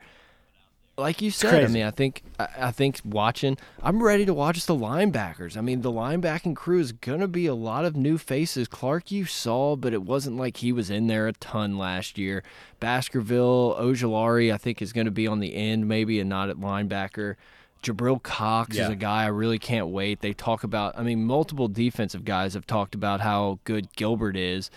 like 0.96 1.20
you 1.20 1.30
said, 1.30 1.64
I 1.64 1.68
mean, 1.68 1.82
I 1.82 1.90
think 1.90 2.22
I 2.38 2.70
think 2.70 3.00
watching, 3.04 3.58
I'm 3.82 4.02
ready 4.02 4.24
to 4.26 4.34
watch 4.34 4.66
the 4.66 4.74
linebackers. 4.74 5.56
I 5.56 5.60
mean, 5.60 5.82
the 5.82 5.90
linebacking 5.90 6.54
crew 6.56 6.78
is 6.78 6.92
gonna 6.92 7.28
be 7.28 7.46
a 7.46 7.54
lot 7.54 7.84
of 7.84 7.96
new 7.96 8.18
faces. 8.18 8.68
Clark, 8.68 9.10
you 9.10 9.24
saw, 9.24 9.76
but 9.76 9.92
it 9.92 10.02
wasn't 10.02 10.36
like 10.36 10.58
he 10.58 10.72
was 10.72 10.90
in 10.90 11.06
there 11.06 11.26
a 11.26 11.32
ton 11.32 11.76
last 11.78 12.18
year. 12.18 12.42
Baskerville, 12.80 13.76
Ojulari, 13.78 14.52
I 14.52 14.56
think 14.56 14.80
is 14.82 14.92
going 14.92 15.06
to 15.06 15.10
be 15.10 15.26
on 15.26 15.40
the 15.40 15.54
end, 15.54 15.88
maybe, 15.88 16.20
and 16.20 16.28
not 16.28 16.50
at 16.50 16.56
linebacker. 16.56 17.36
Jabril 17.82 18.22
Cox 18.22 18.76
yeah. 18.76 18.84
is 18.84 18.90
a 18.90 18.96
guy 18.96 19.24
I 19.24 19.28
really 19.28 19.58
can't 19.58 19.88
wait. 19.88 20.20
They 20.20 20.32
talk 20.32 20.64
about, 20.64 20.98
I 20.98 21.02
mean, 21.02 21.24
multiple 21.24 21.68
defensive 21.68 22.24
guys 22.24 22.54
have 22.54 22.66
talked 22.66 22.94
about 22.94 23.20
how 23.20 23.58
good 23.64 23.94
Gilbert 23.94 24.36
is 24.36 24.70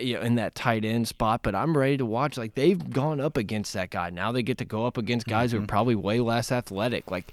you 0.00 0.14
know, 0.14 0.22
in 0.22 0.36
that 0.36 0.54
tight 0.54 0.84
end 0.84 1.08
spot, 1.08 1.42
but 1.42 1.54
I'm 1.54 1.76
ready 1.76 1.96
to 1.98 2.06
watch. 2.06 2.36
Like 2.36 2.54
they've 2.54 2.90
gone 2.90 3.20
up 3.20 3.36
against 3.36 3.72
that 3.74 3.90
guy. 3.90 4.10
Now 4.10 4.32
they 4.32 4.42
get 4.42 4.58
to 4.58 4.64
go 4.64 4.86
up 4.86 4.96
against 4.96 5.26
guys 5.26 5.50
mm-hmm. 5.50 5.56
who 5.56 5.58
are 5.58 5.60
mm-hmm. 5.62 5.68
probably 5.68 5.94
way 5.94 6.20
less 6.20 6.50
athletic. 6.50 7.10
Like 7.10 7.32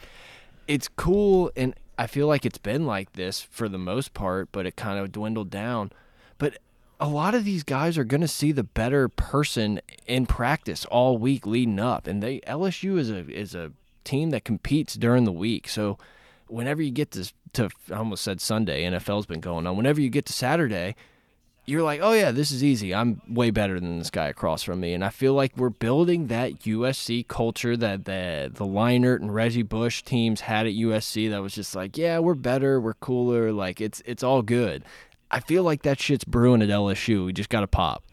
it's 0.68 0.88
cool, 0.88 1.52
and 1.56 1.74
I 1.98 2.08
feel 2.08 2.28
like 2.28 2.46
it's 2.46 2.58
been 2.58 2.86
like 2.86 3.14
this 3.14 3.42
for 3.42 3.70
the 3.70 3.78
most 3.78 4.14
part, 4.14 4.50
but 4.52 4.66
it 4.66 4.76
kind 4.76 5.00
of 5.00 5.12
dwindled 5.12 5.50
down. 5.50 5.92
But 6.38 6.58
a 7.00 7.08
lot 7.08 7.34
of 7.34 7.46
these 7.46 7.64
guys 7.64 7.98
are 7.98 8.04
going 8.04 8.22
to 8.22 8.28
see 8.28 8.52
the 8.52 8.64
better 8.64 9.08
person 9.10 9.82
in 10.06 10.26
practice 10.26 10.86
all 10.86 11.18
week 11.18 11.46
leading 11.46 11.80
up, 11.80 12.06
and 12.06 12.22
they 12.22 12.42
LSU 12.42 12.98
is 12.98 13.10
a 13.10 13.28
is 13.30 13.56
a 13.56 13.72
team 14.04 14.32
that 14.32 14.44
competes 14.44 14.96
during 14.96 15.24
the 15.24 15.32
week. 15.32 15.70
So 15.70 15.98
whenever 16.48 16.82
you 16.82 16.92
get 16.92 17.12
to 17.12 17.32
to 17.54 17.70
I 17.90 17.96
almost 17.96 18.24
said 18.24 18.42
Sunday, 18.42 18.84
NFL's 18.84 19.26
been 19.26 19.40
going 19.40 19.66
on. 19.66 19.78
Whenever 19.78 20.02
you 20.02 20.10
get 20.10 20.26
to 20.26 20.34
Saturday 20.34 20.96
you're 21.66 21.84
like, 21.84 22.02
oh 22.02 22.14
yeah, 22.14 22.32
this 22.32 22.52
is 22.52 22.64
easy. 22.64 22.94
I'm 22.94 23.22
way 23.30 23.52
better 23.52 23.80
than 23.80 24.00
this 24.00 24.10
guy 24.10 24.28
across 24.28 24.64
from 24.64 24.80
me, 24.80 24.94
and 24.94 25.06
I 25.06 25.10
feel 25.10 25.34
like 25.34 25.56
we're 25.56 25.70
building 25.70 26.28
that 26.28 26.60
USC 26.62 27.28
culture 27.28 27.78
that 27.78 28.06
the 28.06 28.52
the 28.54 28.66
Leinart 28.66 29.22
and 29.22 29.34
Reggie 29.34 29.62
Bush 29.62 30.02
teams 30.02 30.42
had 30.42 30.66
at 30.66 30.74
USC. 30.74 31.30
That 31.30 31.42
was 31.42 31.54
just 31.54 31.76
like, 31.76 31.98
yeah, 31.98 32.20
we're 32.20 32.34
better, 32.34 32.82
we're 32.82 32.96
cooler, 32.96 33.52
like 33.52 33.80
it's 33.80 34.02
it's 34.06 34.24
all 34.24 34.42
good. 34.42 34.84
I 35.30 35.40
feel 35.40 35.64
like 35.64 35.84
that 35.84 36.00
shit's 36.00 36.26
brewing 36.26 36.62
at 36.62 36.70
LSU. 36.70 37.26
We 37.26 37.34
just 37.34 37.50
got 37.50 37.62
to 37.62 37.68
pop. 37.68 38.04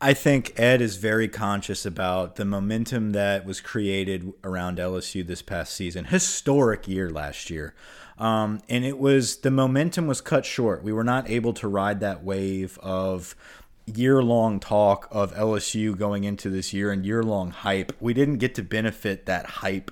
I 0.00 0.14
think 0.14 0.58
Ed 0.58 0.82
is 0.82 0.96
very 0.96 1.28
conscious 1.28 1.86
about 1.86 2.34
the 2.34 2.44
momentum 2.44 3.12
that 3.12 3.46
was 3.46 3.60
created 3.60 4.32
around 4.42 4.78
LSU 4.78 5.24
this 5.24 5.42
past 5.42 5.74
season. 5.74 6.06
Historic 6.06 6.88
year 6.88 7.08
last 7.08 7.50
year. 7.50 7.72
Um, 8.18 8.60
and 8.68 8.84
it 8.84 8.98
was 8.98 9.38
the 9.38 9.50
momentum 9.50 10.06
was 10.06 10.20
cut 10.20 10.44
short. 10.44 10.82
We 10.82 10.92
were 10.92 11.04
not 11.04 11.28
able 11.30 11.52
to 11.54 11.68
ride 11.68 12.00
that 12.00 12.22
wave 12.22 12.78
of 12.82 13.34
year 13.86 14.22
long 14.22 14.60
talk 14.60 15.08
of 15.10 15.34
LSU 15.34 15.96
going 15.96 16.24
into 16.24 16.48
this 16.50 16.72
year 16.72 16.92
and 16.92 17.04
year 17.04 17.22
long 17.22 17.50
hype. 17.50 17.92
We 18.00 18.14
didn't 18.14 18.38
get 18.38 18.54
to 18.56 18.62
benefit 18.62 19.26
that 19.26 19.46
hype. 19.46 19.90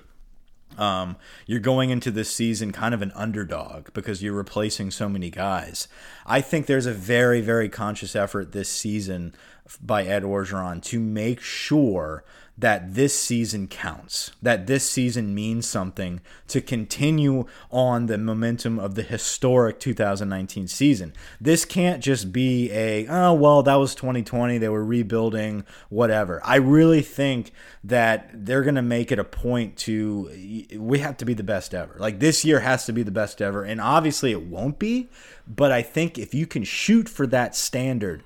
Um, 0.77 1.17
you're 1.45 1.59
going 1.59 1.89
into 1.89 2.11
this 2.11 2.31
season 2.31 2.71
kind 2.71 2.93
of 2.93 3.01
an 3.01 3.11
underdog 3.13 3.89
because 3.93 4.23
you're 4.23 4.33
replacing 4.33 4.91
so 4.91 5.09
many 5.09 5.29
guys. 5.29 5.87
I 6.25 6.39
think 6.39 6.65
there's 6.65 6.85
a 6.85 6.93
very, 6.93 7.41
very 7.41 7.67
conscious 7.67 8.15
effort 8.15 8.53
this 8.53 8.69
season 8.69 9.35
by 9.77 10.03
Ed 10.03 10.23
Orgeron 10.23 10.81
to 10.83 10.99
make 10.99 11.39
sure 11.41 12.23
that 12.61 12.93
this 12.93 13.17
season 13.17 13.67
counts, 13.67 14.31
that 14.41 14.67
this 14.67 14.87
season 14.87 15.33
means 15.33 15.65
something 15.65 16.21
to 16.47 16.61
continue 16.61 17.45
on 17.71 18.05
the 18.05 18.17
momentum 18.19 18.77
of 18.77 18.93
the 18.93 19.01
historic 19.01 19.79
2019 19.79 20.67
season. 20.67 21.13
This 21.39 21.65
can't 21.65 22.03
just 22.03 22.31
be 22.31 22.71
a, 22.71 23.07
oh, 23.07 23.33
well, 23.33 23.63
that 23.63 23.75
was 23.75 23.95
2020, 23.95 24.59
they 24.59 24.69
were 24.69 24.85
rebuilding, 24.85 25.65
whatever. 25.89 26.39
I 26.43 26.57
really 26.57 27.01
think 27.01 27.51
that 27.83 28.29
they're 28.31 28.63
going 28.63 28.75
to 28.75 28.83
make 28.83 29.11
it 29.11 29.17
a 29.17 29.23
point 29.23 29.75
to, 29.77 30.69
we 30.77 30.99
have 30.99 31.17
to 31.17 31.25
be 31.25 31.33
the 31.33 31.43
best 31.43 31.73
ever. 31.73 31.95
Like 31.97 32.19
this 32.19 32.45
year 32.45 32.59
has 32.59 32.85
to 32.85 32.93
be 32.93 33.01
the 33.01 33.11
best 33.11 33.41
ever. 33.41 33.63
And 33.63 33.81
obviously 33.81 34.31
it 34.31 34.43
won't 34.43 34.77
be, 34.77 35.09
but 35.47 35.71
I 35.71 35.81
think 35.81 36.19
if 36.19 36.35
you 36.35 36.45
can 36.45 36.63
shoot 36.63 37.09
for 37.09 37.25
that 37.27 37.55
standard, 37.55 38.23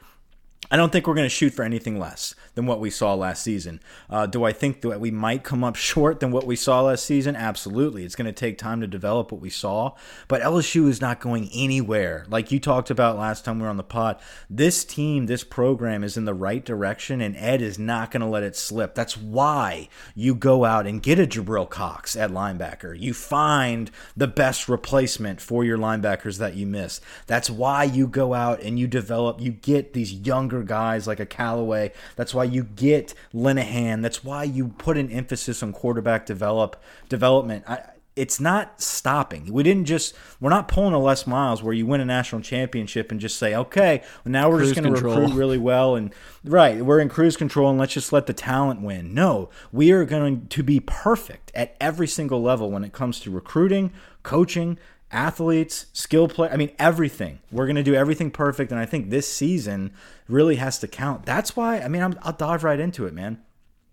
I 0.71 0.77
don't 0.77 0.91
think 0.91 1.07
we're 1.07 1.15
going 1.15 1.25
to 1.25 1.29
shoot 1.29 1.53
for 1.53 1.63
anything 1.63 1.99
less 1.99 2.35
than 2.55 2.65
what 2.65 2.79
we 2.79 2.89
saw 2.89 3.13
last 3.13 3.43
season. 3.43 3.79
Uh, 4.09 4.25
do 4.25 4.43
I 4.43 4.51
think 4.51 4.81
that 4.81 4.99
we 4.99 5.11
might 5.11 5.43
come 5.43 5.63
up 5.63 5.75
short 5.75 6.19
than 6.19 6.31
what 6.31 6.45
we 6.45 6.55
saw 6.55 6.81
last 6.81 7.05
season? 7.05 7.35
Absolutely. 7.35 8.03
It's 8.03 8.15
going 8.15 8.25
to 8.25 8.33
take 8.33 8.57
time 8.57 8.81
to 8.81 8.87
develop 8.87 9.31
what 9.31 9.41
we 9.41 9.49
saw, 9.49 9.93
but 10.27 10.41
LSU 10.41 10.87
is 10.87 11.01
not 11.01 11.19
going 11.19 11.49
anywhere. 11.53 12.25
Like 12.29 12.51
you 12.51 12.59
talked 12.59 12.89
about 12.89 13.17
last 13.17 13.45
time 13.45 13.59
we 13.59 13.63
were 13.63 13.69
on 13.69 13.77
the 13.77 13.83
pod, 13.83 14.19
this 14.49 14.83
team, 14.83 15.27
this 15.27 15.43
program 15.43 16.03
is 16.03 16.17
in 16.17 16.25
the 16.25 16.33
right 16.33 16.63
direction, 16.63 17.21
and 17.21 17.35
Ed 17.37 17.61
is 17.61 17.77
not 17.77 18.11
going 18.11 18.21
to 18.21 18.27
let 18.27 18.43
it 18.43 18.55
slip. 18.55 18.95
That's 18.95 19.17
why 19.17 19.89
you 20.15 20.33
go 20.33 20.65
out 20.65 20.87
and 20.87 21.03
get 21.03 21.19
a 21.19 21.27
Jabril 21.27 21.69
Cox 21.69 22.15
at 22.15 22.31
linebacker. 22.31 22.99
You 22.99 23.13
find 23.13 23.91
the 24.15 24.27
best 24.27 24.69
replacement 24.69 25.41
for 25.41 25.63
your 25.63 25.77
linebackers 25.77 26.37
that 26.39 26.55
you 26.55 26.65
miss. 26.65 27.01
That's 27.27 27.49
why 27.49 27.83
you 27.83 28.07
go 28.07 28.33
out 28.33 28.61
and 28.61 28.79
you 28.79 28.87
develop, 28.87 29.41
you 29.41 29.51
get 29.51 29.93
these 29.93 30.13
younger 30.13 30.63
guys 30.63 31.07
like 31.07 31.19
a 31.19 31.25
Callaway. 31.25 31.91
That's 32.15 32.33
why 32.33 32.44
you 32.45 32.63
get 32.63 33.13
Linehan. 33.33 34.01
That's 34.01 34.23
why 34.23 34.43
you 34.43 34.69
put 34.69 34.97
an 34.97 35.11
emphasis 35.11 35.61
on 35.61 35.73
quarterback 35.73 36.25
develop 36.25 36.81
development. 37.09 37.65
I, 37.67 37.83
it's 38.15 38.39
not 38.39 38.81
stopping. 38.81 39.51
We 39.51 39.63
didn't 39.63 39.85
just 39.85 40.15
we're 40.39 40.49
not 40.49 40.67
pulling 40.67 40.93
a 40.93 40.99
Les 40.99 41.27
Miles 41.27 41.61
where 41.61 41.73
you 41.73 41.85
win 41.85 41.99
a 41.99 42.05
national 42.05 42.41
championship 42.41 43.11
and 43.11 43.19
just 43.19 43.37
say, 43.37 43.53
okay, 43.53 44.01
well, 44.23 44.31
now 44.31 44.49
we're 44.49 44.57
cruise 44.57 44.71
just 44.71 44.81
going 44.81 44.93
to 44.93 45.01
recruit 45.01 45.33
really 45.33 45.57
well 45.57 45.95
and 45.95 46.13
right, 46.43 46.83
we're 46.83 46.99
in 46.99 47.09
cruise 47.09 47.35
control 47.35 47.69
and 47.69 47.77
let's 47.77 47.93
just 47.93 48.13
let 48.13 48.25
the 48.25 48.33
talent 48.33 48.81
win. 48.81 49.13
No, 49.13 49.49
we 49.71 49.91
are 49.91 50.05
going 50.05 50.47
to 50.47 50.63
be 50.63 50.79
perfect 50.79 51.51
at 51.53 51.75
every 51.81 52.07
single 52.07 52.41
level 52.41 52.71
when 52.71 52.85
it 52.85 52.93
comes 52.93 53.19
to 53.21 53.31
recruiting, 53.31 53.91
coaching, 54.23 54.77
athletes, 55.11 55.85
skill 55.93 56.27
play. 56.27 56.49
I 56.49 56.57
mean, 56.57 56.71
everything. 56.79 57.39
We're 57.51 57.65
going 57.65 57.75
to 57.75 57.83
do 57.83 57.95
everything 57.95 58.31
perfect. 58.31 58.71
And 58.71 58.79
I 58.79 58.85
think 58.85 59.09
this 59.09 59.31
season 59.31 59.93
really 60.27 60.55
has 60.55 60.79
to 60.79 60.87
count. 60.87 61.25
That's 61.25 61.55
why, 61.55 61.79
I 61.79 61.87
mean, 61.87 62.01
i 62.01 62.07
will 62.07 62.31
dive 62.37 62.63
right 62.63 62.79
into 62.79 63.05
it, 63.05 63.13
man. 63.13 63.41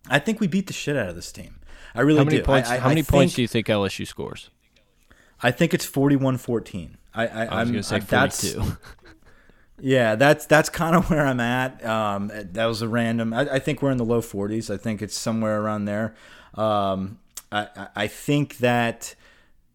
I 0.09 0.19
think 0.19 0.41
we 0.41 0.47
beat 0.47 0.67
the 0.67 0.73
shit 0.73 0.97
out 0.97 1.09
of 1.09 1.15
this 1.15 1.31
team. 1.31 1.61
I 1.95 2.01
really 2.01 2.19
how 2.19 2.25
many 2.25 2.39
do. 2.39 2.43
Points, 2.43 2.71
I, 2.71 2.77
I, 2.77 2.79
how 2.79 2.89
many 2.89 3.03
points 3.03 3.35
do 3.35 3.43
you 3.43 3.49
think 3.49 3.67
LSU 3.67 4.07
scores? 4.07 4.51
I 5.43 5.51
think 5.51 5.75
it's 5.75 5.85
41 5.85 6.39
14. 6.39 6.97
I, 7.15 7.27
I, 7.27 7.45
I 7.45 7.61
was 7.61 7.71
going 7.71 7.83
to 7.83 7.89
say 7.89 8.01
42. 8.01 8.77
yeah, 9.81 10.15
that's 10.15 10.47
that's 10.47 10.71
kind 10.71 10.97
of 10.97 11.11
where 11.11 11.27
I'm 11.27 11.41
at. 11.41 11.85
Um, 11.85 12.31
that 12.35 12.65
was 12.65 12.81
a 12.81 12.89
random. 12.89 13.35
I, 13.35 13.55
I, 13.55 13.59
think 13.59 13.83
we're 13.83 13.91
in 13.91 13.99
the 13.99 14.05
low 14.05 14.23
40s. 14.23 14.73
I 14.73 14.79
think 14.79 15.03
it's 15.03 15.17
somewhere 15.17 15.61
around 15.61 15.85
there. 15.85 16.15
Um, 16.55 17.19
I, 17.51 17.89
I 17.95 18.07
think 18.07 18.59
that 18.59 19.15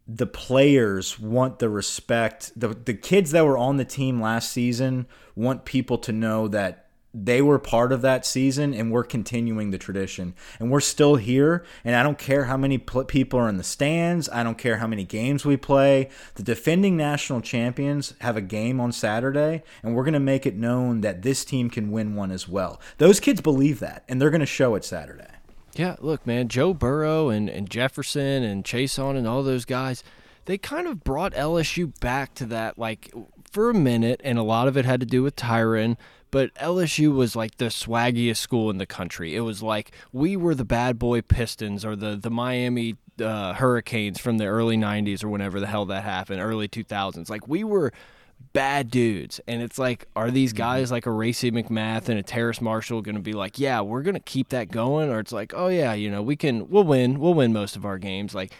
the 0.08 0.26
players 0.26 1.20
want 1.20 1.60
the 1.60 1.70
respect. 1.70 2.52
The 2.56 2.70
the 2.70 2.94
kids 2.94 3.32
that 3.32 3.46
were 3.46 3.58
on 3.58 3.78
the 3.78 3.86
team 3.86 4.22
last 4.22 4.52
season 4.52 5.08
want 5.36 5.66
people 5.66 5.98
to 6.00 6.12
know 6.12 6.48
that 6.48 6.86
they 7.14 7.42
were 7.42 7.58
part 7.58 7.92
of 7.92 8.02
that 8.04 8.26
season 8.26 8.74
and 8.74 8.92
we're 8.92 9.04
continuing 9.04 9.72
the 9.72 9.78
tradition. 9.78 10.36
And 10.60 10.70
we're 10.70 10.82
still 10.82 11.16
here 11.16 11.66
and 11.84 11.96
i 11.96 12.04
don't 12.04 12.18
care 12.18 12.46
how 12.46 12.58
many 12.58 12.78
people 12.78 13.40
are 13.40 13.50
in 13.50 13.58
the 13.58 13.64
stands. 13.64 14.30
I 14.30 14.44
don't 14.44 14.58
care 14.58 14.78
how 14.78 14.88
many 14.88 15.04
games 15.04 15.46
we 15.46 15.58
play. 15.58 16.10
The 16.36 16.44
defending 16.44 16.96
national 16.96 17.42
champions 17.42 18.14
have 18.20 18.38
a 18.38 18.42
game 18.42 18.80
on 18.80 18.92
saturday 18.92 19.64
and 19.84 19.96
we're 19.96 20.04
going 20.04 20.14
to 20.14 20.20
make 20.20 20.46
it 20.46 20.56
known 20.56 21.02
that 21.02 21.22
this 21.22 21.44
team 21.44 21.70
can 21.70 21.92
win 21.92 22.16
one 22.16 22.32
as 22.32 22.48
well. 22.48 22.80
Those 22.98 23.20
kids 23.20 23.42
believe 23.42 23.80
that 23.80 24.04
and 24.08 24.22
they're 24.22 24.30
going 24.30 24.40
to 24.42 24.46
show 24.46 24.76
it 24.76 24.86
saturday 24.86 25.37
yeah, 25.78 25.96
look, 26.00 26.26
man, 26.26 26.48
Joe 26.48 26.74
Burrow 26.74 27.30
and, 27.30 27.50
and 27.50 27.70
Jefferson 27.70 28.44
and 28.44 28.64
Chaisson 28.64 29.18
and 29.18 29.28
all 29.28 29.44
those 29.44 29.66
guys, 29.66 30.04
they 30.46 30.58
kind 30.58 30.88
of 30.88 31.04
brought 31.04 31.34
LSU 31.34 31.98
back 32.00 32.34
to 32.36 32.46
that, 32.48 32.78
like, 32.78 33.14
for 33.52 33.70
a 33.70 33.74
minute, 33.74 34.22
and 34.24 34.38
a 34.38 34.44
lot 34.44 34.68
of 34.68 34.78
it 34.78 34.86
had 34.86 35.00
to 35.00 35.06
do 35.06 35.24
with 35.24 35.36
Tyron. 35.36 35.98
but 36.32 36.54
LSU 36.56 37.14
was 37.16 37.36
like 37.36 37.58
the 37.58 37.66
swaggiest 37.66 38.38
school 38.38 38.70
in 38.70 38.78
the 38.78 38.86
country. 38.86 39.36
It 39.36 39.42
was 39.42 39.64
like 39.64 39.92
we 40.12 40.36
were 40.36 40.56
the 40.56 40.66
bad 40.66 41.00
boy 41.00 41.22
Pistons 41.22 41.86
or 41.86 41.96
the 41.96 42.16
the 42.18 42.30
Miami 42.30 42.98
uh, 43.20 43.54
Hurricanes 43.54 44.20
from 44.20 44.38
the 44.38 44.46
early 44.46 44.78
'90s 44.78 45.24
or 45.24 45.30
whenever 45.30 45.60
the 45.60 45.68
hell 45.68 45.86
that 45.86 46.04
happened, 46.04 46.42
early 46.42 46.68
2000s. 46.68 47.30
Like 47.30 47.48
we 47.48 47.64
were 47.64 47.94
bad 48.58 48.90
dudes. 48.90 49.40
And 49.48 49.62
it's 49.62 49.78
like, 49.78 50.08
are 50.16 50.32
these 50.32 50.52
mm-hmm. 50.52 50.58
guys 50.58 50.92
like 50.92 51.06
a 51.06 51.12
Racey 51.12 51.52
McMath 51.52 52.10
and 52.10 52.18
a 52.18 52.24
Terrace 52.24 52.60
Marshall 52.60 53.04
going 53.04 53.14
to 53.14 53.22
be 53.22 53.34
like, 53.34 53.60
yeah, 53.60 53.82
we're 53.82 54.02
going 54.02 54.16
to 54.16 54.20
keep 54.20 54.50
that 54.50 54.72
going? 54.72 55.12
Or 55.12 55.20
it's 55.20 55.32
like, 55.32 55.54
oh, 55.56 55.68
yeah, 55.68 55.94
you 55.94 56.10
know, 56.10 56.24
we 56.24 56.36
can, 56.36 56.68
we'll 56.68 56.84
win. 56.84 57.20
We'll 57.20 57.36
win 57.36 57.54
most 57.54 57.76
of 57.76 57.86
our 57.86 58.00
games. 58.00 58.34
Like, 58.34 58.52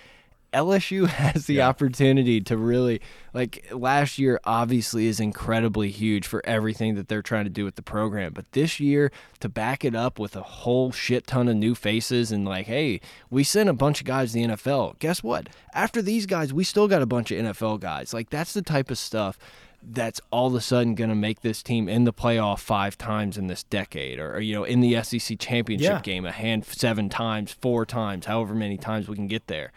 LSU 0.54 1.08
has 1.08 1.48
the 1.48 1.56
yeah. 1.56 1.68
opportunity 1.68 2.42
to 2.42 2.56
really 2.58 3.02
like 3.34 3.68
last 3.72 4.18
year 4.18 4.40
obviously 4.46 5.08
is 5.08 5.20
incredibly 5.20 5.90
huge 5.90 6.26
for 6.26 6.46
everything 6.46 6.96
that 6.96 7.08
they're 7.08 7.22
trying 7.22 7.44
to 7.44 7.50
do 7.50 7.66
with 7.66 7.76
the 7.76 7.82
program 7.82 8.32
but 8.34 8.50
this 8.54 8.80
year 8.80 9.12
to 9.42 9.50
back 9.50 9.84
it 9.84 9.94
up 9.94 10.18
with 10.18 10.38
a 10.38 10.42
whole 10.42 10.92
shit 10.92 11.28
ton 11.28 11.50
of 11.50 11.56
new 11.56 11.76
faces 11.76 12.32
and 12.32 12.46
like 12.46 12.66
hey 12.66 13.02
we 13.30 13.44
sent 13.44 13.68
a 13.68 13.74
bunch 13.74 14.00
of 14.00 14.08
guys 14.08 14.32
to 14.32 14.36
the 14.36 14.48
NFL 14.48 14.98
guess 15.00 15.22
what 15.22 15.50
after 15.74 16.02
these 16.02 16.26
guys 16.26 16.54
we 16.54 16.64
still 16.64 16.88
got 16.88 17.02
a 17.02 17.06
bunch 17.06 17.30
of 17.30 17.38
NFL 17.38 17.82
guys 17.82 18.14
like 18.14 18.30
that's 18.30 18.54
the 18.54 18.62
type 18.62 18.90
of 18.90 18.98
stuff 18.98 19.38
that's 19.82 20.20
all 20.32 20.48
of 20.48 20.56
a 20.56 20.62
sudden 20.62 20.96
going 20.96 21.10
to 21.10 21.16
make 21.16 21.42
this 21.42 21.64
team 21.64 21.88
in 21.88 22.04
the 22.04 22.14
playoff 22.14 22.60
five 22.60 22.98
times 22.98 23.38
in 23.38 23.48
this 23.48 23.64
decade 23.64 24.20
or, 24.20 24.36
or 24.36 24.40
you 24.40 24.54
know 24.54 24.64
in 24.64 24.82
the 24.82 25.02
SEC 25.04 25.40
championship 25.40 25.88
yeah. 25.88 26.02
game 26.02 26.26
a 26.26 26.32
hand 26.32 26.66
seven 26.66 27.10
times 27.10 27.52
four 27.52 27.86
times 27.86 28.26
however 28.26 28.54
many 28.54 28.78
times 28.78 29.08
we 29.08 29.16
can 29.16 29.28
get 29.28 29.48
there 29.48 29.72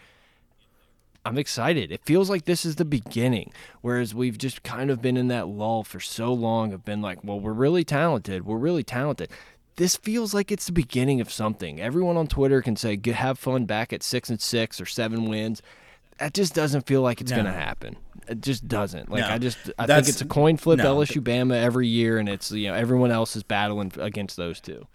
I'm 1.23 1.37
excited. 1.37 1.91
It 1.91 2.03
feels 2.03 2.29
like 2.29 2.45
this 2.45 2.65
is 2.65 2.77
the 2.77 2.85
beginning, 2.85 3.53
whereas 3.81 4.15
we've 4.15 4.39
just 4.39 4.63
kind 4.63 4.89
of 4.89 5.01
been 5.01 5.17
in 5.17 5.27
that 5.27 5.47
lull 5.47 5.83
for 5.83 5.99
so 5.99 6.33
long 6.33 6.73
of 6.73 6.83
been 6.83 7.01
like, 7.01 7.23
well, 7.23 7.39
we're 7.39 7.53
really 7.53 7.83
talented. 7.83 8.43
We're 8.43 8.57
really 8.57 8.83
talented. 8.83 9.29
This 9.75 9.95
feels 9.95 10.33
like 10.33 10.51
it's 10.51 10.65
the 10.65 10.71
beginning 10.71 11.21
of 11.21 11.31
something. 11.31 11.79
Everyone 11.79 12.17
on 12.17 12.27
Twitter 12.27 12.61
can 12.61 12.75
say, 12.75 12.99
have 13.05 13.37
fun 13.37 13.65
back 13.65 13.93
at 13.93 14.01
six 14.01 14.29
and 14.29 14.41
six 14.41 14.81
or 14.81 14.85
seven 14.87 15.25
wins. 15.25 15.61
That 16.21 16.35
just 16.35 16.53
doesn't 16.53 16.85
feel 16.85 17.01
like 17.01 17.19
it's 17.19 17.31
no. 17.31 17.37
going 17.37 17.47
to 17.47 17.51
happen. 17.51 17.97
It 18.27 18.41
just 18.41 18.67
doesn't. 18.67 19.09
Like 19.09 19.21
no. 19.21 19.27
I 19.27 19.39
just, 19.39 19.57
I 19.79 19.87
That's, 19.87 20.05
think 20.05 20.13
it's 20.13 20.21
a 20.21 20.25
coin 20.25 20.55
flip 20.55 20.77
no. 20.77 20.97
LSU 20.97 21.19
Bama 21.19 21.59
every 21.59 21.87
year, 21.87 22.19
and 22.19 22.29
it's 22.29 22.51
you 22.51 22.67
know 22.67 22.75
everyone 22.75 23.09
else 23.09 23.35
is 23.35 23.41
battling 23.41 23.91
against 23.97 24.37
those 24.37 24.59
two. 24.59 24.85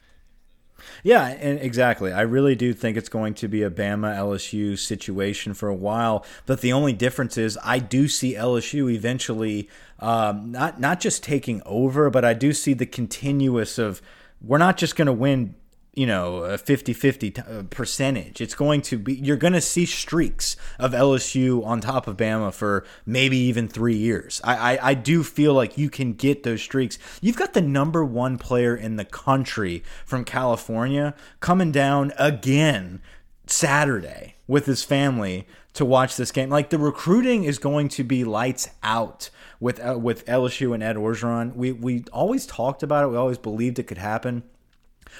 Yeah, 1.03 1.27
and 1.27 1.59
exactly. 1.59 2.13
I 2.13 2.21
really 2.21 2.55
do 2.55 2.73
think 2.73 2.97
it's 2.97 3.09
going 3.09 3.35
to 3.35 3.49
be 3.49 3.65
a 3.65 3.71
Bama 3.71 4.17
LSU 4.17 4.79
situation 4.79 5.53
for 5.53 5.69
a 5.69 5.75
while. 5.75 6.25
But 6.47 6.61
the 6.61 6.73
only 6.73 6.93
difference 6.93 7.37
is 7.37 7.59
I 7.65 7.81
do 7.81 8.07
see 8.07 8.35
LSU 8.35 8.89
eventually 8.95 9.69
um, 9.99 10.53
not 10.53 10.79
not 10.79 11.01
just 11.01 11.25
taking 11.25 11.61
over, 11.67 12.09
but 12.09 12.25
I 12.25 12.35
do 12.35 12.53
see 12.53 12.73
the 12.73 12.87
continuous 12.87 13.79
of 13.79 14.01
we're 14.41 14.59
not 14.59 14.77
just 14.77 14.95
going 14.95 15.07
to 15.07 15.13
win 15.13 15.57
you 15.97 16.07
know 16.07 16.45
a 16.45 16.59
50-50 16.59 17.39
uh, 17.39 17.63
percentage. 17.65 18.41
It's 18.41 18.55
going 18.55 18.83
to 18.83 18.99
be 18.99 19.15
you're 19.15 19.39
going 19.39 19.55
to 19.55 19.61
see 19.63 19.87
streaks 19.87 20.55
of 20.79 20.93
lsu 20.93 21.65
on 21.67 21.81
top 21.81 22.07
of 22.07 22.19
bama 22.19 22.53
for 22.53 22.85
maybe 23.07 23.39
even 23.39 23.67
three 23.67 23.97
years. 23.97 24.41
I, 24.45 24.77
I, 24.77 24.91
I 24.91 24.95
do 24.95 25.25
feel 25.25 25.55
like 25.55 25.77
you 25.79 25.89
can 25.91 26.13
get 26.13 26.43
those 26.43 26.63
streaks. 26.63 26.99
You've 27.21 27.39
got 27.39 27.55
the 27.55 27.63
number 27.63 28.05
one 28.05 28.37
player 28.37 28.77
in 28.77 28.97
the 28.97 29.07
country 29.07 29.83
from 30.05 30.25
california 30.25 31.15
coming 31.41 31.73
down 31.73 32.13
again 32.19 33.01
saturday 33.47 34.37
with 34.47 34.67
his 34.67 34.85
family 34.85 35.47
to 35.73 35.85
watch 35.85 36.17
this 36.17 36.31
game. 36.31 36.51
Like 36.51 36.71
the 36.71 36.79
recruiting 36.79 37.45
is 37.45 37.59
going 37.59 37.89
to 37.91 38.05
be 38.05 38.23
lights 38.23 38.69
out 38.83 39.31
with 39.61 39.81
uh, 39.85 39.99
with 39.99 40.27
lsu 40.27 40.75
and 40.75 40.83
ed 40.83 40.97
orgeron. 40.97 41.57
We 41.57 41.73
we 41.73 42.05
always 42.13 42.45
talked 42.45 42.83
about 42.83 43.05
it. 43.05 43.09
We 43.09 43.17
always 43.17 43.39
believed 43.39 43.79
it 43.79 43.85
could 43.85 43.99
happen 43.99 44.43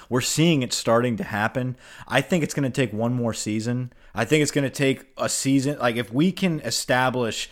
we're 0.09 0.21
seeing 0.21 0.61
it 0.61 0.73
starting 0.73 1.17
to 1.17 1.23
happen. 1.23 1.77
I 2.07 2.21
think 2.21 2.43
it's 2.43 2.53
going 2.53 2.69
to 2.69 2.81
take 2.81 2.93
one 2.93 3.13
more 3.13 3.33
season. 3.33 3.93
I 4.13 4.25
think 4.25 4.41
it's 4.41 4.51
going 4.51 4.63
to 4.63 4.69
take 4.69 5.05
a 5.17 5.29
season. 5.29 5.79
Like, 5.79 5.95
if 5.95 6.11
we 6.11 6.31
can 6.31 6.59
establish, 6.61 7.49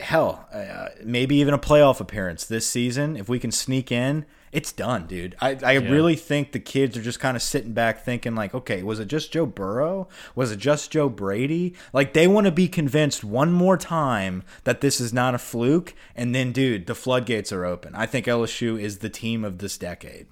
hell, 0.00 0.48
uh, 0.52 0.88
maybe 1.04 1.36
even 1.36 1.54
a 1.54 1.58
playoff 1.58 2.00
appearance 2.00 2.44
this 2.44 2.68
season, 2.68 3.16
if 3.16 3.28
we 3.28 3.38
can 3.38 3.50
sneak 3.50 3.92
in, 3.92 4.24
it's 4.52 4.70
done, 4.70 5.06
dude. 5.06 5.34
I, 5.40 5.56
I 5.64 5.72
yeah. 5.72 5.90
really 5.90 6.14
think 6.14 6.52
the 6.52 6.60
kids 6.60 6.96
are 6.96 7.02
just 7.02 7.18
kind 7.18 7.36
of 7.36 7.42
sitting 7.42 7.72
back 7.72 8.04
thinking, 8.04 8.34
like, 8.34 8.54
okay, 8.54 8.82
was 8.82 9.00
it 9.00 9.06
just 9.06 9.32
Joe 9.32 9.46
Burrow? 9.46 10.08
Was 10.34 10.52
it 10.52 10.58
just 10.58 10.90
Joe 10.90 11.08
Brady? 11.08 11.74
Like, 11.94 12.12
they 12.12 12.28
want 12.28 12.44
to 12.44 12.52
be 12.52 12.68
convinced 12.68 13.24
one 13.24 13.50
more 13.50 13.78
time 13.78 14.42
that 14.64 14.82
this 14.82 15.00
is 15.00 15.12
not 15.12 15.34
a 15.34 15.38
fluke. 15.38 15.94
And 16.14 16.34
then, 16.34 16.52
dude, 16.52 16.86
the 16.86 16.94
floodgates 16.94 17.50
are 17.50 17.64
open. 17.64 17.94
I 17.94 18.04
think 18.04 18.26
LSU 18.26 18.78
is 18.78 18.98
the 18.98 19.08
team 19.08 19.42
of 19.42 19.56
this 19.58 19.78
decade 19.78 20.26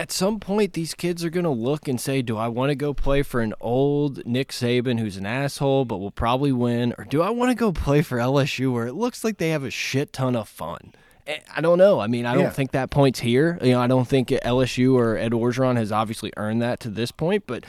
at 0.00 0.10
some 0.10 0.40
point 0.40 0.72
these 0.72 0.94
kids 0.94 1.22
are 1.22 1.30
going 1.30 1.44
to 1.44 1.50
look 1.50 1.86
and 1.86 2.00
say, 2.00 2.22
"Do 2.22 2.38
I 2.38 2.48
want 2.48 2.70
to 2.70 2.74
go 2.74 2.94
play 2.94 3.22
for 3.22 3.42
an 3.42 3.52
old 3.60 4.24
Nick 4.24 4.48
Saban 4.48 4.98
who's 4.98 5.18
an 5.18 5.26
asshole 5.26 5.84
but 5.84 5.98
will 5.98 6.10
probably 6.10 6.52
win, 6.52 6.94
or 6.96 7.04
do 7.04 7.20
I 7.20 7.28
want 7.28 7.50
to 7.50 7.54
go 7.54 7.70
play 7.70 8.00
for 8.00 8.16
LSU 8.16 8.72
where 8.72 8.86
it 8.86 8.94
looks 8.94 9.22
like 9.22 9.36
they 9.36 9.50
have 9.50 9.62
a 9.62 9.70
shit 9.70 10.14
ton 10.14 10.36
of 10.36 10.48
fun?" 10.48 10.94
Eh, 11.26 11.38
I 11.54 11.60
don't 11.60 11.76
know. 11.76 12.00
I 12.00 12.06
mean, 12.06 12.24
I 12.24 12.34
don't 12.34 12.54
think 12.54 12.70
that 12.70 12.90
point's 12.90 13.20
here. 13.20 13.58
You 13.60 13.72
know, 13.72 13.80
I 13.80 13.86
don't 13.88 14.08
think 14.08 14.28
LSU 14.28 14.94
or 14.94 15.18
Ed 15.18 15.32
Orgeron 15.32 15.76
has 15.76 15.92
obviously 15.92 16.32
earned 16.38 16.62
that 16.62 16.80
to 16.80 16.88
this 16.88 17.12
point, 17.12 17.44
but 17.46 17.64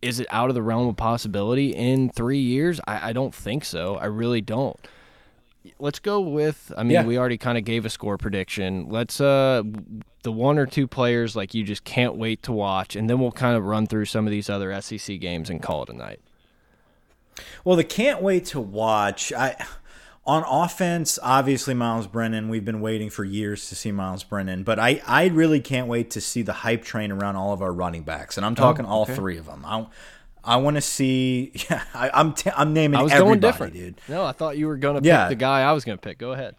is 0.00 0.18
it 0.18 0.26
out 0.30 0.48
of 0.48 0.54
the 0.54 0.62
realm 0.62 0.88
of 0.88 0.96
possibility 0.96 1.74
in 1.74 2.08
three 2.08 2.38
years? 2.38 2.80
I, 2.86 3.10
I 3.10 3.12
don't 3.12 3.34
think 3.34 3.66
so. 3.66 3.96
I 3.96 4.06
really 4.06 4.40
don't 4.40 4.80
let's 5.78 5.98
go 5.98 6.20
with 6.20 6.72
I 6.76 6.82
mean 6.82 6.92
yeah. 6.92 7.04
we 7.04 7.18
already 7.18 7.38
kind 7.38 7.58
of 7.58 7.64
gave 7.64 7.84
a 7.84 7.90
score 7.90 8.18
prediction. 8.18 8.88
Let's 8.88 9.20
uh 9.20 9.62
the 10.22 10.32
one 10.32 10.58
or 10.58 10.66
two 10.66 10.86
players 10.86 11.36
like 11.36 11.54
you 11.54 11.62
just 11.62 11.84
can't 11.84 12.16
wait 12.16 12.42
to 12.44 12.52
watch 12.52 12.96
and 12.96 13.08
then 13.08 13.18
we'll 13.20 13.32
kind 13.32 13.56
of 13.56 13.64
run 13.64 13.86
through 13.86 14.06
some 14.06 14.26
of 14.26 14.30
these 14.30 14.50
other 14.50 14.80
SEC 14.80 15.20
games 15.20 15.50
and 15.50 15.62
call 15.62 15.82
it 15.82 15.88
a 15.88 15.96
night. 15.96 16.20
Well, 17.64 17.76
the 17.76 17.84
can't 17.84 18.22
wait 18.22 18.46
to 18.46 18.60
watch. 18.60 19.32
I 19.32 19.64
on 20.26 20.42
offense, 20.44 21.18
obviously 21.22 21.72
Myles 21.72 22.08
Brennan. 22.08 22.48
We've 22.48 22.64
been 22.64 22.80
waiting 22.80 23.10
for 23.10 23.24
years 23.24 23.68
to 23.68 23.76
see 23.76 23.92
Myles 23.92 24.24
Brennan, 24.24 24.64
but 24.64 24.78
I, 24.78 25.00
I 25.06 25.26
really 25.28 25.60
can't 25.60 25.86
wait 25.86 26.10
to 26.12 26.20
see 26.20 26.42
the 26.42 26.52
hype 26.52 26.82
train 26.82 27.12
around 27.12 27.36
all 27.36 27.52
of 27.52 27.62
our 27.62 27.72
running 27.72 28.02
backs, 28.02 28.36
and 28.36 28.44
I'm 28.44 28.56
talking 28.56 28.84
oh, 28.84 29.02
okay. 29.02 29.12
all 29.12 29.16
three 29.16 29.38
of 29.38 29.46
them. 29.46 29.64
I, 29.64 29.86
I 30.46 30.56
want 30.56 30.76
to 30.76 30.80
see. 30.80 31.52
Yeah, 31.68 31.82
I, 31.94 32.20
am 32.20 32.34
I'm, 32.44 32.52
I'm 32.56 32.72
naming. 32.72 33.00
I 33.00 33.02
was 33.02 33.12
going 33.12 33.40
different, 33.40 33.74
dude. 33.74 34.00
No, 34.08 34.24
I 34.24 34.32
thought 34.32 34.56
you 34.56 34.68
were 34.68 34.76
going 34.76 35.02
to 35.02 35.06
yeah. 35.06 35.24
pick 35.24 35.38
the 35.38 35.40
guy 35.40 35.62
I 35.62 35.72
was 35.72 35.84
going 35.84 35.98
to 35.98 36.02
pick. 36.02 36.16
Go 36.18 36.32
ahead. 36.32 36.54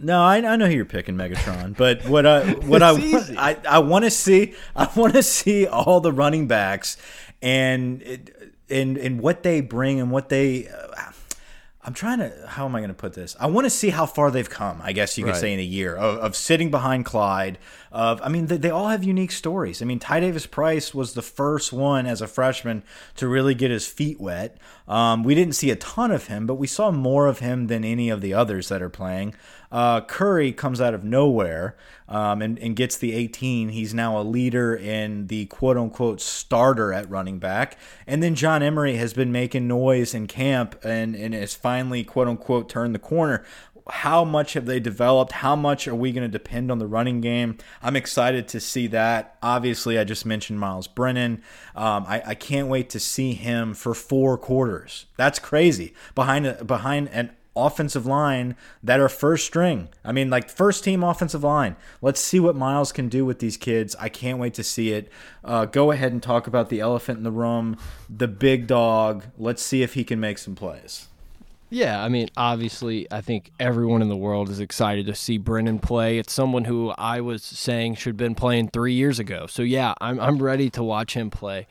No, 0.00 0.22
I, 0.22 0.36
I 0.36 0.56
know 0.56 0.66
who 0.66 0.74
you're 0.74 0.84
picking, 0.84 1.16
Megatron. 1.16 1.76
But 1.76 2.06
what 2.06 2.26
I 2.26 2.52
what 2.66 2.82
I, 2.82 2.92
I 3.36 3.56
I 3.68 3.78
want 3.80 4.04
to 4.04 4.10
see 4.10 4.54
I 4.76 4.88
want 4.94 5.14
to 5.14 5.22
see 5.22 5.66
all 5.66 6.00
the 6.00 6.12
running 6.12 6.46
backs 6.46 6.96
and 7.42 8.02
and 8.70 8.96
and 8.98 9.20
what 9.20 9.42
they 9.42 9.60
bring 9.60 10.00
and 10.00 10.10
what 10.10 10.28
they. 10.28 10.68
Uh, 10.68 10.86
I'm 11.86 11.94
trying 11.94 12.18
to. 12.18 12.32
How 12.48 12.64
am 12.64 12.74
I 12.74 12.80
going 12.80 12.88
to 12.88 12.94
put 12.94 13.14
this? 13.14 13.36
I 13.38 13.46
want 13.46 13.64
to 13.64 13.70
see 13.70 13.90
how 13.90 14.06
far 14.06 14.32
they've 14.32 14.50
come. 14.50 14.80
I 14.82 14.92
guess 14.92 15.16
you 15.16 15.24
could 15.24 15.30
right. 15.30 15.40
say 15.40 15.52
in 15.52 15.60
a 15.60 15.62
year 15.62 15.94
of, 15.94 16.18
of, 16.18 16.36
sitting 16.36 16.68
behind 16.68 17.04
Clyde. 17.04 17.58
Of 17.96 18.20
I 18.22 18.28
mean, 18.28 18.44
they, 18.44 18.58
they, 18.58 18.68
all 18.68 18.88
have 18.88 19.04
unique 19.04 19.32
stories. 19.32 19.80
I 19.80 19.86
mean, 19.86 19.98
Ty 19.98 20.20
Davis 20.20 20.44
Price 20.44 20.94
was 20.94 21.14
the 21.14 21.22
first 21.22 21.72
one 21.72 22.04
as 22.04 22.20
a 22.20 22.26
freshman 22.26 22.82
to 23.14 23.26
really 23.26 23.54
get 23.54 23.70
his 23.70 23.86
feet 23.86 24.20
wet. 24.20 24.58
Um, 24.86 25.24
we 25.24 25.34
didn't 25.34 25.54
see 25.54 25.70
a 25.70 25.76
ton 25.76 26.10
of 26.10 26.26
him, 26.26 26.46
but 26.46 26.56
we 26.56 26.66
saw 26.66 26.90
more 26.90 27.26
of 27.26 27.38
him 27.38 27.68
than 27.68 27.86
any 27.86 28.10
of 28.10 28.20
the 28.20 28.34
others 28.34 28.68
that 28.68 28.82
are 28.82 28.90
playing. 28.90 29.34
Uh, 29.72 30.00
Curry 30.02 30.52
comes 30.52 30.80
out 30.80 30.94
of 30.94 31.04
nowhere 31.04 31.74
um, 32.08 32.40
and, 32.40 32.58
and 32.58 32.76
gets 32.76 32.96
the 32.96 33.12
18. 33.12 33.70
He's 33.70 33.92
now 33.92 34.20
a 34.20 34.22
leader 34.22 34.74
in 34.74 35.26
the 35.26 35.46
quote 35.46 35.76
unquote 35.76 36.20
starter 36.20 36.92
at 36.92 37.10
running 37.10 37.38
back. 37.38 37.76
And 38.06 38.22
then 38.22 38.34
John 38.34 38.62
Emery 38.62 38.96
has 38.96 39.12
been 39.12 39.32
making 39.32 39.66
noise 39.66 40.14
in 40.14 40.26
camp 40.26 40.78
and, 40.84 41.14
and 41.16 41.34
has 41.34 41.54
finally 41.54 42.04
quote 42.04 42.28
unquote 42.28 42.68
turned 42.68 42.94
the 42.94 43.00
corner 43.00 43.44
how 43.88 44.24
much 44.24 44.54
have 44.54 44.66
they 44.66 44.80
developed? 44.80 45.32
How 45.32 45.54
much 45.54 45.86
are 45.86 45.94
we 45.94 46.12
going 46.12 46.22
to 46.26 46.28
depend 46.28 46.70
on 46.70 46.78
the 46.78 46.86
running 46.86 47.20
game? 47.20 47.58
I'm 47.82 47.96
excited 47.96 48.48
to 48.48 48.60
see 48.60 48.86
that. 48.88 49.36
Obviously, 49.42 49.98
I 49.98 50.04
just 50.04 50.26
mentioned 50.26 50.58
Myles 50.58 50.88
Brennan. 50.88 51.42
Um, 51.74 52.04
I, 52.08 52.22
I, 52.26 52.34
can't 52.34 52.68
wait 52.68 52.90
to 52.90 53.00
see 53.00 53.34
him 53.34 53.74
for 53.74 53.94
four 53.94 54.38
quarters. 54.38 55.06
That's 55.16 55.38
crazy 55.38 55.94
behind 56.14 56.46
a, 56.46 56.64
behind 56.64 57.10
an 57.10 57.30
offensive 57.56 58.06
line 58.06 58.56
that 58.82 59.00
are 59.00 59.08
first 59.08 59.46
string. 59.46 59.88
I 60.04 60.12
mean, 60.12 60.30
like 60.30 60.50
first 60.50 60.84
team 60.84 61.02
offensive 61.02 61.44
line. 61.44 61.76
Let's 62.02 62.20
see 62.20 62.40
what 62.40 62.56
Myles 62.56 62.92
can 62.92 63.08
do 63.08 63.24
with 63.24 63.38
these 63.38 63.56
kids. 63.56 63.96
I 63.98 64.08
can't 64.08 64.38
wait 64.38 64.54
to 64.54 64.64
see 64.64 64.92
it. 64.92 65.10
Uh, 65.44 65.64
go 65.64 65.90
ahead 65.90 66.12
and 66.12 66.22
talk 66.22 66.46
about 66.46 66.68
the 66.68 66.80
elephant 66.80 67.18
in 67.18 67.24
the 67.24 67.30
room, 67.30 67.76
the 68.10 68.28
big 68.28 68.66
dog. 68.66 69.24
Let's 69.38 69.62
see 69.62 69.82
if 69.82 69.94
he 69.94 70.04
can 70.04 70.20
make 70.20 70.38
some 70.38 70.54
plays. 70.54 71.08
Yeah, 71.68 72.02
I 72.02 72.08
mean, 72.08 72.28
obviously, 72.36 73.06
I 73.10 73.20
think 73.20 73.50
everyone 73.58 74.00
in 74.00 74.08
the 74.08 74.16
world 74.16 74.50
is 74.50 74.60
excited 74.60 75.06
to 75.06 75.14
see 75.14 75.36
Brennan 75.36 75.80
play. 75.80 76.18
It's 76.18 76.32
someone 76.32 76.64
who 76.64 76.90
I 76.96 77.20
was 77.20 77.42
saying 77.42 77.96
should 77.96 78.10
have 78.10 78.16
been 78.16 78.36
playing 78.36 78.68
three 78.68 78.92
years 78.92 79.18
ago. 79.18 79.46
So 79.46 79.62
yeah, 79.62 79.94
I'm 80.00 80.20
I'm 80.20 80.38
ready 80.38 80.70
to 80.70 80.82
watch 80.84 81.14
him 81.14 81.30
play 81.30 81.66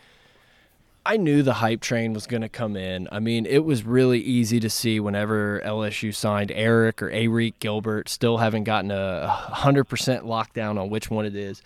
I 1.05 1.17
knew 1.17 1.43
the 1.43 1.53
hype 1.53 1.81
train 1.81 2.13
was 2.13 2.25
going 2.25 2.41
to 2.41 2.49
come 2.49 2.75
in. 2.75 3.07
I 3.11 3.19
mean, 3.19 3.45
it 3.45 3.63
was 3.63 3.83
really 3.83 4.19
easy 4.19 4.59
to 4.59 4.69
see 4.71 4.99
whenever 4.99 5.61
LSU 5.63 6.13
signed 6.13 6.51
Eric 6.51 7.01
or 7.01 7.11
Arik 7.11 7.53
Gilbert, 7.59 8.09
still 8.09 8.37
haven't 8.37 8.63
gotten 8.63 8.89
a 8.89 9.49
100% 9.51 9.85
lockdown 10.23 10.81
on 10.81 10.89
which 10.89 11.11
one 11.11 11.25
it 11.25 11.35
is. 11.35 11.61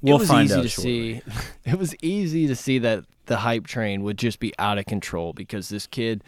We'll 0.00 0.16
it 0.16 0.20
was 0.20 0.28
find 0.28 0.46
easy 0.46 0.54
out 0.54 0.62
to 0.62 0.68
shortly. 0.68 1.20
see. 1.20 1.22
It 1.70 1.78
was 1.78 1.94
easy 2.00 2.46
to 2.46 2.56
see 2.56 2.78
that 2.78 3.04
the 3.26 3.36
hype 3.36 3.66
train 3.66 4.02
would 4.02 4.16
just 4.16 4.40
be 4.40 4.54
out 4.58 4.78
of 4.78 4.86
control 4.86 5.34
because 5.34 5.68
this 5.68 5.86
kid 5.86 6.24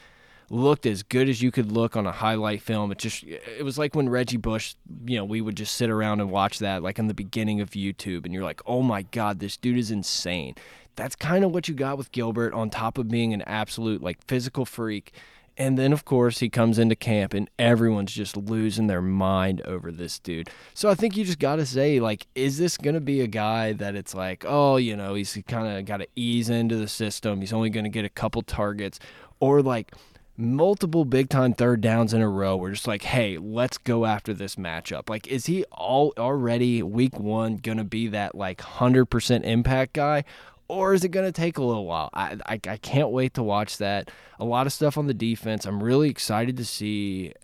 looked 0.51 0.87
as 0.87 1.03
good 1.03 1.29
as 1.29 1.43
you 1.43 1.51
could 1.51 1.73
look 1.73 1.97
on 1.97 2.07
a 2.07 2.13
highlight 2.13 2.63
film. 2.63 2.93
It 2.93 2.99
just 2.99 3.25
it 3.25 3.65
was 3.65 3.79
like 3.79 3.95
when 3.95 4.09
Reggie 4.09 4.37
Bush, 4.37 4.75
you 5.07 5.17
know, 5.17 5.25
we 5.25 5.41
would 5.41 5.57
just 5.57 5.75
sit 5.75 5.91
around 5.91 6.21
and 6.21 6.31
watch 6.31 6.59
that 6.59 6.83
like 6.83 6.99
in 6.99 7.07
the 7.07 7.15
beginning 7.15 7.61
of 7.61 7.71
YouTube 7.71 8.25
and 8.25 8.35
you're 8.35 8.45
like, 8.45 8.61
"Oh 8.67 8.83
my 8.83 9.03
god, 9.03 9.39
this 9.41 9.57
dude 9.57 9.79
is 9.79 9.91
insane." 9.91 10.55
That's 10.95 11.17
kind 11.17 11.45
of 11.45 11.53
what 11.53 11.69
you 11.69 11.75
got 11.75 11.97
with 11.97 12.13
Gilbert 12.13 12.53
on 12.53 12.69
top 12.69 12.99
of 12.99 13.09
being 13.09 13.33
an 13.33 13.43
absolute 13.43 14.03
like 14.03 14.19
physical 14.27 14.65
freak. 14.65 15.13
And 15.57 15.79
then, 15.79 15.93
of 15.93 16.07
course, 16.07 16.39
he 16.39 16.49
comes 16.49 16.79
into 16.79 16.97
camp 16.97 17.35
and 17.35 17.49
everyone's 17.59 18.13
just 18.13 18.37
losing 18.37 18.87
their 18.87 19.03
mind 19.03 19.61
over 19.63 19.93
this 19.93 20.19
dude. 20.19 20.49
So 20.73 20.89
I 20.89 20.95
think 20.95 21.15
you 21.15 21.25
just 21.25 21.39
got 21.39 21.57
to 21.57 21.67
say, 21.67 22.01
like, 22.01 22.27
is 22.35 22.57
this 22.57 22.79
going 22.79 22.95
to 22.95 23.01
be 23.01 23.21
a 23.21 23.27
guy 23.27 23.75
that 23.75 23.95
it's 23.95 24.15
like, 24.15 24.45
oh, 24.49 24.77
you 24.77 24.97
know, 24.97 25.13
he's 25.13 25.39
kind 25.47 25.77
of 25.77 25.85
got 25.85 25.99
to 25.99 26.09
ease 26.17 26.49
into 26.49 26.77
the 26.77 26.89
system. 26.89 27.41
He's 27.41 27.53
only 27.53 27.69
going 27.69 27.85
to 27.85 27.91
get 27.91 28.07
a 28.07 28.11
couple 28.11 28.41
targets. 28.43 28.99
Or 29.41 29.61
like 29.61 29.93
multiple 30.37 31.05
big 31.05 31.29
time 31.29 31.55
third 31.55 31.81
downs 31.81 32.15
in 32.15 32.23
a 32.23 32.29
row. 32.29 32.57
We're 32.57 32.73
just 32.73 32.87
like, 32.87 33.03
hey, 33.03 33.39
let's 33.39 33.79
go 33.79 34.07
after 34.07 34.33
this 34.35 34.57
matchup. 34.57 35.09
Like, 35.09 35.27
is 35.27 35.47
he 35.47 35.65
all 35.73 36.13
already 36.19 36.83
week 36.83 37.19
one 37.19 37.59
to 37.59 37.85
be 37.85 38.09
that 38.09 38.35
like 38.35 38.61
100% 38.61 39.45
impact 39.45 39.93
guy? 39.95 40.25
or 40.73 40.95
is 40.95 41.05
it 41.05 41.11
going 41.11 41.27
to 41.27 41.33
take 41.33 41.59
a 41.59 41.63
little 41.63 41.85
while? 41.85 42.09
I, 42.15 42.39
I, 42.47 42.55
I 42.67 42.77
can't 42.79 43.11
wait 43.11 43.35
to 43.35 43.43
watch 43.43 43.77
that. 43.77 44.11
A 44.41 44.45
lot 44.45 44.67
of 44.67 44.73
stuff 44.73 44.97
on 44.97 45.07
the 45.07 45.13
defense. 45.13 45.67
I'm 45.67 45.83
really 45.83 46.09
excited 46.09 46.57
to 46.57 46.65
see 46.65 47.35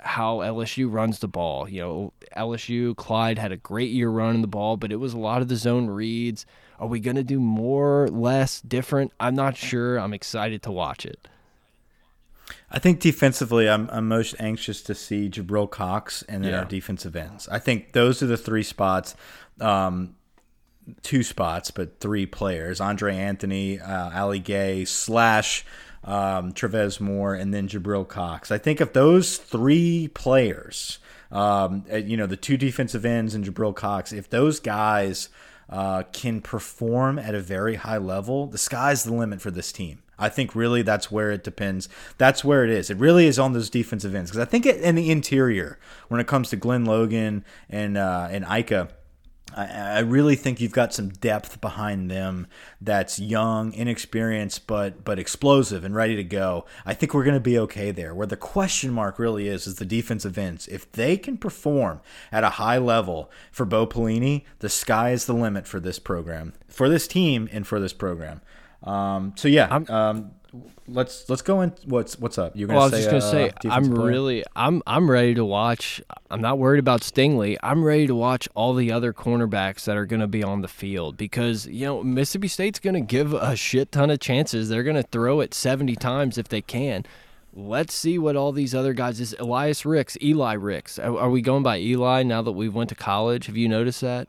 how 0.00 0.38
LSU 0.38 0.92
runs 0.92 1.20
the 1.20 1.28
ball. 1.28 1.68
You 1.68 1.80
know, 1.80 2.12
LSU, 2.36 2.96
Clyde 2.96 3.38
had 3.38 3.52
a 3.52 3.56
great 3.56 3.90
year 3.90 4.10
running 4.10 4.42
the 4.42 4.48
ball, 4.48 4.76
but 4.76 4.90
it 4.90 4.96
was 4.96 5.14
a 5.14 5.18
lot 5.18 5.40
of 5.40 5.46
the 5.46 5.54
zone 5.54 5.86
reads. 5.86 6.46
Are 6.80 6.88
we 6.88 6.98
going 6.98 7.14
to 7.14 7.22
do 7.22 7.38
more, 7.38 8.08
less, 8.08 8.60
different? 8.60 9.12
I'm 9.20 9.36
not 9.36 9.56
sure. 9.56 9.96
I'm 9.96 10.12
excited 10.12 10.62
to 10.62 10.72
watch 10.72 11.06
it. 11.06 11.28
I 12.74 12.80
think 12.80 12.98
defensively, 12.98 13.68
I'm, 13.70 13.88
I'm 13.92 14.08
most 14.08 14.34
anxious 14.40 14.82
to 14.82 14.94
see 14.96 15.30
Jabril 15.30 15.70
Cox 15.70 16.22
and 16.28 16.42
then 16.44 16.50
Yeah. 16.52 16.58
our 16.58 16.64
defensive 16.64 17.14
ends. 17.14 17.48
I 17.48 17.60
think 17.60 17.92
those 17.92 18.20
are 18.20 18.26
the 18.26 18.36
three 18.36 18.64
spots, 18.64 19.14
um, 19.60 20.16
two 21.02 21.22
spots, 21.22 21.70
but 21.70 22.00
three 22.00 22.26
players: 22.26 22.80
Andre 22.80 23.16
Anthony, 23.16 23.78
uh, 23.78 24.10
Ali 24.20 24.40
Gaye 24.40 24.84
slash 24.84 25.64
um, 26.02 26.52
Travez 26.52 27.00
Moore, 27.00 27.34
and 27.34 27.54
then 27.54 27.68
Jabril 27.68 28.06
Cox. 28.06 28.50
I 28.50 28.58
think 28.58 28.80
if 28.80 28.92
those 28.92 29.36
three 29.38 30.08
players, 30.08 30.98
um, 31.30 31.84
uh, 31.92 31.96
you 31.96 32.16
know, 32.16 32.26
the 32.26 32.36
two 32.36 32.56
defensive 32.56 33.04
ends 33.06 33.34
and 33.36 33.44
Jabril 33.44 33.74
Cox, 33.74 34.12
if 34.12 34.28
those 34.28 34.58
guys 34.60 35.28
uh, 35.68 36.02
can 36.12 36.40
perform 36.40 37.18
at 37.18 37.34
a 37.34 37.40
very 37.40 37.76
high 37.76 37.98
level, 37.98 38.46
the 38.46 38.58
sky's 38.58 39.04
the 39.04 39.12
limit 39.12 39.40
for 39.40 39.50
this 39.50 39.72
team. 39.72 40.02
I 40.18 40.28
think 40.28 40.54
really 40.54 40.82
that's 40.82 41.10
where 41.10 41.32
it 41.32 41.42
depends. 41.42 41.88
That's 42.18 42.44
where 42.44 42.64
it 42.64 42.70
is. 42.70 42.88
It 42.90 42.98
really 42.98 43.26
is 43.26 43.38
on 43.38 43.52
those 43.52 43.68
defensive 43.68 44.14
ends 44.14 44.30
because 44.30 44.46
I 44.46 44.48
think 44.48 44.64
it, 44.64 44.80
in 44.80 44.94
the 44.94 45.10
interior, 45.10 45.78
when 46.08 46.20
it 46.20 46.26
comes 46.26 46.50
to 46.50 46.56
Glen 46.56 46.84
Logan 46.84 47.44
and 47.68 47.96
uh, 47.96 48.28
and 48.30 48.44
Ika, 48.48 48.88
I, 49.54 49.66
I 49.66 49.98
really 50.00 50.36
think 50.36 50.60
you've 50.60 50.72
got 50.72 50.94
some 50.94 51.10
depth 51.10 51.60
behind 51.60 52.10
them 52.10 52.46
that's 52.80 53.18
young, 53.18 53.72
inexperienced, 53.72 54.66
but 54.66 55.04
but 55.04 55.18
explosive 55.18 55.84
and 55.84 55.94
ready 55.94 56.16
to 56.16 56.24
go. 56.24 56.64
I 56.84 56.94
think 56.94 57.14
we're 57.14 57.24
going 57.24 57.34
to 57.34 57.40
be 57.40 57.58
okay 57.60 57.90
there. 57.90 58.14
Where 58.14 58.26
the 58.26 58.36
question 58.36 58.92
mark 58.92 59.18
really 59.18 59.48
is 59.48 59.66
is 59.66 59.76
the 59.76 59.84
defensive 59.84 60.38
ends. 60.38 60.66
If 60.68 60.90
they 60.92 61.16
can 61.16 61.36
perform 61.36 62.00
at 62.32 62.44
a 62.44 62.50
high 62.50 62.78
level 62.78 63.30
for 63.52 63.64
Bo 63.64 63.86
Pelini, 63.86 64.44
the 64.58 64.68
sky 64.68 65.10
is 65.10 65.26
the 65.26 65.34
limit 65.34 65.66
for 65.66 65.80
this 65.80 65.98
program, 65.98 66.52
for 66.68 66.88
this 66.88 67.06
team, 67.06 67.48
and 67.52 67.66
for 67.66 67.78
this 67.78 67.92
program. 67.92 68.40
Um, 68.82 69.32
so 69.36 69.48
yeah, 69.48 69.80
um, 69.88 70.32
let's 70.86 71.28
let's 71.28 71.42
go 71.42 71.60
in. 71.62 71.72
What's 71.86 72.18
what's 72.18 72.38
up? 72.38 72.52
You're 72.54 72.68
gonna 72.68 72.78
Well, 72.78 72.88
I 72.88 72.90
was 72.90 73.04
say, 73.04 73.10
just 73.10 73.30
gonna 73.30 73.44
uh, 73.46 73.50
say, 73.62 73.68
I'm 73.68 73.94
player? 73.94 74.06
really, 74.06 74.44
I'm, 74.54 74.82
I'm 74.86 75.10
ready 75.10 75.34
to 75.34 75.44
watch. 75.44 76.00
I'm 76.30 76.40
not 76.40 76.58
worried 76.58 76.78
about 76.78 77.00
Stingley. 77.02 77.56
I'm 77.62 77.82
ready 77.84 78.06
to 78.06 78.14
watch 78.14 78.48
all 78.54 78.74
the 78.74 78.92
other 78.92 79.12
cornerbacks 79.12 79.84
that 79.84 79.96
are 79.96 80.06
gonna 80.06 80.26
be 80.26 80.42
on 80.42 80.62
the 80.62 80.68
field 80.68 81.16
because 81.16 81.66
you 81.66 81.86
know 81.86 82.02
Mississippi 82.02 82.48
State's 82.48 82.78
gonna 82.78 83.00
give 83.00 83.32
a 83.34 83.56
shit 83.56 83.90
ton 83.92 84.10
of 84.10 84.20
chances. 84.20 84.68
They're 84.68 84.82
gonna 84.84 85.02
throw 85.02 85.40
it 85.40 85.54
70 85.54 85.96
times 85.96 86.38
if 86.38 86.48
they 86.48 86.60
can. 86.62 87.04
Let's 87.56 87.94
see 87.94 88.18
what 88.18 88.34
all 88.34 88.50
these 88.50 88.74
other 88.74 88.94
guys 88.94 89.20
is. 89.20 89.34
Elias 89.38 89.86
Ricks, 89.86 90.16
Eli 90.20 90.54
Ricks. 90.54 90.98
Are, 90.98 91.16
are 91.16 91.30
we 91.30 91.40
going 91.40 91.62
by 91.62 91.78
Eli 91.78 92.24
now 92.24 92.42
that 92.42 92.50
we 92.52 92.68
went 92.68 92.88
to 92.88 92.96
college? 92.96 93.46
Have 93.46 93.56
you 93.56 93.68
noticed 93.68 94.00
that? 94.00 94.26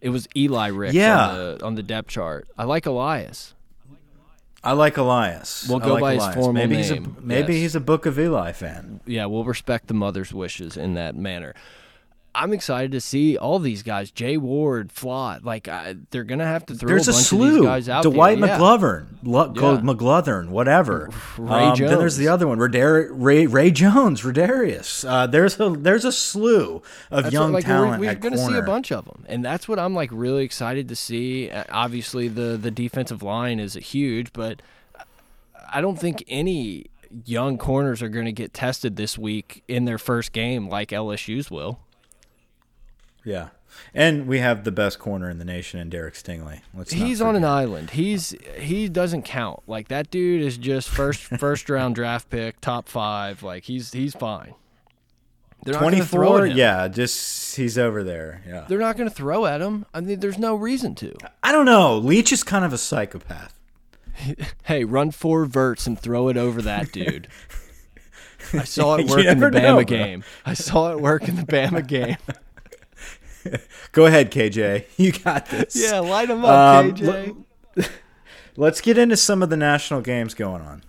It 0.00 0.08
was 0.10 0.26
Eli 0.34 0.68
Ricks 0.68 0.94
Yeah. 0.94 1.28
on 1.28 1.34
the 1.36 1.64
on 1.66 1.74
the 1.74 1.82
depth 1.82 2.08
chart. 2.08 2.48
I 2.56 2.64
like 2.64 2.86
Elias. 2.86 3.54
I 4.64 4.72
like 4.72 4.96
Elias. 4.96 5.66
We'll 5.68 5.80
I 5.82 5.84
go 5.86 5.92
like 5.94 6.00
by 6.00 6.14
his 6.14 6.22
Elias. 6.24 6.34
formal 6.34 6.52
maybe 6.54 6.74
name, 6.76 6.82
He's 6.82 6.90
a, 6.90 7.20
maybe 7.20 7.52
yes. 7.54 7.62
he's 7.62 7.74
a 7.76 7.80
Book 7.80 8.06
of 8.06 8.18
Eli 8.18 8.52
fan. 8.52 9.00
yeah, 9.06 9.26
we'll 9.26 9.44
respect 9.44 9.86
the 9.86 9.94
mother's 9.94 10.32
wishes 10.32 10.76
in 10.76 10.94
that 10.94 11.14
manner. 11.14 11.54
I'm 12.40 12.52
excited 12.52 12.92
to 12.92 13.00
see 13.00 13.36
all 13.36 13.58
these 13.58 13.82
guys, 13.82 14.10
Jay 14.12 14.36
Ward, 14.36 14.90
Flott. 14.94 15.44
Like 15.44 15.66
I, 15.66 15.96
they're 16.10 16.22
gonna 16.24 16.46
have 16.46 16.64
to 16.66 16.74
throw 16.74 16.86
There's 16.88 17.08
a 17.08 17.10
a, 17.10 17.14
slew. 17.14 17.48
of 17.48 17.54
these 17.54 17.62
guys 17.64 17.88
out 17.88 18.04
Dwight 18.04 18.38
there. 18.38 18.48
Yeah. 18.50 18.58
McGlothern, 18.58 19.06
Lo- 19.24 19.52
Yeah. 19.54 19.60
called 19.60 19.82
McGlothern, 19.82 20.48
whatever. 20.50 21.10
Ray 21.36 21.64
Um, 21.64 21.76
Then 21.76 21.98
there's 21.98 22.16
the 22.16 22.28
other 22.28 22.46
one, 22.46 22.58
Radar- 22.58 23.12
Ray 23.12 23.46
Ray 23.46 23.70
Jones, 23.72 24.22
Raydarious. 24.22 25.04
Uh, 25.08 25.26
there's 25.26 25.58
a 25.58 25.70
there's 25.70 26.04
a 26.04 26.12
slew 26.12 26.80
of 27.10 27.24
That's 27.24 27.32
young 27.32 27.52
what, 27.52 27.58
like, 27.58 27.64
talent 27.64 28.00
We're, 28.00 28.06
we're 28.08 28.14
gonna 28.14 28.36
corner. 28.36 28.52
see 28.52 28.58
a 28.58 28.62
bunch 28.62 28.92
of 28.92 29.04
them, 29.06 29.24
and 29.28 29.44
that's 29.44 29.66
what 29.68 29.78
I'm 29.80 29.94
like 29.94 30.10
really 30.12 30.44
excited 30.44 30.88
to 30.88 30.96
see. 30.96 31.50
Uh, 31.50 31.64
Obviously, 31.70 32.28
the 32.28 32.56
the 32.56 32.70
defensive 32.70 33.22
line 33.22 33.58
is 33.58 33.74
huge, 33.74 34.32
but 34.32 34.62
I 35.72 35.80
don't 35.80 35.98
think 35.98 36.22
any 36.28 36.86
young 37.24 37.58
corners 37.58 38.02
are 38.02 38.08
going 38.08 38.26
to 38.26 38.32
get 38.32 38.52
tested 38.52 38.96
this 38.96 39.16
week 39.18 39.62
in 39.66 39.86
their 39.86 39.98
first 39.98 40.32
game 40.32 40.68
like 40.68 40.90
LSU's 40.90 41.50
will. 41.50 41.80
Yeah, 43.28 43.48
and 43.94 44.26
we 44.26 44.38
have 44.38 44.64
the 44.64 44.72
best 44.72 44.98
corner 44.98 45.28
in 45.28 45.38
the 45.38 45.44
nation 45.44 45.80
in 45.80 45.90
Derek 45.90 46.14
Stingley. 46.14 46.60
Let's 46.74 46.92
He's 46.92 47.20
on 47.20 47.36
an 47.36 47.44
island. 47.44 47.90
He's 47.90 48.34
he 48.58 48.88
doesn't 48.88 49.22
count. 49.22 49.60
Like 49.66 49.88
that 49.88 50.10
dude 50.10 50.42
is 50.42 50.56
just 50.56 50.88
first 50.88 51.20
first 51.38 51.68
round 51.68 51.94
draft 51.94 52.30
pick, 52.30 52.60
top 52.60 52.88
five. 52.88 53.42
Like 53.42 53.64
he's 53.64 53.92
he's 53.92 54.14
fine. 54.14 54.54
They're 55.64 55.74
not 55.74 55.82
gonna 55.82 56.04
throw 56.04 56.38
24. 56.38 56.46
Yeah, 56.46 56.88
just 56.88 57.56
he's 57.56 57.76
over 57.76 58.02
there. 58.02 58.42
Yeah, 58.46 58.64
They're 58.68 58.78
not 58.78 58.96
going 58.96 59.08
to 59.08 59.14
throw 59.14 59.44
at 59.44 59.60
him. 59.60 59.86
I 59.92 60.00
mean, 60.00 60.20
there's 60.20 60.38
no 60.38 60.54
reason 60.54 60.94
to. 60.96 61.16
I 61.42 61.50
don't 61.50 61.66
know. 61.66 61.98
Leach 61.98 62.32
is 62.32 62.44
kind 62.44 62.64
of 62.64 62.72
a 62.72 62.78
psychopath. 62.78 63.54
Hey, 64.64 64.84
run 64.84 65.10
four 65.12 65.46
verts 65.46 65.86
and 65.86 65.98
throw 65.98 66.28
it 66.28 66.36
over 66.36 66.60
that 66.62 66.92
dude. 66.92 67.28
I 68.52 68.64
saw 68.64 68.96
it 68.96 69.08
work 69.08 69.24
in 69.24 69.40
the 69.40 69.46
Bama 69.46 69.62
know, 69.62 69.84
game. 69.84 70.24
I 70.44 70.54
saw 70.54 70.92
it 70.92 71.00
work 71.00 71.28
in 71.28 71.36
the 71.36 71.42
Bama 71.42 71.86
game. 71.86 72.16
Go 73.92 74.06
ahead, 74.06 74.30
KJ. 74.30 74.84
You 74.96 75.12
got 75.12 75.46
this. 75.46 75.76
Yeah, 75.76 76.00
light 76.00 76.28
them 76.28 76.44
up, 76.44 76.84
Um, 76.84 76.94
KJ. 76.94 77.44
Let's 78.56 78.80
get 78.80 78.98
into 78.98 79.16
some 79.16 79.42
of 79.42 79.50
the 79.50 79.56
national 79.56 80.00
games 80.00 80.34
going 80.34 80.62
on. 80.62 80.82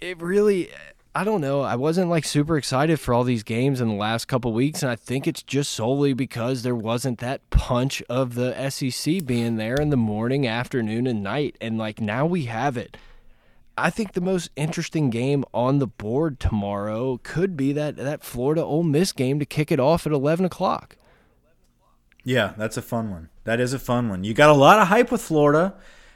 it 0.00 0.20
really 0.20 0.70
I 1.16 1.22
don't 1.22 1.40
know. 1.40 1.60
I 1.60 1.76
wasn't 1.76 2.10
like 2.10 2.24
super 2.24 2.58
excited 2.58 2.98
for 2.98 3.14
all 3.14 3.22
these 3.22 3.44
games 3.44 3.80
in 3.80 3.86
the 3.86 3.94
last 3.94 4.24
couple 4.26 4.52
weeks, 4.52 4.82
and 4.82 4.90
I 4.90 4.96
think 4.96 5.28
it's 5.28 5.44
just 5.44 5.70
solely 5.70 6.12
because 6.12 6.64
there 6.64 6.74
wasn't 6.74 7.20
that 7.20 7.48
punch 7.50 8.02
of 8.08 8.34
the 8.34 8.68
SEC 8.68 9.24
being 9.24 9.54
there 9.54 9.76
in 9.76 9.90
the 9.90 9.96
morning, 9.96 10.44
afternoon, 10.44 11.06
and 11.06 11.22
night. 11.22 11.56
And 11.60 11.78
like 11.78 12.00
now 12.00 12.26
we 12.26 12.46
have 12.46 12.76
it. 12.76 12.96
I 13.76 13.90
think 13.90 14.12
the 14.12 14.20
most 14.20 14.50
interesting 14.56 15.10
game 15.10 15.44
on 15.52 15.78
the 15.78 15.86
board 15.86 16.38
tomorrow 16.38 17.18
could 17.22 17.56
be 17.56 17.72
that 17.72 17.96
that 17.96 18.22
Florida 18.22 18.62
Ole 18.62 18.84
Miss 18.84 19.12
game 19.12 19.38
to 19.40 19.44
kick 19.44 19.72
it 19.72 19.80
off 19.80 20.06
at 20.06 20.12
eleven 20.12 20.44
o'clock. 20.44 20.96
Yeah, 22.22 22.54
that's 22.56 22.76
a 22.76 22.82
fun 22.82 23.10
one. 23.10 23.28
That 23.44 23.60
is 23.60 23.72
a 23.72 23.78
fun 23.78 24.08
one. 24.08 24.24
You 24.24 24.32
got 24.32 24.48
a 24.48 24.54
lot 24.54 24.78
of 24.78 24.88
hype 24.88 25.10
with 25.12 25.20
Florida, 25.20 25.74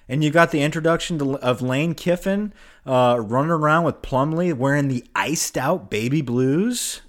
and 0.09 0.25
you 0.25 0.31
got 0.31 0.53
the 0.53 0.63
introduction 0.63 1.19
to, 1.19 1.37
of 1.39 1.61
Lane 1.61 1.95
Kiffin 1.95 2.55
uh, 2.87 3.19
running 3.21 3.51
around 3.51 3.85
with 3.85 4.03
Plumlee 4.03 4.55
wearing 4.55 4.89
the 4.89 5.05
iced 5.15 5.59
out 5.59 5.91
baby 5.91 6.23
blues. 6.23 7.03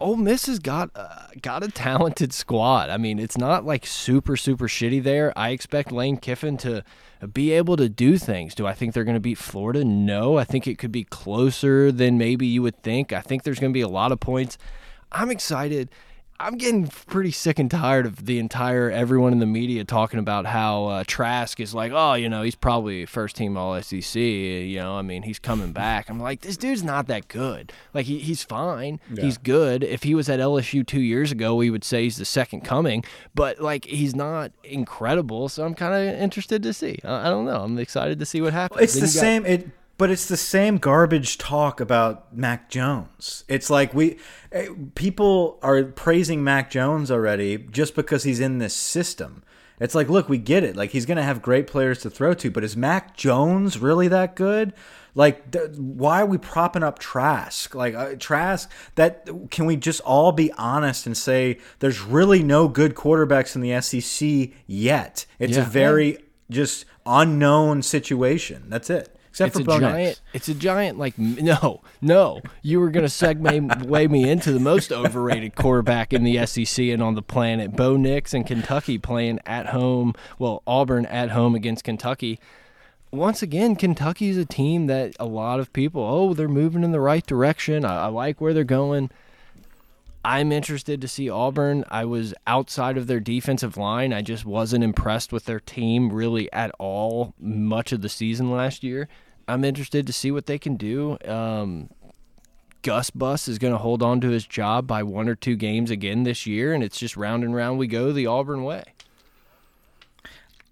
Ole 0.00 0.16
Miss 0.16 0.46
has 0.46 0.58
got 0.58 0.90
uh, 0.94 1.26
got 1.42 1.62
a 1.62 1.68
talented 1.68 2.32
squad. 2.32 2.88
I 2.88 2.96
mean, 2.96 3.18
it's 3.18 3.36
not 3.36 3.66
like 3.66 3.86
super 3.86 4.36
super 4.36 4.66
shitty 4.66 5.02
there. 5.02 5.32
I 5.36 5.50
expect 5.50 5.92
Lane 5.92 6.16
Kiffin 6.16 6.56
to 6.58 6.82
be 7.32 7.52
able 7.52 7.76
to 7.76 7.88
do 7.88 8.16
things. 8.16 8.54
Do 8.54 8.66
I 8.66 8.72
think 8.72 8.94
they're 8.94 9.04
going 9.04 9.14
to 9.14 9.20
beat 9.20 9.38
Florida? 9.38 9.84
No. 9.84 10.38
I 10.38 10.44
think 10.44 10.66
it 10.66 10.78
could 10.78 10.90
be 10.90 11.04
closer 11.04 11.92
than 11.92 12.16
maybe 12.16 12.46
you 12.46 12.62
would 12.62 12.82
think. 12.82 13.12
I 13.12 13.20
think 13.20 13.42
there's 13.42 13.60
going 13.60 13.72
to 13.72 13.76
be 13.76 13.82
a 13.82 13.88
lot 13.88 14.10
of 14.10 14.20
points. 14.20 14.56
I'm 15.12 15.30
excited. 15.30 15.90
I'm 16.40 16.56
getting 16.56 16.86
pretty 16.86 17.32
sick 17.32 17.58
and 17.58 17.70
tired 17.70 18.06
of 18.06 18.24
the 18.24 18.38
entire 18.38 18.90
everyone 18.90 19.32
in 19.32 19.40
the 19.40 19.46
media 19.46 19.84
talking 19.84 20.18
about 20.18 20.46
how 20.46 20.86
uh, 20.86 21.04
Trask 21.06 21.60
is 21.60 21.74
like, 21.74 21.92
oh, 21.94 22.14
you 22.14 22.30
know, 22.30 22.42
he's 22.42 22.54
probably 22.54 23.04
first 23.04 23.36
team 23.36 23.58
All 23.58 23.80
SEC. 23.82 24.16
You 24.16 24.78
know, 24.78 24.94
I 24.94 25.02
mean, 25.02 25.22
he's 25.22 25.38
coming 25.38 25.72
back. 25.72 26.08
I'm 26.08 26.18
like, 26.18 26.40
this 26.40 26.56
dude's 26.56 26.82
not 26.82 27.08
that 27.08 27.28
good. 27.28 27.72
Like, 27.92 28.06
he, 28.06 28.18
he's 28.18 28.42
fine. 28.42 29.00
Yeah. 29.12 29.24
He's 29.24 29.36
good. 29.36 29.84
If 29.84 30.02
he 30.02 30.14
was 30.14 30.30
at 30.30 30.40
LSU 30.40 30.86
two 30.86 31.02
years 31.02 31.30
ago, 31.30 31.54
we 31.54 31.68
would 31.68 31.84
say 31.84 32.04
he's 32.04 32.16
the 32.16 32.24
second 32.24 32.62
coming. 32.62 33.04
But 33.34 33.60
like, 33.60 33.84
he's 33.84 34.16
not 34.16 34.50
incredible. 34.64 35.50
So 35.50 35.64
I'm 35.64 35.74
kind 35.74 35.94
of 35.94 36.20
interested 36.20 36.62
to 36.62 36.72
see. 36.72 37.00
I, 37.04 37.26
I, 37.26 37.30
don't 37.30 37.44
know. 37.44 37.62
I'm 37.62 37.78
excited 37.78 38.18
to 38.18 38.24
see 38.24 38.40
what 38.40 38.54
happens. 38.54 38.80
It's 38.80 38.94
then 38.94 39.02
the 39.02 39.08
same. 39.08 39.46
It 39.46 39.68
but 40.00 40.08
it's 40.08 40.24
the 40.24 40.36
same 40.38 40.78
garbage 40.78 41.36
talk 41.36 41.78
about 41.78 42.34
Mac 42.34 42.70
Jones. 42.70 43.44
It's 43.48 43.68
like 43.68 43.92
we 43.92 44.16
eh, 44.50 44.68
people 44.94 45.58
are 45.62 45.84
praising 45.84 46.42
Mac 46.42 46.70
Jones 46.70 47.10
already 47.10 47.58
just 47.58 47.94
because 47.94 48.22
he's 48.22 48.40
in 48.40 48.56
this 48.56 48.72
system. 48.72 49.44
It's 49.78 49.94
like, 49.94 50.08
look, 50.08 50.26
we 50.26 50.38
get 50.38 50.64
it. 50.64 50.74
Like 50.74 50.92
he's 50.92 51.04
going 51.04 51.18
to 51.18 51.22
have 51.22 51.42
great 51.42 51.66
players 51.66 51.98
to 51.98 52.08
throw 52.08 52.32
to, 52.32 52.50
but 52.50 52.64
is 52.64 52.78
Mac 52.78 53.14
Jones 53.14 53.78
really 53.78 54.08
that 54.08 54.36
good? 54.36 54.72
Like, 55.14 55.54
why 55.76 56.22
are 56.22 56.26
we 56.26 56.38
propping 56.38 56.82
up 56.82 56.98
Trask? 56.98 57.74
Like 57.74 57.94
uh, 57.94 58.14
Trask, 58.14 58.72
that 58.94 59.28
can 59.50 59.66
we 59.66 59.76
just 59.76 60.00
all 60.00 60.32
be 60.32 60.50
honest 60.52 61.04
and 61.04 61.14
say 61.14 61.58
there's 61.80 62.00
really 62.00 62.42
no 62.42 62.68
good 62.68 62.94
quarterbacks 62.94 63.54
in 63.54 63.60
the 63.60 63.78
SEC 63.82 64.56
yet? 64.66 65.26
It's 65.38 65.58
yeah. 65.58 65.62
a 65.62 65.66
very 65.66 66.24
just 66.48 66.86
unknown 67.04 67.82
situation. 67.82 68.64
That's 68.70 68.88
it. 68.88 69.14
Except 69.30 69.56
it's 69.56 69.64
for 69.64 69.76
a 69.76 69.80
giant. 69.80 70.20
It's 70.32 70.48
a 70.48 70.54
giant. 70.54 70.98
Like 70.98 71.16
no, 71.18 71.80
no. 72.00 72.40
You 72.62 72.80
were 72.80 72.90
gonna 72.90 73.06
segue 73.06 74.10
me 74.10 74.28
into 74.28 74.52
the 74.52 74.60
most 74.60 74.92
overrated 74.92 75.54
quarterback 75.54 76.12
in 76.12 76.24
the 76.24 76.44
SEC 76.46 76.86
and 76.86 77.02
on 77.02 77.14
the 77.14 77.22
planet. 77.22 77.76
Bo 77.76 77.96
Nix 77.96 78.34
and 78.34 78.46
Kentucky 78.46 78.98
playing 78.98 79.40
at 79.46 79.66
home. 79.66 80.14
Well, 80.38 80.62
Auburn 80.66 81.06
at 81.06 81.30
home 81.30 81.54
against 81.54 81.84
Kentucky. 81.84 82.40
Once 83.12 83.42
again, 83.42 83.74
Kentucky 83.74 84.28
is 84.28 84.36
a 84.36 84.44
team 84.44 84.86
that 84.86 85.14
a 85.18 85.26
lot 85.26 85.58
of 85.58 85.72
people. 85.72 86.02
Oh, 86.02 86.34
they're 86.34 86.48
moving 86.48 86.84
in 86.84 86.92
the 86.92 87.00
right 87.00 87.26
direction. 87.26 87.84
I, 87.84 88.04
I 88.04 88.06
like 88.06 88.40
where 88.40 88.52
they're 88.52 88.64
going. 88.64 89.10
I'm 90.24 90.52
interested 90.52 91.00
to 91.00 91.08
see 91.08 91.30
Auburn. 91.30 91.84
I 91.90 92.04
was 92.04 92.34
outside 92.46 92.98
of 92.98 93.06
their 93.06 93.20
defensive 93.20 93.76
line. 93.76 94.12
I 94.12 94.20
just 94.20 94.44
wasn't 94.44 94.84
impressed 94.84 95.32
with 95.32 95.46
their 95.46 95.60
team 95.60 96.12
really 96.12 96.52
at 96.52 96.70
all 96.78 97.34
much 97.38 97.92
of 97.92 98.02
the 98.02 98.08
season 98.08 98.50
last 98.50 98.84
year. 98.84 99.08
I'm 99.48 99.64
interested 99.64 100.06
to 100.06 100.12
see 100.12 100.30
what 100.30 100.46
they 100.46 100.58
can 100.58 100.76
do. 100.76 101.16
Um, 101.26 101.88
Gus 102.82 103.10
Bus 103.10 103.48
is 103.48 103.58
going 103.58 103.72
to 103.72 103.78
hold 103.78 104.02
on 104.02 104.20
to 104.20 104.28
his 104.28 104.46
job 104.46 104.86
by 104.86 105.02
one 105.02 105.28
or 105.28 105.34
two 105.34 105.56
games 105.56 105.90
again 105.90 106.22
this 106.22 106.46
year, 106.46 106.72
and 106.72 106.84
it's 106.84 106.98
just 106.98 107.16
round 107.16 107.42
and 107.42 107.54
round 107.54 107.78
we 107.78 107.86
go 107.86 108.12
the 108.12 108.26
Auburn 108.26 108.62
way. 108.62 108.84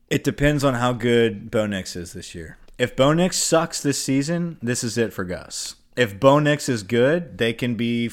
It 0.09 0.25
depends 0.25 0.65
on 0.65 0.75
how 0.75 0.93
good 0.93 1.51
Bo 1.51 1.67
Nix 1.67 1.97
is 1.97 2.13
this 2.13 2.35
year. 2.35 2.57
If 2.79 2.97
Bo 2.97 3.13
Nix 3.13 3.37
sucks 3.37 3.83
this 3.83 4.03
season, 4.03 4.59
this 4.63 4.85
is 4.85 4.97
it 4.97 5.13
for 5.13 5.25
Gus. 5.25 5.75
If 5.97 6.21
Bo 6.21 6.39
Nix 6.39 6.69
is 6.69 6.83
good, 6.83 7.39
they 7.39 7.53
can 7.53 7.75
be 7.75 8.09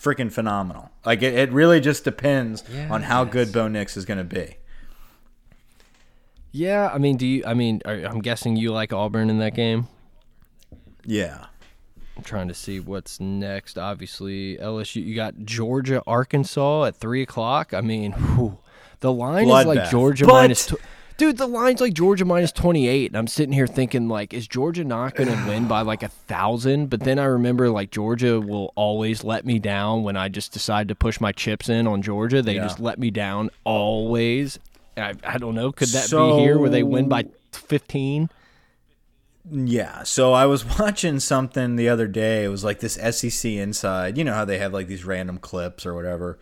freaking 0.00 0.32
phenomenal. 0.32 0.90
Like 1.04 1.22
it, 1.22 1.34
it 1.34 1.52
really 1.52 1.80
just 1.80 2.04
depends 2.04 2.64
yeah, 2.72 2.88
on 2.90 3.02
how 3.02 3.24
good 3.24 3.52
Bo 3.52 3.68
Nix 3.68 3.96
is 3.96 4.04
going 4.04 4.18
to 4.18 4.24
be. 4.24 4.56
Yeah, 6.52 6.90
I 6.92 6.98
mean, 6.98 7.16
do 7.16 7.26
you? 7.26 7.44
I 7.46 7.54
mean, 7.54 7.82
are, 7.84 7.94
I'm 7.94 8.20
guessing 8.20 8.56
you 8.56 8.72
like 8.72 8.92
Auburn 8.92 9.30
in 9.30 9.38
that 9.38 9.54
game. 9.54 9.86
Yeah. 11.04 11.46
I'm 12.16 12.24
trying 12.24 12.48
to 12.48 12.54
see 12.54 12.80
what's 12.80 13.20
next. 13.20 13.78
Obviously, 13.78 14.56
LSU. 14.56 15.04
You 15.04 15.14
got 15.14 15.38
Georgia, 15.44 16.02
Arkansas 16.06 16.84
at 16.86 16.96
three 16.96 17.22
o'clock. 17.22 17.72
I 17.72 17.80
mean, 17.80 18.12
whew, 18.12 18.58
the 19.00 19.12
line 19.12 19.44
Blood 19.44 19.60
is 19.60 19.66
like 19.66 19.78
bath. 19.78 19.90
Georgia 19.90 20.26
but, 20.26 20.32
minus. 20.32 20.74
Dude, 21.18 21.36
the 21.36 21.48
line's 21.48 21.80
like 21.80 21.94
Georgia 21.94 22.24
minus 22.24 22.52
28. 22.52 23.10
And 23.10 23.16
I'm 23.16 23.26
sitting 23.26 23.52
here 23.52 23.66
thinking, 23.66 24.08
like, 24.08 24.32
is 24.32 24.46
Georgia 24.46 24.84
not 24.84 25.16
going 25.16 25.28
to 25.28 25.48
win 25.48 25.66
by 25.66 25.80
like 25.80 26.04
a 26.04 26.08
thousand? 26.08 26.90
But 26.90 27.00
then 27.00 27.18
I 27.18 27.24
remember, 27.24 27.68
like, 27.70 27.90
Georgia 27.90 28.40
will 28.40 28.72
always 28.76 29.24
let 29.24 29.44
me 29.44 29.58
down 29.58 30.04
when 30.04 30.16
I 30.16 30.28
just 30.28 30.52
decide 30.52 30.86
to 30.88 30.94
push 30.94 31.20
my 31.20 31.32
chips 31.32 31.68
in 31.68 31.88
on 31.88 32.02
Georgia. 32.02 32.40
They 32.40 32.54
yeah. 32.54 32.62
just 32.62 32.78
let 32.78 33.00
me 33.00 33.10
down 33.10 33.50
always. 33.64 34.60
I, 34.96 35.14
I 35.24 35.38
don't 35.38 35.56
know. 35.56 35.72
Could 35.72 35.88
that 35.88 36.04
so, 36.04 36.36
be 36.36 36.42
here 36.44 36.56
where 36.56 36.70
they 36.70 36.84
win 36.84 37.08
by 37.08 37.24
15? 37.50 38.30
Yeah. 39.50 40.04
So 40.04 40.32
I 40.32 40.46
was 40.46 40.64
watching 40.78 41.18
something 41.18 41.74
the 41.74 41.88
other 41.88 42.06
day. 42.06 42.44
It 42.44 42.48
was 42.48 42.62
like 42.62 42.78
this 42.78 42.94
SEC 42.94 43.50
Inside. 43.50 44.16
You 44.16 44.22
know 44.22 44.34
how 44.34 44.44
they 44.44 44.58
have 44.58 44.72
like 44.72 44.86
these 44.86 45.04
random 45.04 45.38
clips 45.38 45.84
or 45.84 45.94
whatever 45.94 46.38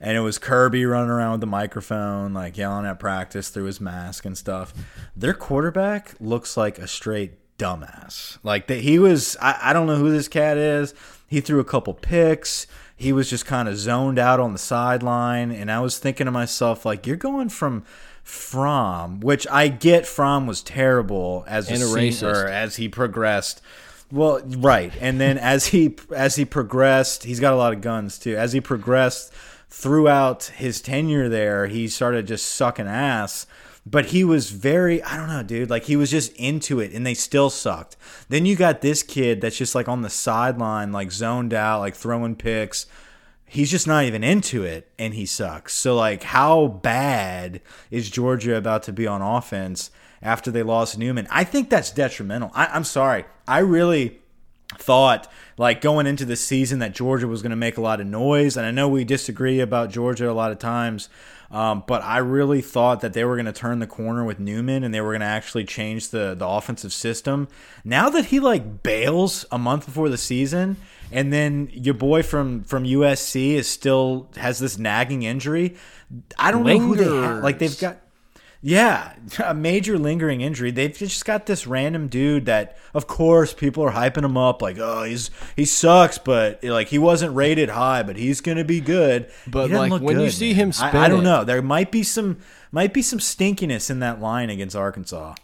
and 0.00 0.16
it 0.16 0.20
was 0.20 0.38
Kirby 0.38 0.84
running 0.86 1.10
around 1.10 1.32
with 1.32 1.40
the 1.40 1.46
microphone, 1.46 2.32
like 2.32 2.56
yelling 2.56 2.86
at 2.86 2.98
practice 2.98 3.50
through 3.50 3.64
his 3.64 3.80
mask 3.80 4.24
and 4.24 4.36
stuff. 4.36 4.72
Their 5.14 5.34
quarterback 5.34 6.14
looks 6.18 6.56
like 6.56 6.78
a 6.78 6.88
straight 6.88 7.32
dumbass. 7.58 8.38
Like 8.42 8.66
that, 8.68 8.80
he 8.80 8.98
was. 8.98 9.36
I, 9.40 9.58
I 9.62 9.72
don't 9.72 9.86
know 9.86 9.96
who 9.96 10.10
this 10.10 10.28
cat 10.28 10.56
is. 10.56 10.94
He 11.28 11.40
threw 11.40 11.60
a 11.60 11.64
couple 11.64 11.94
picks. 11.94 12.66
He 12.96 13.12
was 13.12 13.30
just 13.30 13.46
kind 13.46 13.68
of 13.68 13.78
zoned 13.78 14.18
out 14.18 14.40
on 14.40 14.52
the 14.52 14.58
sideline, 14.58 15.50
and 15.52 15.70
I 15.70 15.80
was 15.80 15.98
thinking 15.98 16.26
to 16.26 16.30
myself, 16.30 16.84
like, 16.84 17.06
you're 17.06 17.16
going 17.16 17.48
from 17.48 17.84
Fromm, 18.22 19.20
which 19.20 19.46
I 19.48 19.68
get 19.68 20.06
Fromm 20.06 20.46
was 20.46 20.62
terrible 20.62 21.44
as 21.46 21.70
and 21.70 21.82
a, 21.82 21.86
a 21.86 22.50
as 22.50 22.76
he 22.76 22.88
progressed. 22.88 23.62
Well, 24.12 24.42
right, 24.44 24.92
and 25.00 25.20
then 25.20 25.38
as 25.38 25.68
he 25.68 25.96
as 26.14 26.36
he 26.36 26.44
progressed, 26.44 27.24
he's 27.24 27.40
got 27.40 27.54
a 27.54 27.56
lot 27.56 27.72
of 27.72 27.80
guns 27.80 28.18
too. 28.18 28.36
As 28.36 28.52
he 28.52 28.60
progressed 28.60 29.32
throughout 29.70 30.44
his 30.56 30.80
tenure 30.80 31.28
there, 31.28 31.66
he 31.68 31.88
started 31.88 32.26
just 32.26 32.48
sucking 32.48 32.88
ass. 32.88 33.46
But 33.86 34.06
he 34.06 34.24
was 34.24 34.50
very, 34.50 35.02
I 35.02 35.16
don't 35.16 35.28
know, 35.28 35.42
dude. 35.42 35.70
Like 35.70 35.84
he 35.84 35.96
was 35.96 36.10
just 36.10 36.32
into 36.34 36.80
it, 36.80 36.92
and 36.92 37.06
they 37.06 37.14
still 37.14 37.48
sucked. 37.48 37.96
Then 38.28 38.44
you 38.44 38.54
got 38.54 38.82
this 38.82 39.02
kid 39.02 39.40
that's 39.40 39.56
just 39.56 39.74
like 39.74 39.88
on 39.88 40.02
the 40.02 40.10
sideline, 40.10 40.92
like 40.92 41.10
zoned 41.10 41.54
out, 41.54 41.80
like 41.80 41.94
throwing 41.94 42.36
picks. 42.36 42.86
He's 43.46 43.70
just 43.70 43.86
not 43.86 44.04
even 44.04 44.22
into 44.22 44.62
it, 44.62 44.92
and 44.98 45.14
he 45.14 45.26
sucks. 45.26 45.74
So, 45.74 45.96
like, 45.96 46.22
how 46.22 46.68
bad 46.68 47.60
is 47.90 48.10
Georgia 48.10 48.54
about 48.54 48.84
to 48.84 48.92
be 48.92 49.08
on 49.08 49.22
offense 49.22 49.90
after 50.22 50.52
they 50.52 50.62
lost 50.62 50.98
Newman? 50.98 51.26
I 51.30 51.42
think 51.42 51.68
that's 51.68 51.90
detrimental. 51.90 52.52
I, 52.54 52.66
I'm 52.66 52.84
sorry. 52.84 53.24
I 53.48 53.58
really 53.60 54.20
thought 54.78 55.30
like 55.56 55.80
going 55.80 56.06
into 56.06 56.24
the 56.24 56.36
season 56.36 56.78
that 56.78 56.94
Georgia 56.94 57.26
was 57.28 57.42
going 57.42 57.50
to 57.50 57.56
make 57.56 57.76
a 57.76 57.80
lot 57.80 58.00
of 58.00 58.06
noise, 58.06 58.56
and 58.56 58.64
I 58.64 58.70
know 58.70 58.88
we 58.88 59.04
disagree 59.04 59.60
about 59.60 59.90
Georgia 59.90 60.30
a 60.30 60.32
lot 60.32 60.52
of 60.52 60.58
times, 60.58 61.08
um, 61.50 61.82
but 61.86 62.02
I 62.02 62.18
really 62.18 62.62
thought 62.62 63.00
that 63.00 63.12
they 63.12 63.24
were 63.24 63.34
going 63.34 63.46
to 63.46 63.52
turn 63.52 63.80
the 63.80 63.86
corner 63.86 64.24
with 64.24 64.38
Newman 64.38 64.84
and 64.84 64.94
they 64.94 65.00
were 65.00 65.10
going 65.10 65.20
to 65.20 65.26
actually 65.26 65.64
change 65.64 66.10
the 66.10 66.34
the 66.34 66.46
offensive 66.46 66.92
system. 66.92 67.48
Now 67.84 68.08
that 68.10 68.26
he 68.26 68.40
like 68.40 68.82
bails 68.82 69.44
a 69.50 69.58
month 69.58 69.86
before 69.86 70.08
the 70.08 70.18
season, 70.18 70.76
and 71.12 71.32
then 71.32 71.68
your 71.72 71.94
boy 71.94 72.22
from 72.22 72.62
from 72.64 72.84
USC 72.84 73.54
is 73.54 73.68
still 73.68 74.28
has 74.36 74.60
this 74.60 74.78
nagging 74.78 75.24
injury, 75.24 75.76
I 76.38 76.52
don't 76.52 76.64
Lingers. 76.64 76.98
know 76.98 77.04
who 77.04 77.20
they 77.20 77.26
have. 77.26 77.42
Like 77.42 77.58
they've 77.58 77.78
got 77.80 77.98
yeah, 78.62 79.14
a 79.44 79.54
major 79.54 79.98
lingering 79.98 80.40
injury. 80.40 80.70
They've 80.70 80.96
just 80.96 81.24
got 81.24 81.46
this 81.46 81.66
random 81.66 82.08
dude 82.08 82.46
that, 82.46 82.76
of 82.94 83.06
course, 83.06 83.54
people 83.54 83.84
are 83.84 83.92
hyping 83.92 84.24
him 84.24 84.36
up 84.36 84.60
like, 84.60 84.78
oh, 84.78 85.04
he's 85.04 85.30
he 85.56 85.64
sucks, 85.64 86.18
but 86.18 86.62
like 86.62 86.88
he 86.88 86.98
wasn't 86.98 87.34
rated 87.34 87.70
high, 87.70 88.02
but 88.02 88.16
he's 88.16 88.40
gonna 88.40 88.64
be 88.64 88.80
good. 88.80 89.30
But 89.46 89.70
like 89.70 89.90
when 89.90 90.16
good, 90.16 90.24
you 90.24 90.30
see 90.30 90.52
man. 90.54 90.72
him, 90.72 90.72
I, 90.80 91.06
I, 91.06 91.08
don't 91.08 91.24
know. 91.24 91.44
There 91.44 91.62
might 91.62 91.90
be 91.90 92.02
some 92.02 92.38
might 92.70 92.92
be 92.92 93.02
some 93.02 93.18
stinkiness 93.18 93.90
in 93.90 94.00
that 94.00 94.20
line 94.20 94.50
against 94.50 94.76
Arkansas. 94.76 95.34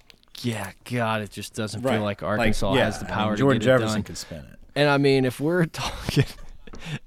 Yeah, 0.42 0.70
God, 0.84 1.22
it 1.22 1.30
just 1.30 1.54
doesn't 1.54 1.82
right. 1.82 1.94
feel 1.94 2.02
like 2.02 2.22
Arkansas 2.22 2.70
like, 2.70 2.78
yeah, 2.78 2.84
has 2.84 2.98
the 2.98 3.06
power 3.06 3.28
I 3.28 3.30
mean, 3.30 3.36
Jordan 3.38 3.60
to 3.60 3.66
get 3.66 3.78
Jefferson 3.78 4.02
could 4.02 4.18
spin 4.18 4.38
it. 4.40 4.58
And 4.74 4.90
I 4.90 4.98
mean, 4.98 5.24
if 5.24 5.40
we're 5.40 5.64
talking 5.64 6.26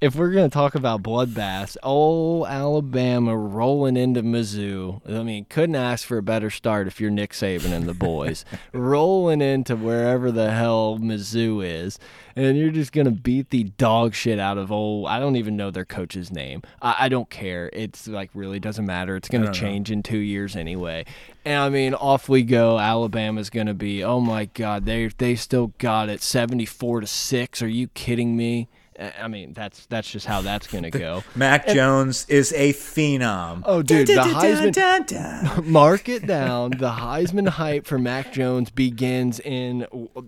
if 0.00 0.14
we're 0.14 0.30
going 0.30 0.48
to 0.48 0.52
talk 0.52 0.74
about 0.74 1.02
bloodbaths, 1.02 1.76
oh, 1.82 2.46
Alabama 2.46 3.36
rolling 3.36 3.96
into 3.96 4.22
Mizzou. 4.22 5.00
I 5.08 5.22
mean, 5.22 5.46
couldn't 5.48 5.76
ask 5.76 6.06
for 6.06 6.18
a 6.18 6.22
better 6.22 6.50
start 6.50 6.86
if 6.86 7.00
you're 7.00 7.10
Nick 7.10 7.32
Saban 7.32 7.72
and 7.72 7.86
the 7.86 7.94
boys. 7.94 8.44
rolling 8.72 9.40
into 9.42 9.76
wherever 9.76 10.30
the 10.30 10.50
hell 10.50 10.98
Mizzou 10.98 11.64
is. 11.64 11.98
And 12.36 12.56
you're 12.56 12.70
just 12.70 12.92
going 12.92 13.06
to 13.06 13.10
beat 13.10 13.50
the 13.50 13.64
dog 13.64 14.14
shit 14.14 14.38
out 14.38 14.56
of, 14.56 14.70
oh, 14.72 15.04
I 15.04 15.18
don't 15.18 15.36
even 15.36 15.56
know 15.56 15.70
their 15.70 15.84
coach's 15.84 16.30
name. 16.30 16.62
I, 16.80 16.96
I 17.00 17.08
don't 17.08 17.28
care. 17.28 17.70
It's 17.72 18.06
like 18.06 18.30
really 18.34 18.60
doesn't 18.60 18.86
matter. 18.86 19.16
It's 19.16 19.28
going 19.28 19.44
to 19.44 19.52
change 19.52 19.90
know. 19.90 19.94
in 19.94 20.02
two 20.02 20.18
years 20.18 20.56
anyway. 20.56 21.04
And 21.44 21.58
I 21.58 21.68
mean, 21.68 21.94
off 21.94 22.28
we 22.28 22.42
go. 22.42 22.78
Alabama's 22.78 23.50
going 23.50 23.66
to 23.66 23.74
be, 23.74 24.04
oh 24.04 24.20
my 24.20 24.46
God, 24.46 24.84
they 24.84 25.08
they 25.08 25.34
still 25.34 25.68
got 25.78 26.08
it 26.08 26.22
74 26.22 27.02
to 27.02 27.06
6. 27.06 27.62
Are 27.62 27.68
you 27.68 27.88
kidding 27.88 28.36
me? 28.36 28.68
I 29.00 29.28
mean, 29.28 29.54
that's 29.54 29.86
that's 29.86 30.10
just 30.10 30.26
how 30.26 30.42
that's 30.42 30.66
going 30.66 30.84
to 30.84 30.90
go. 30.90 31.24
Mac 31.34 31.66
and, 31.66 31.74
Jones 31.74 32.26
is 32.28 32.52
a 32.52 32.72
phenom. 32.74 33.62
Oh, 33.64 33.82
dude, 33.82 34.06
the 34.06 34.14
Heisman. 34.14 35.64
mark 35.66 36.08
it 36.08 36.26
down. 36.26 36.72
The 36.72 36.90
Heisman 36.90 37.48
hype 37.48 37.86
for 37.86 37.98
Mac 37.98 38.32
Jones 38.32 38.70
begins 38.70 39.40
in 39.40 39.86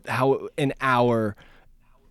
how 0.09 0.49
an 0.57 0.73
hour 0.81 1.37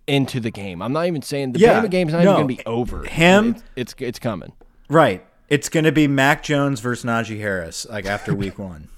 into 0.06 0.40
the 0.40 0.50
game. 0.50 0.82
I'm 0.82 0.92
not 0.92 1.06
even 1.06 1.22
saying 1.22 1.52
the 1.52 1.58
yeah, 1.58 1.82
Bama 1.82 1.90
game's 1.90 2.12
not 2.12 2.24
no, 2.24 2.32
even 2.32 2.46
going 2.46 2.56
to 2.56 2.62
be 2.62 2.66
over. 2.66 3.04
Him, 3.04 3.50
it's, 3.50 3.62
it's, 3.76 3.94
it's 3.98 4.18
coming. 4.18 4.52
Right. 4.88 5.24
It's 5.48 5.68
going 5.68 5.84
to 5.84 5.92
be 5.92 6.06
Mac 6.08 6.42
Jones 6.42 6.80
versus 6.80 7.04
Najee 7.04 7.38
Harris, 7.38 7.86
like 7.88 8.06
after 8.06 8.34
week 8.34 8.58
one. 8.58 8.88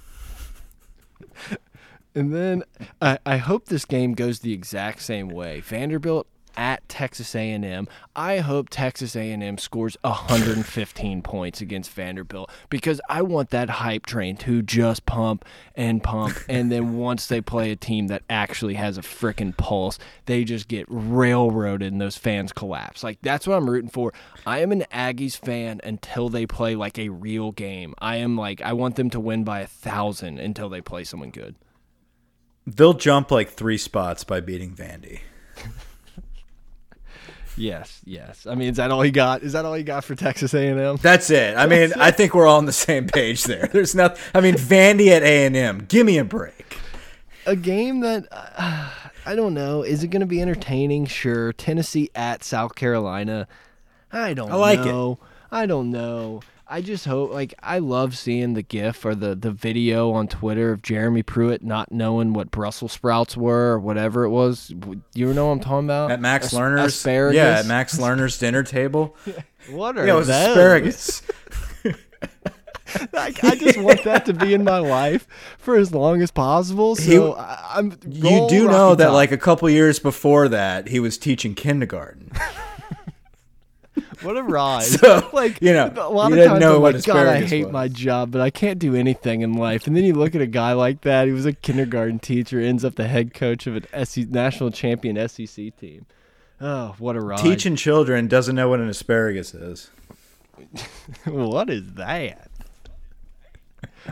And 2.15 2.33
then 2.33 2.63
I, 3.03 3.19
I 3.27 3.39
hope 3.39 3.67
this 3.67 3.85
game 3.85 4.15
goes 4.15 4.41
the 4.41 4.53
exact 4.53 5.03
same 5.03 5.29
way. 5.29 5.61
Vanderbilt 5.61 6.29
at 6.57 6.89
Texas 6.89 7.35
A&M. 7.35 7.89
I 8.15 8.39
hope 8.39 8.69
Texas 8.71 9.17
A&M 9.17 9.59
scores 9.59 9.97
115 10.03 11.23
points 11.23 11.61
against 11.61 11.91
Vanderbilt 11.91 12.51
because 12.71 13.01
I 13.09 13.23
want 13.23 13.51
that 13.51 13.71
hype 13.71 14.07
train 14.07 14.37
to 14.39 14.63
just 14.63 15.07
pump 15.07 15.45
and 15.75 16.03
pump 16.03 16.37
and 16.49 16.71
then 16.71 16.97
once 16.97 17.27
they 17.27 17.41
play 17.41 17.71
a 17.71 17.77
team 17.77 18.09
that 18.09 18.23
actually 18.29 18.75
has 18.75 18.99
a 18.99 19.03
freaking 19.03 19.57
pulse, 19.57 19.99
they 20.27 20.45
just 20.45 20.69
get 20.69 20.87
railroaded 20.89 21.93
and 21.93 22.01
those 22.01 22.17
fans 22.17 22.53
collapse. 22.53 23.03
Like 23.03 23.19
that's 23.23 23.47
what 23.47 23.57
I'm 23.57 23.69
rooting 23.69 23.91
for. 23.91 24.13
I 24.47 24.61
am 24.61 24.73
an 24.73 24.85
Aggies 24.93 25.39
fan 25.39 25.81
until 25.85 26.29
they 26.29 26.47
play 26.47 26.75
like 26.77 26.99
a 26.99 27.09
real 27.09 27.53
game. 27.53 27.95
I 27.99 28.17
am 28.17 28.37
like 28.37 28.63
I 28.63 28.73
want 28.73 28.97
them 28.97 29.11
to 29.11 29.21
win 29.21 29.45
by 29.45 29.61
a 29.61 29.67
thousand 29.67 30.39
until 30.39 30.69
they 30.69 30.81
play 30.81 31.05
someone 31.05 31.31
good. 31.31 31.55
They'll 32.67 32.95
jump 32.95 33.31
like 33.31 33.51
three 33.51 33.77
spots 33.77 34.25
by 34.25 34.41
beating 34.41 34.75
Vandy. 34.75 35.21
Yes, 37.57 38.01
yes. 38.05 38.47
I 38.47 38.55
mean, 38.55 38.71
is 38.71 38.77
that 38.79 38.91
all 38.91 39.03
he 39.03 39.11
got? 39.11 39.43
Is 39.43 39.53
that 39.53 39.65
all 39.65 39.75
he 39.75 39.83
got 39.83 40.05
for 40.05 40.15
Texas 40.15 40.55
A&M? 40.55 40.97
That's 40.97 41.31
it. 41.31 41.57
I 41.57 41.67
mean, 41.67 41.93
I 41.97 42.11
think 42.11 42.35
we're 42.35 42.47
all 42.47 42.59
on 42.59 42.67
the 42.67 42.73
same 42.73 43.07
page 43.07 43.45
there. 43.45 43.69
There's 43.73 43.95
nothing. 43.95 44.21
I 44.35 44.41
mean, 44.41 44.55
Vandy 44.55 45.09
at 45.09 45.23
A 45.23 45.47
and 45.47 45.57
M. 45.57 45.87
Give 45.89 46.05
me 46.07 46.19
a 46.19 46.25
break. 46.25 46.79
A 47.47 47.55
game 47.55 48.01
that 48.01 48.27
uh, 48.33 48.91
I 49.27 49.35
don't 49.35 49.55
know. 49.55 49.83
Is 49.83 50.03
it 50.03 50.09
going 50.09 50.21
to 50.21 50.27
be 50.27 50.43
entertaining? 50.43 51.07
Sure. 51.07 51.53
Tennessee 51.53 52.11
at 52.15 52.43
South 52.43 52.75
Carolina. 52.75 53.47
I 54.13 54.35
don't. 54.35 54.51
I 54.51 54.57
like 54.57 54.81
know. 54.81 55.13
it. 55.13 55.19
I 55.51 55.67
don't 55.67 55.91
know. 55.91 56.41
I 56.67 56.81
just 56.81 57.05
hope 57.05 57.31
like 57.31 57.55
I 57.63 57.79
love 57.79 58.17
seeing 58.17 58.55
the 58.55 58.63
GIF 58.63 59.05
or 59.05 59.15
the 59.15 59.35
the 59.35 59.51
video 59.51 60.13
on 60.13 60.29
Twitter 60.29 60.73
of 60.73 60.81
Jeremy 60.81 61.23
Pruitt 61.23 61.63
not 61.63 61.93
knowing 61.93 62.33
what 62.33 62.51
Brussels 62.51 62.93
sprouts 62.93 63.37
were 63.37 63.73
or 63.73 63.79
whatever 63.79 64.25
it 64.25 64.31
was. 64.31 64.73
You 65.15 65.35
know 65.35 65.47
what 65.47 65.53
I'm 65.53 65.61
talking 65.61 65.87
about? 65.87 66.11
At 66.11 66.21
Max 66.21 66.47
As 66.47 66.53
Lerner's 66.55 66.95
asparagus. 66.95 67.37
Yeah, 67.37 67.59
at 67.59 67.67
Max 67.67 67.99
Lerner's 67.99 68.39
dinner 68.39 68.63
table. 68.63 69.15
what 69.71 69.99
are 69.99 70.07
yeah, 70.07 70.15
it 70.15 70.17
was 70.17 70.29
those? 70.29 70.49
asparagus. 70.49 71.23
like, 73.13 73.43
I 73.45 73.55
just 73.57 73.79
want 73.79 74.05
that 74.05 74.27
to 74.27 74.33
be 74.33 74.55
in 74.55 74.65
my 74.65 74.79
life 74.79 75.27
for 75.59 75.77
as 75.77 75.93
long 75.93 76.23
as 76.23 76.31
possible. 76.31 76.97
So 76.97 77.35
he, 77.35 77.39
I, 77.39 77.79
am 77.79 77.99
You 78.09 78.47
do 78.49 78.69
know 78.69 78.95
that, 78.95 79.07
top. 79.07 79.15
like 79.15 79.33
a 79.33 79.39
couple 79.39 79.69
years 79.69 79.99
before 79.99 80.49
that, 80.49 80.89
he 80.89 81.01
was 81.01 81.19
teaching 81.19 81.55
kindergarten. 81.55 82.31
What 84.23 84.37
a 84.37 84.43
ride! 84.43 84.85
So, 85.05 85.29
like 85.33 85.61
you 85.61 85.73
know, 85.73 85.93
a 85.97 86.09
lot 86.09 86.33
of 86.33 86.39
times 86.39 86.61
know 86.61 86.77
I'm 86.77 86.95
like, 86.95 87.05
God, 87.05 87.27
I 87.27 87.43
hate 87.43 87.65
was. 87.65 87.73
my 87.73 87.89
job, 87.89 88.31
but 88.31 88.41
I 88.41 88.51
can't 88.51 88.79
do 88.79 88.95
anything 88.95 89.43
in 89.43 89.55
life. 89.55 89.87
And 89.87 89.97
then 89.97 90.05
you 90.05 90.15
look 90.15 90.35
at 90.35 90.41
a 90.41 90.47
guy 90.47 90.73
like 90.73 91.03
that. 91.03 91.27
He 91.27 91.33
was 91.33 91.47
a 91.47 91.53
kindergarten 91.53 92.19
teacher, 92.19 92.61
ends 92.61 92.85
up 92.85 92.95
the 92.95 93.09
head 93.09 93.35
coach 93.35 93.67
of 93.67 93.77
an 93.77 94.07
SEC, 94.07 94.29
national 94.29 94.71
champion 94.71 95.29
SEC 95.29 95.77
team. 95.79 96.07
Oh, 96.61 96.95
what 96.99 97.17
a 97.17 97.21
ride! 97.21 97.41
Teaching 97.41 97.77
children 97.77 98.29
doesn't 98.29 98.55
know 98.55 98.69
what 98.69 98.81
an 98.81 98.89
asparagus 98.89 99.55
is. 99.55 99.91
what 101.25 101.71
is 101.71 101.95
that? 101.95 102.51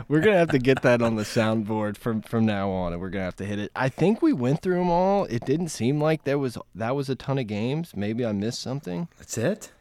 We're 0.07 0.21
gonna 0.21 0.37
have 0.37 0.49
to 0.49 0.59
get 0.59 0.81
that 0.81 1.01
on 1.01 1.15
the 1.15 1.23
soundboard 1.23 1.97
from 1.97 2.21
from 2.21 2.45
now 2.45 2.69
on, 2.69 2.93
and 2.93 3.01
we're 3.01 3.09
gonna 3.09 3.25
have 3.25 3.35
to 3.37 3.45
hit 3.45 3.59
it. 3.59 3.71
I 3.75 3.89
think 3.89 4.21
we 4.21 4.33
went 4.33 4.61
through 4.61 4.75
them 4.75 4.89
all. 4.89 5.25
It 5.25 5.45
didn't 5.45 5.69
seem 5.69 6.01
like 6.01 6.23
there 6.23 6.37
was 6.37 6.57
that 6.75 6.95
was 6.95 7.09
a 7.09 7.15
ton 7.15 7.37
of 7.37 7.47
games. 7.47 7.95
Maybe 7.95 8.25
I 8.25 8.31
missed 8.31 8.61
something. 8.61 9.07
That's 9.17 9.37
it. 9.37 9.71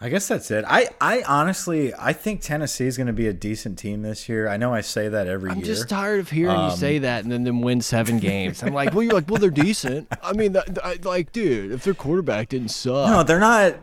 I 0.00 0.08
guess 0.08 0.26
that's 0.28 0.50
it. 0.50 0.64
I, 0.66 0.88
I 1.00 1.22
honestly, 1.22 1.94
I 1.94 2.12
think 2.12 2.40
Tennessee 2.40 2.86
is 2.86 2.96
going 2.96 3.06
to 3.06 3.12
be 3.12 3.28
a 3.28 3.32
decent 3.32 3.78
team 3.78 4.02
this 4.02 4.28
year. 4.28 4.48
I 4.48 4.56
know 4.56 4.74
I 4.74 4.80
say 4.80 5.08
that 5.08 5.28
every 5.28 5.50
I'm 5.50 5.58
year. 5.58 5.64
I'm 5.64 5.66
just 5.66 5.88
tired 5.88 6.20
of 6.20 6.30
hearing 6.30 6.56
um, 6.56 6.70
you 6.70 6.76
say 6.76 6.98
that 6.98 7.22
and 7.22 7.32
then 7.32 7.44
them 7.44 7.62
win 7.62 7.80
seven 7.80 8.18
games. 8.18 8.62
I'm 8.62 8.74
like, 8.74 8.92
well, 8.92 9.02
you're 9.02 9.14
like, 9.14 9.30
well, 9.30 9.38
they're 9.38 9.50
decent. 9.50 10.08
I 10.22 10.32
mean, 10.32 10.56
like, 11.04 11.32
dude, 11.32 11.72
if 11.72 11.84
their 11.84 11.94
quarterback 11.94 12.48
didn't 12.50 12.68
suck, 12.68 13.08
no, 13.08 13.22
they're 13.22 13.38
not. 13.40 13.76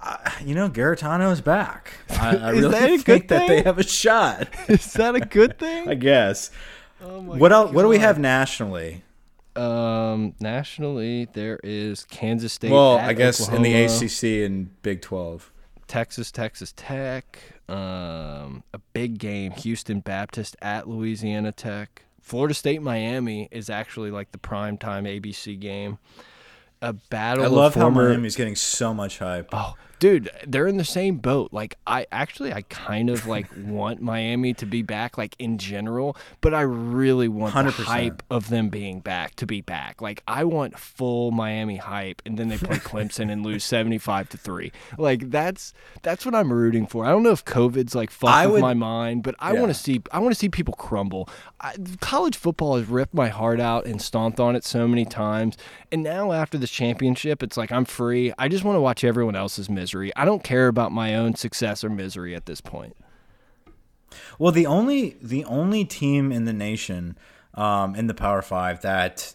Uh, 0.00 0.16
you 0.44 0.54
know, 0.54 0.68
Guarantano 0.68 1.32
is 1.32 1.40
back. 1.40 1.94
I, 2.10 2.36
I 2.36 2.50
really 2.50 2.98
think 2.98 3.28
that 3.28 3.48
they 3.48 3.62
have 3.62 3.78
a 3.78 3.82
shot. 3.82 4.48
is 4.68 4.92
that 4.94 5.14
a 5.14 5.20
good 5.20 5.58
thing? 5.58 5.88
I 5.88 5.94
guess. 5.94 6.50
Oh 7.02 7.20
what 7.20 7.52
else? 7.52 7.72
What 7.72 7.82
do 7.82 7.88
we 7.88 7.98
have 7.98 8.18
nationally? 8.18 9.02
Um, 9.56 10.34
nationally, 10.40 11.28
there 11.32 11.60
is 11.62 12.04
Kansas 12.04 12.52
State. 12.52 12.70
Well, 12.72 12.98
I 12.98 13.12
guess 13.12 13.40
Oklahoma, 13.40 13.68
in 13.68 13.88
the 13.88 14.04
ACC 14.06 14.46
and 14.46 14.82
Big 14.82 15.00
Twelve, 15.00 15.52
Texas, 15.86 16.30
Texas 16.30 16.72
Tech. 16.76 17.38
Um, 17.68 18.62
a 18.74 18.78
big 18.92 19.18
game, 19.18 19.52
Houston 19.52 20.00
Baptist 20.00 20.56
at 20.60 20.88
Louisiana 20.88 21.52
Tech. 21.52 22.02
Florida 22.20 22.54
State, 22.54 22.82
Miami 22.82 23.48
is 23.50 23.70
actually 23.70 24.10
like 24.10 24.32
the 24.32 24.38
prime 24.38 24.76
time 24.76 25.04
ABC 25.04 25.58
game. 25.58 25.98
A 26.82 26.92
battle. 26.92 27.44
I 27.44 27.48
love 27.48 27.74
former, 27.74 28.04
how 28.04 28.08
Miami's 28.10 28.36
getting 28.36 28.56
so 28.56 28.92
much 28.92 29.18
hype. 29.18 29.48
Oh, 29.52 29.74
dude, 30.04 30.28
they're 30.46 30.66
in 30.66 30.76
the 30.76 30.84
same 30.84 31.16
boat. 31.16 31.50
Like 31.50 31.78
I 31.86 32.06
actually 32.12 32.52
I 32.52 32.60
kind 32.68 33.08
of 33.08 33.26
like 33.26 33.46
want 33.56 34.02
Miami 34.02 34.52
to 34.52 34.66
be 34.66 34.82
back 34.82 35.16
like 35.16 35.34
in 35.38 35.56
general, 35.56 36.14
but 36.42 36.52
I 36.52 36.60
really 36.60 37.26
want 37.26 37.54
100%. 37.54 37.64
the 37.64 37.82
hype 37.84 38.22
of 38.28 38.50
them 38.50 38.68
being 38.68 39.00
back 39.00 39.34
to 39.36 39.46
be 39.46 39.62
back. 39.62 40.02
Like 40.02 40.22
I 40.28 40.44
want 40.44 40.78
full 40.78 41.30
Miami 41.30 41.78
hype 41.78 42.20
and 42.26 42.36
then 42.36 42.48
they 42.48 42.58
play 42.58 42.76
Clemson 42.90 43.32
and 43.32 43.46
lose 43.46 43.64
75 43.64 44.28
to 44.28 44.36
3. 44.36 44.72
Like 44.98 45.30
that's 45.30 45.72
that's 46.02 46.26
what 46.26 46.34
I'm 46.34 46.52
rooting 46.52 46.86
for. 46.86 47.06
I 47.06 47.08
don't 47.08 47.22
know 47.22 47.32
if 47.32 47.42
COVID's 47.42 47.94
like 47.94 48.10
fucked 48.10 48.50
with 48.50 48.60
my 48.60 48.74
mind, 48.74 49.22
but 49.22 49.34
I 49.38 49.54
yeah. 49.54 49.60
want 49.60 49.72
to 49.72 49.78
see 49.78 50.02
I 50.12 50.18
want 50.18 50.34
to 50.34 50.38
see 50.38 50.50
people 50.50 50.74
crumble. 50.74 51.30
I, 51.62 51.76
college 52.02 52.36
football 52.36 52.76
has 52.76 52.88
ripped 52.88 53.14
my 53.14 53.28
heart 53.28 53.58
out 53.58 53.86
and 53.86 54.02
stomped 54.02 54.38
on 54.38 54.54
it 54.54 54.64
so 54.64 54.86
many 54.86 55.06
times. 55.06 55.56
And 55.90 56.02
now 56.02 56.32
after 56.32 56.58
this 56.58 56.70
championship, 56.70 57.42
it's 57.42 57.56
like 57.56 57.72
I'm 57.72 57.86
free. 57.86 58.34
I 58.38 58.48
just 58.48 58.64
want 58.64 58.76
to 58.76 58.82
watch 58.82 59.02
everyone 59.02 59.34
else's 59.34 59.70
misery 59.70 59.93
misery. 59.94 60.12
I 60.16 60.24
don't 60.24 60.42
care 60.42 60.68
about 60.68 60.92
my 60.92 61.14
own 61.14 61.34
success 61.34 61.84
or 61.84 61.90
misery 61.90 62.34
at 62.34 62.46
this 62.46 62.60
point. 62.60 62.96
Well, 64.38 64.52
the 64.52 64.66
only 64.66 65.16
the 65.22 65.44
only 65.44 65.84
team 65.84 66.32
in 66.32 66.44
the 66.44 66.52
nation 66.52 67.16
um, 67.54 67.94
in 67.94 68.06
the 68.06 68.14
Power 68.14 68.42
Five 68.42 68.82
that 68.82 69.34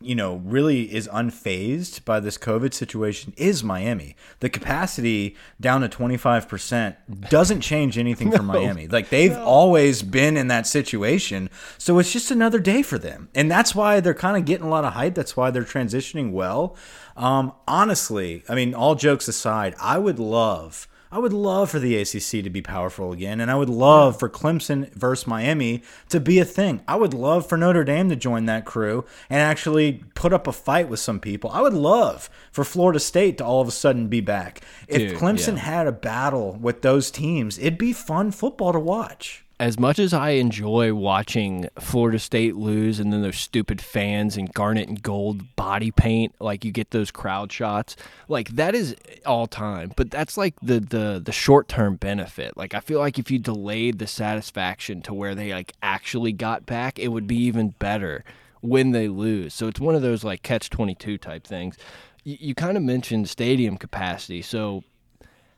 you 0.00 0.14
know 0.14 0.36
really 0.36 0.94
is 0.94 1.08
unfazed 1.08 2.04
by 2.04 2.20
this 2.20 2.38
COVID 2.38 2.72
situation 2.72 3.32
is 3.36 3.64
Miami. 3.64 4.16
The 4.40 4.48
capacity 4.48 5.36
down 5.60 5.80
to 5.82 5.88
twenty 5.88 6.16
five 6.16 6.48
percent 6.48 6.96
doesn't 7.28 7.60
change 7.60 7.98
anything 7.98 8.30
no, 8.30 8.38
for 8.38 8.42
Miami. 8.42 8.88
Like 8.88 9.10
they've 9.10 9.32
no. 9.32 9.44
always 9.44 10.02
been 10.02 10.36
in 10.36 10.48
that 10.48 10.66
situation, 10.66 11.50
so 11.78 11.98
it's 11.98 12.12
just 12.12 12.30
another 12.30 12.58
day 12.58 12.82
for 12.82 12.98
them, 12.98 13.28
and 13.34 13.50
that's 13.50 13.74
why 13.74 14.00
they're 14.00 14.14
kind 14.14 14.36
of 14.36 14.44
getting 14.44 14.66
a 14.66 14.70
lot 14.70 14.84
of 14.84 14.94
hype. 14.94 15.14
That's 15.14 15.36
why 15.36 15.50
they're 15.50 15.64
transitioning 15.64 16.32
well. 16.32 16.76
Um, 17.16 17.52
honestly, 17.66 18.44
I 18.48 18.54
mean, 18.54 18.74
all 18.74 18.94
jokes 18.94 19.28
aside, 19.28 19.74
I 19.80 19.98
would 19.98 20.18
love. 20.18 20.87
I 21.10 21.18
would 21.18 21.32
love 21.32 21.70
for 21.70 21.78
the 21.78 21.96
ACC 21.96 22.44
to 22.44 22.50
be 22.50 22.60
powerful 22.60 23.12
again, 23.12 23.40
and 23.40 23.50
I 23.50 23.54
would 23.54 23.70
love 23.70 24.18
for 24.18 24.28
Clemson 24.28 24.92
versus 24.92 25.26
Miami 25.26 25.82
to 26.10 26.20
be 26.20 26.38
a 26.38 26.44
thing. 26.44 26.82
I 26.86 26.96
would 26.96 27.14
love 27.14 27.46
for 27.46 27.56
Notre 27.56 27.84
Dame 27.84 28.10
to 28.10 28.16
join 28.16 28.44
that 28.46 28.66
crew 28.66 29.04
and 29.30 29.40
actually 29.40 30.04
put 30.14 30.34
up 30.34 30.46
a 30.46 30.52
fight 30.52 30.88
with 30.88 31.00
some 31.00 31.18
people. 31.18 31.50
I 31.50 31.62
would 31.62 31.72
love 31.72 32.28
for 32.52 32.62
Florida 32.62 33.00
State 33.00 33.38
to 33.38 33.44
all 33.44 33.62
of 33.62 33.68
a 33.68 33.72
sudden 33.72 34.08
be 34.08 34.20
back. 34.20 34.60
Dude, 34.88 35.00
if 35.00 35.18
Clemson 35.18 35.54
yeah. 35.54 35.62
had 35.62 35.86
a 35.86 35.92
battle 35.92 36.58
with 36.60 36.82
those 36.82 37.10
teams, 37.10 37.58
it'd 37.58 37.78
be 37.78 37.94
fun 37.94 38.30
football 38.30 38.72
to 38.72 38.80
watch 38.80 39.44
as 39.60 39.78
much 39.78 39.98
as 39.98 40.14
I 40.14 40.30
enjoy 40.30 40.94
watching 40.94 41.68
Florida 41.80 42.20
State 42.20 42.54
lose 42.54 43.00
and 43.00 43.12
then 43.12 43.22
those 43.22 43.38
stupid 43.38 43.80
fans 43.80 44.36
and 44.36 44.52
garnet 44.54 44.88
and 44.88 45.02
gold 45.02 45.56
body 45.56 45.90
paint, 45.90 46.34
like 46.40 46.64
you 46.64 46.70
get 46.70 46.92
those 46.92 47.10
crowd 47.10 47.50
shots, 47.50 47.96
like 48.28 48.50
that 48.50 48.76
is 48.76 48.94
all 49.26 49.48
time. 49.48 49.92
But 49.96 50.12
that's 50.12 50.36
like 50.36 50.54
the 50.62 50.78
the 50.78 51.20
the 51.24 51.32
short 51.32 51.66
term 51.66 51.96
benefit. 51.96 52.56
Like 52.56 52.72
I 52.72 52.80
feel 52.80 53.00
like 53.00 53.18
if 53.18 53.32
you 53.32 53.40
delayed 53.40 53.98
the 53.98 54.06
satisfaction 54.06 55.02
to 55.02 55.14
where 55.14 55.34
they 55.34 55.52
like 55.52 55.72
actually 55.82 56.32
got 56.32 56.64
back, 56.64 56.98
it 56.98 57.08
would 57.08 57.26
be 57.26 57.38
even 57.38 57.70
better 57.80 58.24
when 58.60 58.92
they 58.92 59.08
lose. 59.08 59.54
So 59.54 59.66
it's 59.66 59.80
one 59.80 59.96
of 59.96 60.02
those 60.02 60.22
like 60.22 60.42
catch 60.44 60.70
twenty 60.70 60.94
two 60.94 61.18
type 61.18 61.44
things. 61.44 61.76
You, 62.22 62.36
you 62.38 62.54
kind 62.54 62.76
of 62.76 62.84
mentioned 62.84 63.28
stadium 63.28 63.76
capacity, 63.76 64.42
so. 64.42 64.84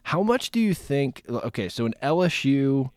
How 0.05 0.22
much 0.22 0.51
do 0.51 0.59
you 0.59 0.72
think? 0.72 1.22
Okay, 1.28 1.68
so 1.68 1.84
an 1.84 1.92
LSU 2.03 2.90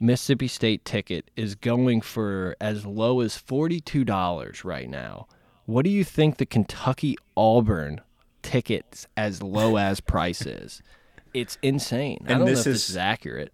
Mississippi 0.00 0.48
State 0.48 0.84
ticket 0.84 1.30
is 1.36 1.54
going 1.54 2.00
for 2.00 2.56
as 2.60 2.84
low 2.84 3.20
as 3.20 3.36
$42 3.36 4.64
right 4.64 4.88
now. 4.88 5.26
What 5.66 5.84
do 5.84 5.90
you 5.90 6.04
think 6.04 6.36
the 6.36 6.46
Kentucky 6.46 7.16
Auburn 7.36 8.00
tickets 8.42 9.06
as 9.16 9.42
low 9.42 9.76
as 9.76 10.00
price 10.00 10.46
is? 10.46 10.82
It's 11.34 11.58
insane. 11.62 12.18
And 12.26 12.30
I 12.30 12.38
don't 12.38 12.46
this 12.46 12.58
know 12.58 12.60
if 12.60 12.76
is, 12.76 12.82
this 12.82 12.90
is 12.90 12.96
accurate. 12.96 13.52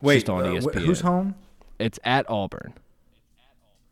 Wait, 0.00 0.26
on 0.26 0.42
uh, 0.42 0.46
ESPN. 0.46 0.86
who's 0.86 1.02
home? 1.02 1.34
It's 1.78 1.98
at 2.02 2.24
Auburn. 2.30 2.72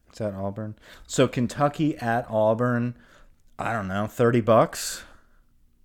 It's 0.09 0.19
at 0.23 0.33
Auburn. 0.33 0.75
So 1.07 1.29
Kentucky 1.29 1.99
at 1.99 2.25
Auburn, 2.31 2.95
I 3.59 3.75
don't 3.75 3.87
know, 3.87 4.07
30 4.07 4.41
bucks. 4.41 5.03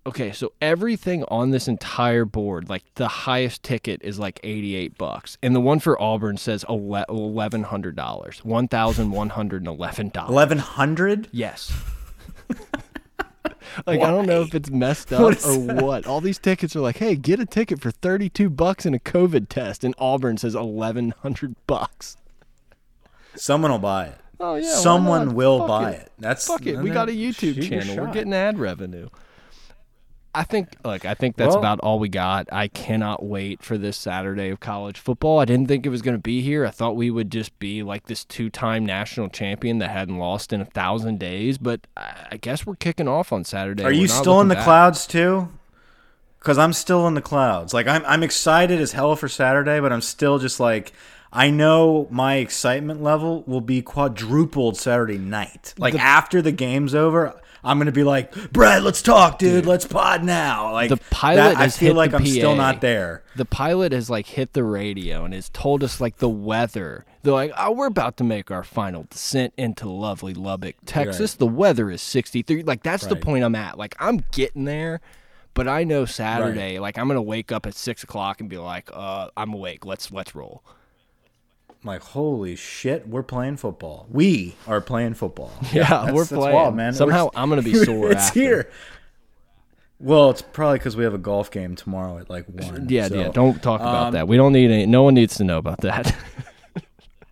Okay, 0.06 0.32
so 0.32 0.52
everything 0.60 1.24
on 1.28 1.50
this 1.50 1.66
entire 1.66 2.26
board, 2.26 2.68
like 2.68 2.82
the 2.96 3.08
highest 3.08 3.62
ticket 3.62 4.02
is 4.02 4.18
like 4.18 4.38
88 4.42 4.98
bucks. 4.98 5.38
And 5.42 5.56
the 5.56 5.60
one 5.60 5.80
for 5.80 6.00
Auburn 6.00 6.36
says 6.36 6.62
$1100. 6.64 7.94
$1111. 7.94 10.28
Eleven 10.28 10.58
hundred. 10.58 11.28
Yes. 11.32 11.72
like 13.86 14.00
I 14.00 14.10
don't 14.10 14.26
know 14.26 14.42
if 14.42 14.54
it's 14.54 14.70
messed 14.70 15.12
up 15.12 15.22
What 15.22 15.44
or 15.46 15.58
what. 15.58 16.06
All 16.06 16.20
these 16.20 16.38
tickets 16.38 16.76
are 16.76 16.80
like, 16.80 16.98
"Hey, 16.98 17.16
get 17.16 17.40
a 17.40 17.46
ticket 17.46 17.80
for 17.80 17.90
32 17.90 18.50
bucks 18.50 18.84
and 18.86 18.94
a 18.94 18.98
COVID 18.98 19.48
test." 19.48 19.84
And 19.84 19.94
Auburn 19.98 20.36
says 20.36 20.54
1100 20.54 21.56
bucks. 21.66 22.16
Someone 23.34 23.70
will 23.70 23.78
buy 23.78 24.06
it. 24.06 24.18
Oh 24.38 24.56
yeah, 24.56 24.74
Someone 24.74 25.34
will 25.34 25.60
Fuck 25.60 25.68
buy 25.68 25.90
it. 25.92 26.12
That's 26.18 26.46
Fuck 26.46 26.66
it. 26.66 26.78
We 26.78 26.90
got 26.90 27.08
a 27.08 27.12
YouTube 27.12 27.66
channel. 27.68 28.04
We're 28.04 28.12
getting 28.12 28.34
ad 28.34 28.58
revenue. 28.58 29.08
I 30.34 30.42
think 30.42 30.70
look, 30.84 31.04
I 31.06 31.14
think 31.14 31.36
that's 31.36 31.50
Well- 31.50 31.58
about 31.58 31.80
all 31.80 31.98
we 31.98 32.08
got. 32.08 32.48
I 32.50 32.68
cannot 32.68 33.22
wait 33.24 33.62
for 33.62 33.78
this 33.78 33.96
Saturday 33.96 34.50
of 34.50 34.58
college 34.60 34.98
football. 34.98 35.38
I 35.38 35.44
didn't 35.44 35.66
think 35.68 35.86
it 35.86 35.90
was 35.90 36.02
going 36.02 36.16
to 36.16 36.20
be 36.22 36.40
here. 36.40 36.66
I 36.66 36.70
thought 36.70 36.96
we 36.96 37.10
would 37.10 37.30
just 37.30 37.56
be 37.58 37.82
like 37.82 38.06
this 38.06 38.24
two-time 38.24 38.84
national 38.84 39.28
champion 39.28 39.78
that 39.78 39.90
hadn't 39.90 40.18
lost 40.18 40.52
in 40.52 40.60
a 40.60 40.64
thousand 40.64 41.18
days, 41.20 41.56
but 41.58 41.86
I 41.96 42.36
guess 42.40 42.66
we're 42.66 42.74
kicking 42.76 43.06
off 43.06 43.32
on 43.32 43.44
Saturday. 43.44 43.84
Are 43.84 43.86
We're 43.86 43.92
you 43.92 44.08
still 44.08 44.40
in 44.40 44.48
the 44.48 44.54
back. 44.56 44.64
clouds 44.64 45.06
too? 45.06 45.48
Because 46.40 46.58
I'm 46.58 46.72
still 46.72 47.06
in 47.06 47.14
the 47.14 47.22
clouds. 47.22 47.72
Like 47.72 47.86
I'm, 47.86 48.02
I'm 48.04 48.22
excited 48.22 48.80
as 48.80 48.92
hell 48.92 49.16
for 49.16 49.28
Saturday, 49.28 49.80
but 49.80 49.92
I'm 49.92 50.02
still 50.02 50.38
just 50.38 50.60
like, 50.60 50.92
I 51.32 51.50
know 51.50 52.06
my 52.10 52.36
excitement 52.36 53.02
level 53.02 53.42
will 53.46 53.60
be 53.62 53.82
quadrupled 53.82 54.76
Saturday 54.76 55.18
night. 55.18 55.74
Like 55.78 55.94
after 55.94 56.42
the 56.42 56.52
game's 56.52 56.94
over, 56.94 57.34
I'm 57.64 57.78
gonna 57.78 57.92
be 57.92 58.04
like, 58.04 58.52
Brad, 58.52 58.82
let's 58.82 59.02
talk, 59.02 59.38
dude. 59.38 59.66
Let's 59.66 59.86
pod 59.86 60.22
now. 60.24 60.72
Like 60.72 60.90
The 60.90 60.96
pilot 61.10 61.36
that- 61.36 61.56
I 61.58 61.68
feel 61.68 61.94
like 61.94 62.12
I'm 62.14 62.24
still 62.26 62.54
not 62.56 62.80
there. 62.80 63.22
the 63.36 63.44
pilot 63.44 63.92
has 63.92 64.08
like 64.10 64.26
hit 64.26 64.52
the 64.52 64.62
radio 64.64 65.24
and 65.24 65.34
has 65.34 65.48
told 65.50 65.82
us 65.82 66.00
like 66.00 66.18
the 66.18 66.28
weather. 66.28 67.04
They're 67.22 67.32
like, 67.32 67.52
oh, 67.58 67.72
we're 67.72 67.86
about 67.86 68.16
to 68.18 68.24
make 68.24 68.50
our 68.50 68.62
final 68.62 69.04
descent 69.08 69.54
into 69.56 69.88
lovely 69.88 70.34
Lubbock, 70.34 70.74
Texas. 70.84 71.34
The 71.34 71.46
weather 71.46 71.90
is 71.90 72.02
63. 72.02 72.62
Like 72.64 72.82
that's 72.82 73.06
the 73.06 73.16
point 73.16 73.44
I'm 73.44 73.54
at. 73.54 73.78
Like 73.78 73.94
I'm 73.98 74.24
getting 74.32 74.64
there, 74.64 75.00
but 75.54 75.66
I 75.66 75.84
know 75.84 76.04
Saturday, 76.04 76.78
like 76.78 76.98
I'm 76.98 77.08
gonna 77.08 77.22
wake 77.22 77.50
up 77.50 77.64
at 77.66 77.74
six 77.74 78.02
o'clock 78.02 78.40
and 78.40 78.50
be 78.50 78.58
like, 78.58 78.90
uh, 78.92 79.30
I'm 79.36 79.54
awake. 79.54 79.86
Let's 79.86 80.12
let's 80.12 80.34
roll. 80.34 80.62
I'm 81.84 81.88
like, 81.88 82.02
holy 82.02 82.56
shit, 82.56 83.06
we're 83.06 83.22
playing 83.22 83.58
football. 83.58 84.06
We 84.10 84.56
are 84.66 84.80
playing 84.80 85.14
football. 85.14 85.52
Yeah, 85.72 85.82
that's- 85.90 86.12
we're 86.12 86.20
that's 86.22 86.32
playing. 86.32 86.54
wild, 86.56 86.74
man. 86.74 86.94
Somehow 86.94 87.24
We're- 87.24 87.30
I'm 87.42 87.50
gonna 87.50 87.60
be 87.62 87.74
sore. 87.84 88.10
it's 88.10 88.28
after. 88.28 88.40
here. 88.40 88.70
Well, 90.00 90.30
it's 90.30 90.42
probably 90.42 90.78
because 90.78 90.96
we 90.96 91.04
have 91.04 91.14
a 91.14 91.18
golf 91.18 91.50
game 91.50 91.76
tomorrow 91.76 92.18
at 92.18 92.30
like 92.30 92.46
one. 92.48 92.86
Yeah, 92.88 93.08
so- 93.08 93.14
yeah. 93.16 93.28
Don't 93.28 93.62
talk 93.62 93.80
about 93.80 94.06
um, 94.08 94.12
that. 94.14 94.26
We 94.28 94.36
don't 94.38 94.52
need 94.54 94.70
any. 94.70 94.86
No 94.86 95.02
one 95.02 95.12
needs 95.14 95.36
to 95.36 95.44
know 95.44 95.58
about 95.58 95.82
that. 95.82 96.14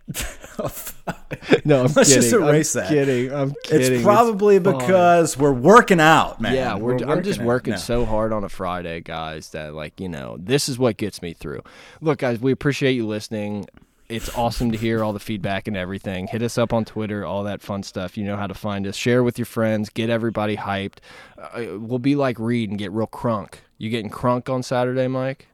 no, 1.65 1.79
I'm 1.85 1.91
Let's 1.93 2.09
kidding. 2.09 2.21
just 2.21 2.33
erase 2.33 2.75
I'm 2.75 2.83
that. 2.83 2.89
Kidding. 2.89 3.33
I'm 3.33 3.53
kidding. 3.63 3.93
It's 3.95 4.03
probably 4.03 4.59
fine. 4.59 4.77
because 4.77 5.37
we're 5.37 5.51
working 5.51 5.99
out, 5.99 6.39
man. 6.39 6.53
Yeah, 6.53 6.75
we're, 6.75 6.97
I'm 6.97 7.23
just 7.23 7.41
working 7.41 7.77
so 7.77 8.05
hard 8.05 8.31
on 8.31 8.43
a 8.43 8.49
Friday, 8.49 9.01
guys, 9.01 9.49
that 9.49 9.73
like, 9.73 9.99
you 9.99 10.09
know, 10.09 10.37
this 10.39 10.69
is 10.69 10.77
what 10.77 10.97
gets 10.97 11.21
me 11.21 11.33
through. 11.33 11.61
Look, 12.01 12.19
guys, 12.19 12.39
we 12.39 12.51
appreciate 12.51 12.93
you 12.93 13.07
listening. 13.07 13.65
It's 14.13 14.29
awesome 14.37 14.71
to 14.71 14.77
hear 14.77 15.03
all 15.03 15.11
the 15.11 15.19
feedback 15.19 15.67
and 15.67 15.75
everything. 15.75 16.27
Hit 16.27 16.43
us 16.43 16.59
up 16.59 16.71
on 16.71 16.85
Twitter, 16.85 17.25
all 17.25 17.45
that 17.45 17.63
fun 17.63 17.81
stuff. 17.81 18.15
You 18.15 18.23
know 18.23 18.37
how 18.37 18.45
to 18.45 18.53
find 18.53 18.85
us. 18.85 18.95
Share 18.95 19.23
with 19.23 19.39
your 19.39 19.47
friends. 19.47 19.89
Get 19.89 20.11
everybody 20.11 20.55
hyped. 20.55 20.97
Uh, 21.35 21.79
we'll 21.79 21.97
be 21.97 22.15
like 22.15 22.37
Reed 22.37 22.69
and 22.69 22.77
get 22.77 22.91
real 22.91 23.07
crunk. 23.07 23.55
You 23.79 23.89
getting 23.89 24.11
crunk 24.11 24.51
on 24.51 24.61
Saturday, 24.61 25.07
Mike? 25.07 25.47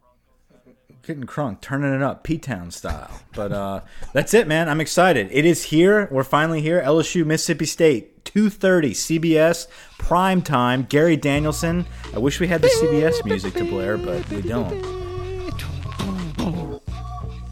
Getting 1.03 1.23
crunk, 1.23 1.61
turning 1.61 1.93
it 1.93 2.01
up, 2.01 2.25
P 2.25 2.37
Town 2.37 2.69
style. 2.69 3.21
But 3.33 3.53
uh, 3.53 3.81
that's 4.11 4.33
it, 4.33 4.45
man. 4.45 4.67
I'm 4.67 4.81
excited. 4.81 5.29
It 5.31 5.45
is 5.45 5.63
here. 5.63 6.09
We're 6.11 6.25
finally 6.25 6.61
here. 6.61 6.81
LSU, 6.81 7.25
Mississippi 7.25 7.65
State, 7.65 8.25
2:30 8.25 8.91
CBS 8.91 9.67
prime 9.97 10.41
time. 10.41 10.83
Gary 10.83 11.15
Danielson. 11.15 11.85
I 12.13 12.19
wish 12.19 12.41
we 12.41 12.47
had 12.47 12.61
the 12.61 12.67
CBS 12.67 13.23
music 13.23 13.53
to 13.53 13.63
blare, 13.63 13.97
but 13.97 14.29
we 14.29 14.41
don't. 14.41 14.99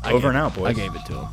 I 0.08 0.14
Over 0.14 0.30
and 0.30 0.38
out, 0.38 0.55
boys. 0.55 0.68
I 0.68 0.74
gave 0.74 0.95
it 0.95 1.05
to 1.08 1.14
him. 1.16 1.28